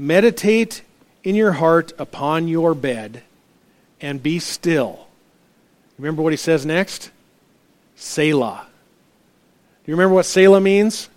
Meditate 0.00 0.80
in 1.24 1.34
your 1.34 1.52
heart 1.52 1.92
upon 1.98 2.48
your 2.48 2.74
bed 2.74 3.22
and 4.00 4.22
be 4.22 4.38
still. 4.38 5.06
Remember 5.98 6.22
what 6.22 6.32
he 6.32 6.38
says 6.38 6.64
next? 6.64 7.10
Selah. 7.96 8.66
Do 9.84 9.90
you 9.90 9.94
remember 9.94 10.14
what 10.14 10.24
Selah 10.24 10.62
means? 10.62 11.10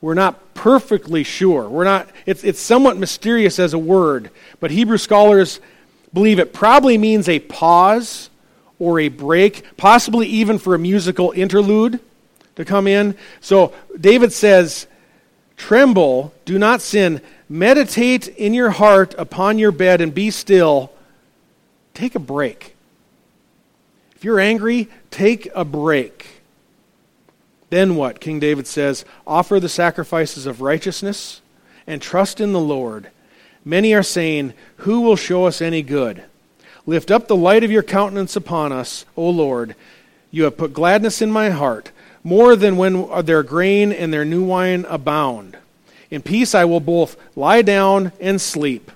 We're 0.00 0.14
not 0.14 0.54
perfectly 0.54 1.22
sure. 1.22 1.68
We're 1.68 1.84
not, 1.84 2.08
it's, 2.26 2.42
it's 2.42 2.58
somewhat 2.58 2.96
mysterious 2.96 3.60
as 3.60 3.74
a 3.74 3.78
word, 3.78 4.32
but 4.58 4.72
Hebrew 4.72 4.98
scholars 4.98 5.60
believe 6.12 6.40
it 6.40 6.52
probably 6.52 6.98
means 6.98 7.28
a 7.28 7.38
pause 7.38 8.28
or 8.80 8.98
a 8.98 9.06
break, 9.06 9.76
possibly 9.76 10.26
even 10.26 10.58
for 10.58 10.74
a 10.74 10.80
musical 10.80 11.30
interlude 11.30 12.00
to 12.56 12.64
come 12.64 12.88
in. 12.88 13.16
So 13.40 13.72
David 14.00 14.32
says, 14.32 14.88
Tremble, 15.56 16.34
do 16.44 16.58
not 16.58 16.82
sin. 16.82 17.20
Meditate 17.48 18.28
in 18.28 18.54
your 18.54 18.70
heart 18.70 19.14
upon 19.18 19.58
your 19.58 19.72
bed 19.72 20.00
and 20.00 20.14
be 20.14 20.30
still. 20.30 20.90
Take 21.92 22.14
a 22.14 22.20
break. 22.20 22.74
If 24.16 24.24
you're 24.24 24.40
angry, 24.40 24.88
take 25.10 25.48
a 25.54 25.64
break. 25.64 26.42
Then 27.70 27.96
what? 27.96 28.20
King 28.20 28.40
David 28.40 28.66
says, 28.66 29.04
Offer 29.26 29.60
the 29.60 29.68
sacrifices 29.68 30.46
of 30.46 30.60
righteousness 30.60 31.42
and 31.86 32.00
trust 32.00 32.40
in 32.40 32.52
the 32.52 32.60
Lord. 32.60 33.10
Many 33.64 33.94
are 33.94 34.02
saying, 34.02 34.54
Who 34.78 35.00
will 35.00 35.16
show 35.16 35.44
us 35.44 35.60
any 35.60 35.82
good? 35.82 36.24
Lift 36.86 37.10
up 37.10 37.28
the 37.28 37.36
light 37.36 37.64
of 37.64 37.70
your 37.70 37.82
countenance 37.82 38.36
upon 38.36 38.72
us, 38.72 39.04
O 39.16 39.28
Lord. 39.28 39.74
You 40.30 40.44
have 40.44 40.56
put 40.56 40.72
gladness 40.72 41.22
in 41.22 41.30
my 41.30 41.50
heart 41.50 41.90
more 42.22 42.56
than 42.56 42.76
when 42.76 43.24
their 43.24 43.42
grain 43.42 43.92
and 43.92 44.12
their 44.12 44.24
new 44.24 44.44
wine 44.44 44.84
abound. 44.88 45.58
In 46.14 46.22
peace 46.22 46.54
I 46.54 46.64
will 46.64 46.78
both 46.78 47.16
lie 47.34 47.62
down 47.62 48.12
and 48.20 48.40
sleep. 48.40 48.92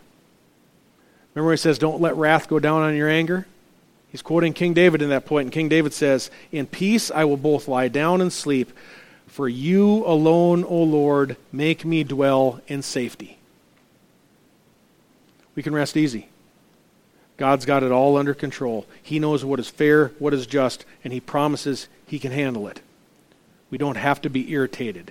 Remember, 1.34 1.50
he 1.50 1.56
says, 1.56 1.76
Don't 1.76 2.00
let 2.00 2.14
wrath 2.14 2.46
go 2.46 2.60
down 2.60 2.82
on 2.82 2.94
your 2.94 3.08
anger? 3.08 3.44
He's 4.12 4.22
quoting 4.22 4.52
King 4.52 4.72
David 4.72 5.02
in 5.02 5.08
that 5.08 5.26
point, 5.26 5.46
and 5.46 5.52
King 5.52 5.68
David 5.68 5.92
says, 5.92 6.30
In 6.52 6.68
peace 6.68 7.10
I 7.10 7.24
will 7.24 7.36
both 7.36 7.66
lie 7.66 7.88
down 7.88 8.20
and 8.20 8.32
sleep, 8.32 8.70
for 9.26 9.48
you 9.48 10.06
alone, 10.06 10.62
O 10.62 10.80
Lord, 10.80 11.36
make 11.50 11.84
me 11.84 12.04
dwell 12.04 12.60
in 12.68 12.82
safety. 12.82 13.38
We 15.56 15.64
can 15.64 15.74
rest 15.74 15.96
easy. 15.96 16.28
God's 17.36 17.66
got 17.66 17.82
it 17.82 17.90
all 17.90 18.16
under 18.16 18.32
control. 18.32 18.86
He 19.02 19.18
knows 19.18 19.44
what 19.44 19.58
is 19.58 19.68
fair, 19.68 20.12
what 20.20 20.34
is 20.34 20.46
just, 20.46 20.84
and 21.02 21.12
He 21.12 21.18
promises 21.18 21.88
He 22.06 22.20
can 22.20 22.30
handle 22.30 22.68
it. 22.68 22.80
We 23.72 23.78
don't 23.78 23.96
have 23.96 24.20
to 24.20 24.30
be 24.30 24.52
irritated. 24.52 25.10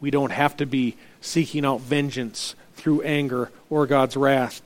We 0.00 0.10
don't 0.10 0.32
have 0.32 0.56
to 0.56 0.66
be 0.66 0.96
seeking 1.22 1.64
out 1.64 1.80
vengeance 1.80 2.54
through 2.74 3.00
anger 3.02 3.50
or 3.70 3.86
God's 3.86 4.16
wrath. 4.16 4.60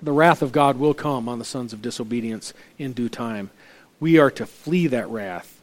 The 0.00 0.12
wrath 0.12 0.42
of 0.42 0.52
God 0.52 0.78
will 0.78 0.94
come 0.94 1.28
on 1.28 1.40
the 1.40 1.44
sons 1.44 1.72
of 1.72 1.82
disobedience 1.82 2.54
in 2.78 2.92
due 2.92 3.08
time. 3.08 3.50
We 3.98 4.18
are 4.18 4.30
to 4.32 4.46
flee 4.46 4.86
that 4.86 5.08
wrath, 5.08 5.60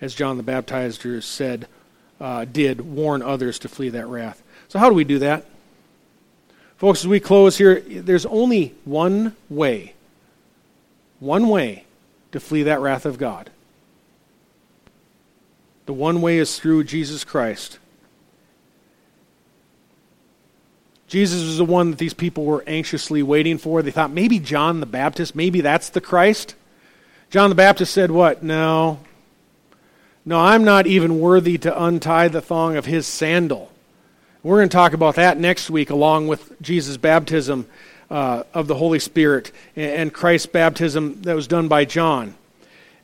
as 0.00 0.14
John 0.14 0.36
the 0.36 0.42
Baptizer 0.42 1.22
said, 1.22 1.66
uh, 2.20 2.44
did 2.44 2.82
warn 2.82 3.22
others 3.22 3.58
to 3.60 3.68
flee 3.68 3.88
that 3.88 4.06
wrath. 4.06 4.42
So, 4.68 4.78
how 4.78 4.90
do 4.90 4.94
we 4.94 5.04
do 5.04 5.20
that? 5.20 5.46
Folks, 6.76 7.00
as 7.00 7.08
we 7.08 7.20
close 7.20 7.56
here, 7.56 7.80
there's 7.80 8.26
only 8.26 8.74
one 8.84 9.34
way, 9.48 9.94
one 11.18 11.48
way 11.48 11.84
to 12.32 12.40
flee 12.40 12.64
that 12.64 12.80
wrath 12.80 13.06
of 13.06 13.18
God. 13.18 13.50
The 15.86 15.92
one 15.92 16.22
way 16.22 16.38
is 16.38 16.58
through 16.58 16.84
Jesus 16.84 17.24
Christ. 17.24 17.78
Jesus 21.10 21.42
was 21.42 21.58
the 21.58 21.64
one 21.64 21.90
that 21.90 21.98
these 21.98 22.14
people 22.14 22.44
were 22.44 22.62
anxiously 22.68 23.20
waiting 23.20 23.58
for. 23.58 23.82
They 23.82 23.90
thought 23.90 24.12
maybe 24.12 24.38
John 24.38 24.78
the 24.78 24.86
Baptist, 24.86 25.34
maybe 25.34 25.60
that's 25.60 25.88
the 25.88 26.00
Christ. 26.00 26.54
John 27.30 27.50
the 27.50 27.56
Baptist 27.56 27.92
said, 27.92 28.12
What? 28.12 28.44
No. 28.44 29.00
No, 30.24 30.38
I'm 30.38 30.62
not 30.62 30.86
even 30.86 31.18
worthy 31.18 31.58
to 31.58 31.82
untie 31.82 32.28
the 32.28 32.40
thong 32.40 32.76
of 32.76 32.86
his 32.86 33.08
sandal. 33.08 33.72
We're 34.44 34.58
going 34.58 34.68
to 34.68 34.72
talk 34.72 34.92
about 34.92 35.16
that 35.16 35.36
next 35.36 35.68
week, 35.68 35.90
along 35.90 36.28
with 36.28 36.62
Jesus' 36.62 36.96
baptism 36.96 37.66
uh, 38.08 38.44
of 38.54 38.68
the 38.68 38.76
Holy 38.76 39.00
Spirit 39.00 39.50
and 39.74 40.14
Christ's 40.14 40.46
baptism 40.46 41.22
that 41.22 41.34
was 41.34 41.48
done 41.48 41.66
by 41.66 41.86
John. 41.86 42.36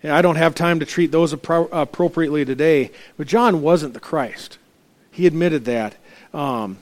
And 0.05 0.13
I 0.13 0.23
don't 0.23 0.37
have 0.37 0.55
time 0.55 0.79
to 0.79 0.87
treat 0.87 1.11
those 1.11 1.35
appro- 1.35 1.69
appropriately 1.73 2.45
today, 2.45 2.93
but 3.17 3.27
John 3.27 3.63
wasn't 3.63 3.95
the 3.95 4.01
Christ. 4.01 4.59
He 5.11 5.27
admitted 5.27 5.65
that. 5.65 5.97
Um, 6.33 6.79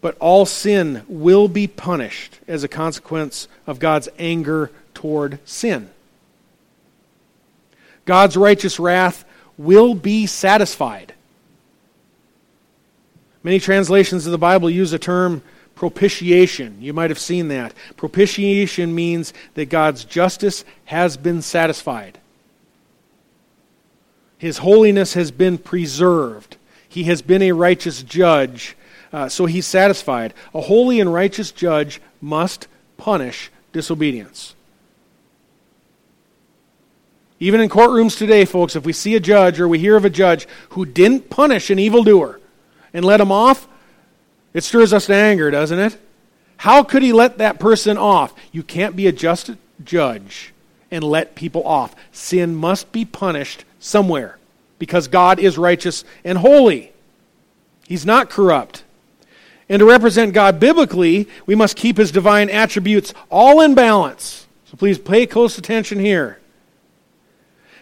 but 0.00 0.16
all 0.18 0.46
sin 0.46 1.02
will 1.08 1.48
be 1.48 1.66
punished 1.66 2.38
as 2.46 2.62
a 2.62 2.68
consequence 2.68 3.48
of 3.66 3.78
God's 3.78 4.08
anger 4.18 4.70
toward 4.94 5.38
sin. 5.44 5.90
God's 8.04 8.36
righteous 8.36 8.78
wrath 8.78 9.24
will 9.56 9.94
be 9.94 10.26
satisfied. 10.26 11.12
Many 13.42 13.58
translations 13.58 14.26
of 14.26 14.32
the 14.32 14.38
Bible 14.38 14.70
use 14.70 14.92
the 14.92 14.98
term 14.98 15.42
propitiation. 15.74 16.78
You 16.80 16.92
might 16.92 17.10
have 17.10 17.18
seen 17.18 17.48
that. 17.48 17.72
Propitiation 17.96 18.94
means 18.94 19.32
that 19.54 19.68
God's 19.68 20.04
justice 20.04 20.64
has 20.86 21.16
been 21.16 21.42
satisfied. 21.42 22.18
His 24.38 24.58
holiness 24.58 25.14
has 25.14 25.30
been 25.30 25.58
preserved. 25.58 26.56
He 26.88 27.04
has 27.04 27.22
been 27.22 27.42
a 27.42 27.52
righteous 27.52 28.02
judge, 28.02 28.76
uh, 29.12 29.28
so 29.28 29.46
he's 29.46 29.66
satisfied. 29.66 30.34
A 30.54 30.60
holy 30.60 31.00
and 31.00 31.12
righteous 31.12 31.50
judge 31.50 32.00
must 32.20 32.68
punish 32.96 33.50
disobedience. 33.72 34.54
Even 37.40 37.60
in 37.60 37.68
courtrooms 37.68 38.18
today, 38.18 38.44
folks, 38.44 38.74
if 38.74 38.84
we 38.84 38.92
see 38.92 39.14
a 39.14 39.20
judge 39.20 39.60
or 39.60 39.68
we 39.68 39.78
hear 39.78 39.96
of 39.96 40.04
a 40.04 40.10
judge 40.10 40.48
who 40.70 40.84
didn't 40.84 41.30
punish 41.30 41.70
an 41.70 41.78
evildoer 41.78 42.40
and 42.92 43.04
let 43.04 43.20
him 43.20 43.30
off, 43.30 43.68
it 44.52 44.64
stirs 44.64 44.92
us 44.92 45.06
to 45.06 45.14
anger, 45.14 45.50
doesn't 45.50 45.78
it? 45.78 45.96
How 46.58 46.82
could 46.82 47.02
he 47.02 47.12
let 47.12 47.38
that 47.38 47.60
person 47.60 47.96
off? 47.96 48.34
You 48.50 48.64
can't 48.64 48.96
be 48.96 49.06
a 49.06 49.12
just 49.12 49.52
judge 49.84 50.52
and 50.90 51.04
let 51.04 51.36
people 51.36 51.64
off. 51.64 51.94
Sin 52.10 52.56
must 52.56 52.90
be 52.90 53.04
punished 53.04 53.64
somewhere 53.78 54.38
because 54.80 55.06
God 55.06 55.38
is 55.38 55.56
righteous 55.56 56.04
and 56.24 56.38
holy. 56.38 56.92
He's 57.86 58.04
not 58.04 58.30
corrupt. 58.30 58.82
And 59.68 59.80
to 59.80 59.86
represent 59.86 60.32
God 60.32 60.58
biblically, 60.58 61.28
we 61.46 61.54
must 61.54 61.76
keep 61.76 61.98
his 61.98 62.10
divine 62.10 62.48
attributes 62.48 63.12
all 63.30 63.60
in 63.60 63.74
balance. 63.74 64.46
So 64.66 64.76
please 64.76 64.98
pay 64.98 65.26
close 65.26 65.58
attention 65.58 65.98
here. 65.98 66.38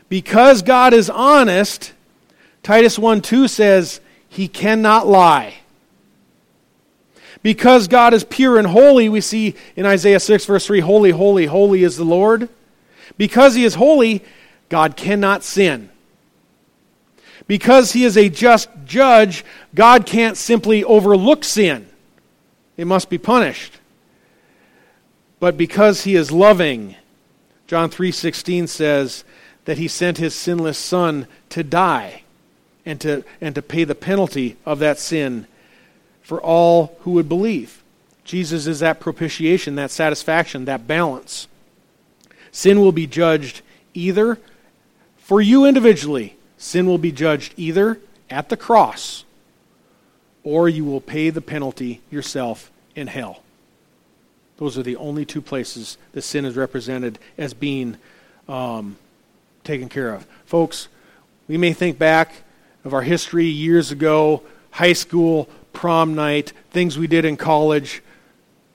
Because 0.09 0.63
God 0.63 0.93
is 0.93 1.11
honest, 1.11 1.93
Titus 2.63 2.99
1 2.99 3.23
2 3.23 3.49
says, 3.49 4.01
he 4.29 4.49
cannot 4.49 5.07
lie. 5.07 5.55
Because 7.43 7.87
God 7.89 8.13
is 8.13 8.25
pure 8.25 8.59
and 8.59 8.67
holy, 8.67 9.09
we 9.09 9.21
see 9.21 9.55
in 9.77 9.87
Isaiah 9.87 10.21
6, 10.21 10.45
verse 10.47 10.67
3, 10.67 10.81
Holy, 10.81 11.11
holy, 11.11 11.47
holy 11.47 11.85
is 11.85 11.97
the 11.97 12.05
Lord. 12.05 12.49
Because 13.17 13.55
he 13.55 13.65
is 13.65 13.77
holy, 13.77 14.25
God 14.69 14.97
cannot 14.97 15.45
sin. 15.45 15.91
Because 17.47 17.93
he 17.93 18.05
is 18.05 18.17
a 18.17 18.29
just 18.29 18.69
judge, 18.85 19.45
God 19.75 20.07
can't 20.07 20.37
simply 20.37 20.83
overlook 20.83 21.45
sin. 21.45 21.89
It 22.77 22.87
must 22.87 23.09
be 23.09 23.19
punished. 23.19 23.75
But 25.39 25.57
because 25.57 26.05
he 26.05 26.17
is 26.17 26.33
loving, 26.33 26.97
John 27.67 27.91
3:16 27.91 28.69
says 28.69 29.25
that 29.65 29.79
he 29.79 29.89
sent 29.89 30.19
his 30.19 30.35
sinless 30.35 30.79
son 30.79 31.27
to 31.51 31.63
die 31.63 32.23
and 32.85 33.01
to 33.01 33.25
and 33.41 33.55
to 33.55 33.63
pay 33.63 33.85
the 33.85 33.95
penalty 33.95 34.57
of 34.65 34.79
that 34.79 34.99
sin 34.99 35.47
for 36.23 36.41
all 36.41 36.97
who 37.01 37.13
would 37.13 37.29
believe. 37.29 37.83
Jesus 38.25 38.67
is 38.67 38.81
that 38.81 38.99
propitiation, 38.99 39.77
that 39.77 39.91
satisfaction, 39.91 40.65
that 40.65 40.89
balance. 40.89 41.47
Sin 42.51 42.81
will 42.81 42.93
be 42.93 43.07
judged 43.07 43.63
either 43.95 44.39
for 45.17 45.41
you 45.41 45.65
individually, 45.65 46.36
sin 46.67 46.87
will 46.87 46.99
be 46.99 47.13
judged 47.13 47.55
either 47.57 47.97
at 48.29 48.49
the 48.49 48.57
cross 48.57 49.25
or 50.43 50.69
you 50.69 50.85
will 50.85 51.01
pay 51.01 51.31
the 51.31 51.41
penalty 51.41 52.01
yourself 52.11 52.73
in 52.97 53.07
hell. 53.07 53.41
Those 54.57 54.77
are 54.77 54.83
the 54.83 54.97
only 54.97 55.25
two 55.25 55.41
places 55.41 55.97
that 56.11 56.23
sin 56.23 56.45
is 56.45 56.57
represented 56.57 57.21
as 57.39 57.55
being 57.55 57.97
um, 58.49 58.97
taken 59.63 59.89
care 59.89 60.13
of. 60.13 60.27
Folks, 60.45 60.89
we 61.47 61.57
may 61.57 61.73
think 61.73 61.99
back 61.99 62.33
of 62.85 62.93
our 62.93 63.03
history 63.03 63.47
years 63.47 63.93
ago, 63.93 64.43
high 64.73 64.93
school, 64.93 65.49
prom 65.73 66.17
night, 66.17 66.53
things 66.73 66.99
we 66.99 67.07
did 67.07 67.25
in 67.25 67.37
college. 67.37 68.03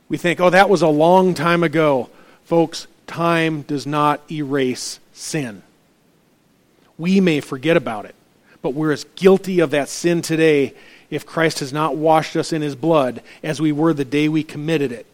We 0.08 0.18
think, 0.18 0.40
oh, 0.40 0.50
that 0.50 0.70
was 0.70 0.82
a 0.82 0.88
long 0.88 1.34
time 1.34 1.62
ago. 1.62 2.10
Folks, 2.46 2.88
time 3.06 3.64
does 3.64 3.86
not 3.86 4.22
erase 4.32 5.02
sin. 5.12 5.64
We 7.02 7.20
may 7.20 7.40
forget 7.40 7.78
about 7.78 8.06
it, 8.06 8.14
but 8.62 8.76
we're 8.76 8.92
as 8.92 9.06
guilty 9.16 9.60
of 9.60 9.72
that 9.72 9.90
sin 9.90 10.22
today 10.22 10.76
if 11.10 11.26
Christ 11.26 11.60
has 11.62 11.74
not 11.74 11.96
washed 11.96 12.36
us 12.36 12.54
in 12.54 12.62
his 12.62 12.76
blood 12.76 13.24
as 13.42 13.60
we 13.60 13.72
were 13.72 13.92
the 13.92 14.06
day 14.06 14.30
we 14.30 14.44
committed 14.44 14.92
it. 14.92 15.08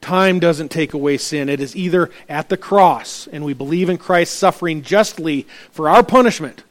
Time 0.00 0.40
doesn't 0.40 0.72
take 0.72 0.92
away 0.92 1.16
sin. 1.16 1.48
It 1.48 1.60
is 1.60 1.76
either 1.76 2.10
at 2.28 2.48
the 2.48 2.56
cross, 2.56 3.28
and 3.28 3.44
we 3.44 3.54
believe 3.54 3.88
in 3.88 3.98
Christ 3.98 4.34
suffering 4.34 4.82
justly 4.82 5.46
for 5.70 5.88
our 5.88 6.02
punishment, 6.02 6.64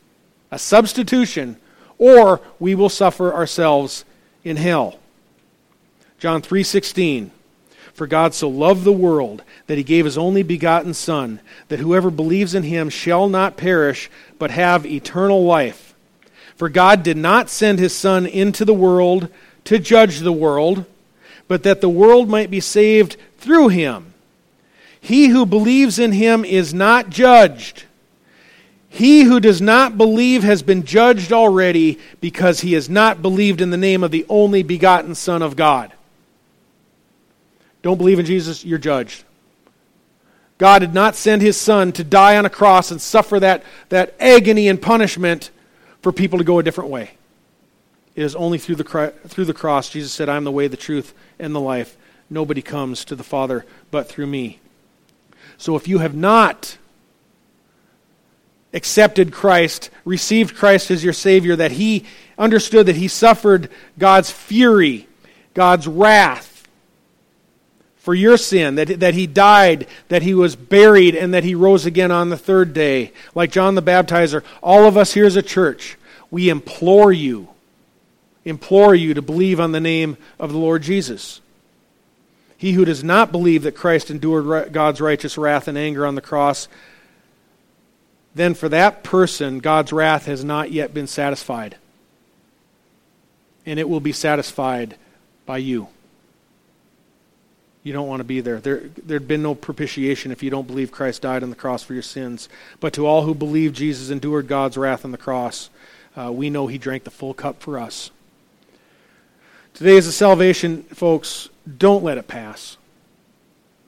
a 0.51 0.59
substitution, 0.59 1.55
or 1.97 2.41
we 2.59 2.75
will 2.75 2.89
suffer 2.89 3.33
ourselves 3.33 4.03
in 4.43 4.57
hell. 4.57 4.99
John 6.19 6.41
3:16 6.41 7.31
For 7.93 8.07
God 8.07 8.33
so 8.33 8.49
loved 8.49 8.83
the 8.83 8.91
world 8.91 9.43
that 9.67 9.77
he 9.77 9.83
gave 9.83 10.05
his 10.05 10.17
only 10.17 10.43
begotten 10.43 10.93
son 10.93 11.39
that 11.67 11.79
whoever 11.79 12.09
believes 12.09 12.55
in 12.55 12.63
him 12.63 12.89
shall 12.89 13.29
not 13.29 13.57
perish 13.57 14.09
but 14.39 14.51
have 14.51 14.85
eternal 14.85 15.43
life. 15.43 15.93
For 16.55 16.69
God 16.69 17.03
did 17.03 17.17
not 17.17 17.49
send 17.49 17.79
his 17.79 17.95
son 17.95 18.25
into 18.25 18.65
the 18.65 18.73
world 18.73 19.29
to 19.65 19.79
judge 19.79 20.19
the 20.19 20.33
world, 20.33 20.85
but 21.47 21.63
that 21.63 21.81
the 21.81 21.89
world 21.89 22.29
might 22.29 22.49
be 22.49 22.59
saved 22.59 23.17
through 23.37 23.69
him. 23.69 24.13
He 24.99 25.27
who 25.27 25.45
believes 25.45 25.99
in 25.99 26.13
him 26.13 26.45
is 26.45 26.73
not 26.73 27.09
judged. 27.09 27.83
He 28.89 29.23
who 29.23 29.39
does 29.39 29.61
not 29.61 29.97
believe 29.97 30.43
has 30.43 30.63
been 30.63 30.83
judged 30.83 31.33
already 31.33 31.99
because 32.21 32.61
he 32.61 32.73
has 32.73 32.89
not 32.89 33.21
believed 33.21 33.59
in 33.59 33.69
the 33.69 33.77
name 33.77 34.03
of 34.03 34.11
the 34.11 34.25
only 34.29 34.63
begotten 34.63 35.15
Son 35.15 35.41
of 35.41 35.55
God. 35.55 35.91
Don't 37.83 37.97
believe 37.97 38.17
in 38.17 38.25
Jesus, 38.25 38.65
you're 38.65 38.79
judged. 38.79 39.23
God 40.57 40.79
did 40.79 40.93
not 40.93 41.15
send 41.15 41.41
his 41.41 41.59
Son 41.59 41.91
to 41.91 42.03
die 42.03 42.37
on 42.37 42.45
a 42.45 42.49
cross 42.49 42.89
and 42.89 43.01
suffer 43.01 43.39
that, 43.41 43.63
that 43.89 44.15
agony 44.19 44.69
and 44.69 44.81
punishment 44.81 45.51
for 46.01 46.11
people 46.11 46.39
to 46.39 46.45
go 46.45 46.59
a 46.59 46.63
different 46.63 46.89
way. 46.89 47.11
It 48.15 48.23
is 48.23 48.35
only 48.35 48.57
through 48.57 48.75
the, 48.75 49.13
through 49.27 49.45
the 49.45 49.53
cross. 49.53 49.89
Jesus 49.89 50.13
said, 50.13 50.29
I 50.29 50.37
am 50.37 50.45
the 50.45 50.51
way, 50.51 50.67
the 50.67 50.77
truth, 50.77 51.13
and 51.37 51.53
the 51.53 51.59
life. 51.59 51.97
Nobody 52.29 52.61
comes 52.61 53.03
to 53.05 53.15
the 53.15 53.23
Father 53.23 53.65
but 53.91 54.07
through 54.07 54.27
me. 54.27 54.59
So 55.57 55.75
if 55.75 55.87
you 55.87 55.97
have 55.97 56.15
not 56.15 56.77
accepted 58.73 59.33
Christ, 59.33 59.89
received 60.05 60.55
Christ 60.55 60.89
as 60.89 61.03
your 61.03 61.13
Savior, 61.13 61.55
that 61.57 61.73
He 61.73 62.05
understood 62.37 62.85
that 62.85 62.95
He 62.95 63.07
suffered 63.07 63.69
God's 63.99 64.31
fury, 64.31 65.07
God's 65.53 65.87
wrath 65.87 66.52
for 68.03 68.13
your 68.13 68.37
sin, 68.37 68.75
that, 68.75 68.99
that 68.99 69.15
He 69.15 69.25
died, 69.25 69.87
that 70.09 70.21
He 70.21 70.35
was 70.35 70.55
buried, 70.55 71.15
and 71.15 71.33
that 71.33 71.43
He 71.43 71.55
rose 71.55 71.87
again 71.87 72.11
on 72.11 72.29
the 72.29 72.37
third 72.37 72.73
day. 72.73 73.11
Like 73.33 73.51
John 73.51 73.73
the 73.73 73.81
Baptizer, 73.81 74.43
all 74.61 74.85
of 74.85 74.95
us 74.95 75.13
here 75.13 75.25
as 75.25 75.35
a 75.35 75.41
church, 75.41 75.97
we 76.29 76.49
implore 76.49 77.11
you 77.11 77.49
implore 78.45 78.93
you 78.93 79.13
to 79.13 79.21
believe 79.21 79.59
on 79.59 79.71
the 79.71 79.79
name 79.79 80.17
of 80.39 80.51
the 80.51 80.57
Lord 80.57 80.81
Jesus. 80.81 81.41
He 82.57 82.73
who 82.73 82.85
does 82.85 83.03
not 83.03 83.31
believe 83.31 83.63
that 83.63 83.75
Christ 83.75 84.09
endured 84.09 84.71
God's 84.71 85.01
righteous 85.01 85.37
wrath 85.37 85.67
and 85.67 85.77
anger 85.77 86.05
on 86.05 86.15
the 86.15 86.21
cross, 86.21 86.67
then 88.35 88.53
for 88.53 88.69
that 88.69 89.03
person, 89.03 89.59
God's 89.59 89.93
wrath 89.93 90.25
has 90.25 90.43
not 90.43 90.71
yet 90.71 90.93
been 90.93 91.07
satisfied. 91.07 91.77
And 93.65 93.79
it 93.79 93.87
will 93.87 93.99
be 93.99 94.11
satisfied 94.11 94.97
by 95.45 95.57
you. 95.57 95.87
You 97.83 97.91
don't 97.91 98.07
want 98.07 98.21
to 98.21 98.25
be 98.25 98.39
there. 98.39 98.59
there. 98.59 98.83
There'd 98.95 99.27
been 99.27 99.43
no 99.43 99.55
propitiation 99.55 100.31
if 100.31 100.41
you 100.41 100.49
don't 100.49 100.67
believe 100.67 100.91
Christ 100.91 101.21
died 101.21 101.43
on 101.43 101.49
the 101.49 101.55
cross 101.55 101.83
for 101.83 101.93
your 101.93 102.01
sins. 102.01 102.47
But 102.79 102.93
to 102.93 103.05
all 103.05 103.23
who 103.23 103.35
believe 103.35 103.73
Jesus 103.73 104.09
endured 104.09 104.47
God's 104.47 104.77
wrath 104.77 105.03
on 105.03 105.11
the 105.11 105.17
cross, 105.17 105.69
uh, 106.15 106.31
we 106.31 106.49
know 106.49 106.67
he 106.67 106.77
drank 106.77 107.03
the 107.03 107.11
full 107.11 107.33
cup 107.33 107.61
for 107.61 107.77
us. 107.77 108.09
Today 109.73 109.97
is 109.97 110.07
a 110.07 110.13
salvation, 110.13 110.83
folks. 110.83 111.49
Don't 111.77 112.03
let 112.03 112.17
it 112.17 112.27
pass. 112.27 112.77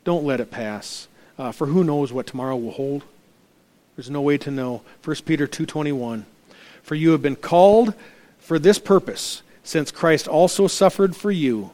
Don't 0.04 0.26
let 0.26 0.42
it 0.42 0.52
pass. 0.52 1.08
Uh, 1.38 1.54
for 1.54 1.68
who 1.68 1.84
knows 1.84 2.12
what 2.12 2.28
tomorrow 2.28 2.58
will 2.58 2.72
hold? 2.72 3.04
There's 3.96 4.10
no 4.10 4.22
way 4.22 4.38
to 4.40 4.52
know. 4.52 4.82
1 5.06 5.16
Peter 5.26 5.48
2.21 5.48 6.26
For 6.84 6.96
you 6.96 7.12
have 7.12 7.22
been 7.22 7.38
called 7.38 7.94
for 8.40 8.60
this 8.60 8.78
purpose, 8.78 9.42
since 9.64 9.90
Christ 9.90 10.28
also 10.28 10.68
suffered 10.68 11.16
for 11.16 11.32
you, 11.32 11.72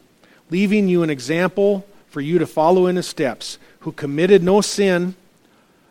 leaving 0.51 0.88
you 0.88 1.01
an 1.01 1.09
example 1.09 1.88
for 2.12 2.22
you 2.22 2.38
to 2.38 2.45
follow 2.45 2.88
in 2.88 2.97
his 2.97 3.07
steps, 3.07 3.57
who 3.80 3.93
committed 3.93 4.43
no 4.43 4.59
sin, 4.59 5.16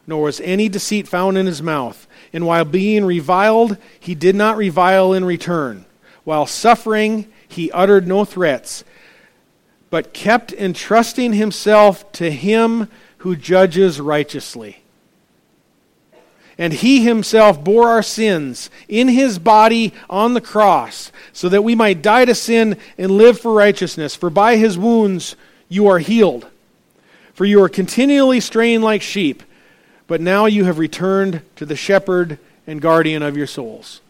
nor 0.07 0.25
was 0.25 0.41
any 0.43 0.68
deceit 0.68 1.09
found 1.09 1.39
in 1.39 1.47
his 1.47 1.62
mouth. 1.62 2.07
And 2.33 2.47
while 2.47 2.66
being 2.66 3.05
reviled, 3.05 3.79
he 3.99 4.14
did 4.14 4.37
not 4.37 4.59
revile 4.59 5.14
in 5.14 5.25
return. 5.25 5.87
While 6.25 6.47
suffering, 6.47 7.27
he 7.49 7.73
uttered 7.73 8.07
no 8.07 8.27
threats, 8.27 8.85
but 9.89 10.12
kept 10.12 10.53
entrusting 10.53 11.33
himself 11.33 12.12
to 12.12 12.31
him 12.31 12.89
who 13.18 13.35
judges 13.35 13.99
righteously. 13.99 14.83
And 16.59 16.75
he 16.75 17.03
himself 17.03 17.64
bore 17.64 17.89
our 17.89 18.03
sins 18.03 18.68
in 18.89 19.09
his 19.09 19.39
body 19.39 19.95
on 20.11 20.35
the 20.35 20.43
cross, 20.43 21.11
so 21.33 21.49
that 21.49 21.64
we 21.64 21.75
might 21.75 22.03
die 22.03 22.27
to 22.27 22.35
sin 22.35 22.77
and 22.99 23.11
live 23.11 23.41
for 23.41 23.55
righteousness. 23.55 24.14
For 24.14 24.29
by 24.29 24.57
his 24.57 24.77
wounds 24.77 25.35
you 25.71 25.87
are 25.87 25.99
healed. 25.99 26.47
For 27.33 27.47
you 27.47 27.62
are 27.62 27.71
continually 27.71 28.41
straying 28.41 28.83
like 28.83 29.01
sheep, 29.01 29.43
but 30.07 30.21
now 30.21 30.45
you 30.45 30.64
have 30.64 30.79
returned 30.79 31.41
to 31.57 31.64
the 31.64 31.77
shepherd 31.77 32.39
and 32.66 32.83
guardian 32.83 33.23
of 33.23 33.35
your 33.35 33.47
souls. 33.47 34.03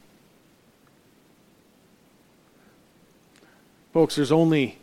Folks, 3.92 4.16
there's 4.16 4.32
only 4.32 4.78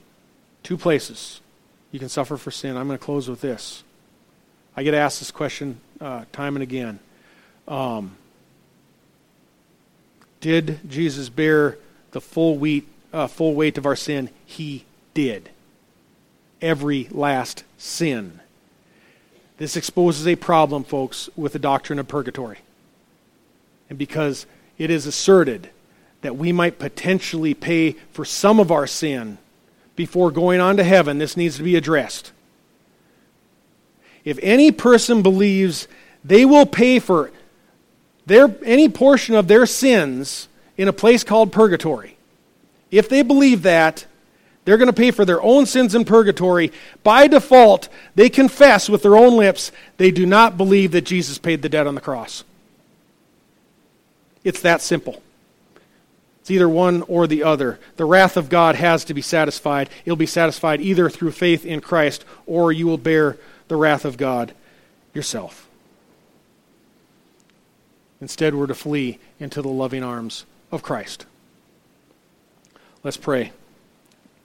two 0.63 0.77
places 0.77 1.41
you 1.91 1.99
can 1.99 2.07
suffer 2.07 2.37
for 2.37 2.51
sin. 2.51 2.77
I'm 2.77 2.87
going 2.87 2.97
to 2.97 3.03
close 3.03 3.27
with 3.27 3.41
this. 3.41 3.83
I 4.77 4.83
get 4.83 4.93
asked 4.93 5.19
this 5.19 5.31
question 5.31 5.81
uh, 5.99 6.25
time 6.31 6.55
and 6.55 6.63
again. 6.63 6.99
Um, 7.67 8.15
did 10.39 10.79
Jesus 10.89 11.29
bear 11.29 11.77
the 12.11 12.21
full 12.21 12.57
weight, 12.57 12.87
uh, 13.11 13.27
full 13.27 13.55
weight 13.55 13.77
of 13.77 13.85
our 13.85 13.95
sin? 13.95 14.29
He 14.45 14.85
did. 15.13 15.49
Every 16.61 17.07
last 17.11 17.63
sin. 17.77 18.39
This 19.57 19.75
exposes 19.75 20.27
a 20.27 20.35
problem, 20.35 20.83
folks, 20.83 21.29
with 21.35 21.53
the 21.53 21.59
doctrine 21.59 21.99
of 21.99 22.07
purgatory. 22.07 22.59
And 23.89 23.97
because 23.97 24.45
it 24.77 24.89
is 24.89 25.05
asserted 25.05 25.69
that 26.21 26.35
we 26.35 26.51
might 26.51 26.79
potentially 26.79 27.53
pay 27.53 27.93
for 28.11 28.25
some 28.25 28.59
of 28.59 28.71
our 28.71 28.87
sin 28.87 29.37
before 29.95 30.29
going 30.31 30.59
on 30.59 30.77
to 30.77 30.83
heaven, 30.83 31.17
this 31.17 31.37
needs 31.37 31.57
to 31.57 31.63
be 31.63 31.75
addressed. 31.75 32.31
If 34.23 34.37
any 34.41 34.71
person 34.71 35.21
believes 35.21 35.87
they 36.23 36.43
will 36.45 36.65
pay 36.65 36.99
for 36.99 37.31
their, 38.25 38.53
any 38.65 38.89
portion 38.89 39.35
of 39.35 39.47
their 39.47 39.65
sins 39.65 40.49
in 40.75 40.87
a 40.87 40.93
place 40.93 41.23
called 41.23 41.51
purgatory, 41.51 42.17
if 42.91 43.09
they 43.09 43.21
believe 43.21 43.63
that, 43.63 44.05
they're 44.67 44.77
going 44.77 44.87
to 44.87 44.93
pay 44.93 45.11
for 45.11 45.23
their 45.23 45.41
own 45.41 45.65
sins 45.65 45.95
in 45.95 46.03
purgatory. 46.03 46.73
By 47.01 47.27
default, 47.27 47.87
they 48.15 48.29
confess 48.29 48.89
with 48.89 49.01
their 49.01 49.15
own 49.15 49.37
lips 49.37 49.71
they 49.95 50.11
do 50.11 50.25
not 50.25 50.57
believe 50.57 50.91
that 50.91 51.05
Jesus 51.05 51.37
paid 51.37 51.61
the 51.61 51.69
debt 51.69 51.87
on 51.87 51.95
the 51.95 52.01
cross. 52.01 52.43
It's 54.43 54.59
that 54.63 54.81
simple. 54.81 55.23
It's 56.41 56.51
either 56.51 56.67
one 56.67 57.03
or 57.03 57.27
the 57.27 57.43
other. 57.43 57.79
The 57.95 58.03
wrath 58.03 58.35
of 58.35 58.49
God 58.49 58.75
has 58.75 59.05
to 59.05 59.13
be 59.13 59.21
satisfied. 59.21 59.89
It'll 60.03 60.17
be 60.17 60.25
satisfied 60.25 60.81
either 60.81 61.09
through 61.09 61.31
faith 61.31 61.65
in 61.65 61.79
Christ 61.79 62.25
or 62.45 62.73
you 62.73 62.87
will 62.87 62.97
bear 62.97 63.37
the 63.69 63.77
wrath 63.77 64.03
of 64.03 64.17
God 64.17 64.53
yourself. 65.13 65.69
Instead, 68.19 68.53
we're 68.53 68.67
to 68.67 68.75
flee 68.75 69.19
into 69.39 69.61
the 69.61 69.69
loving 69.69 70.03
arms 70.03 70.43
of 70.73 70.83
Christ. 70.83 71.25
Let's 73.01 73.15
pray. 73.15 73.53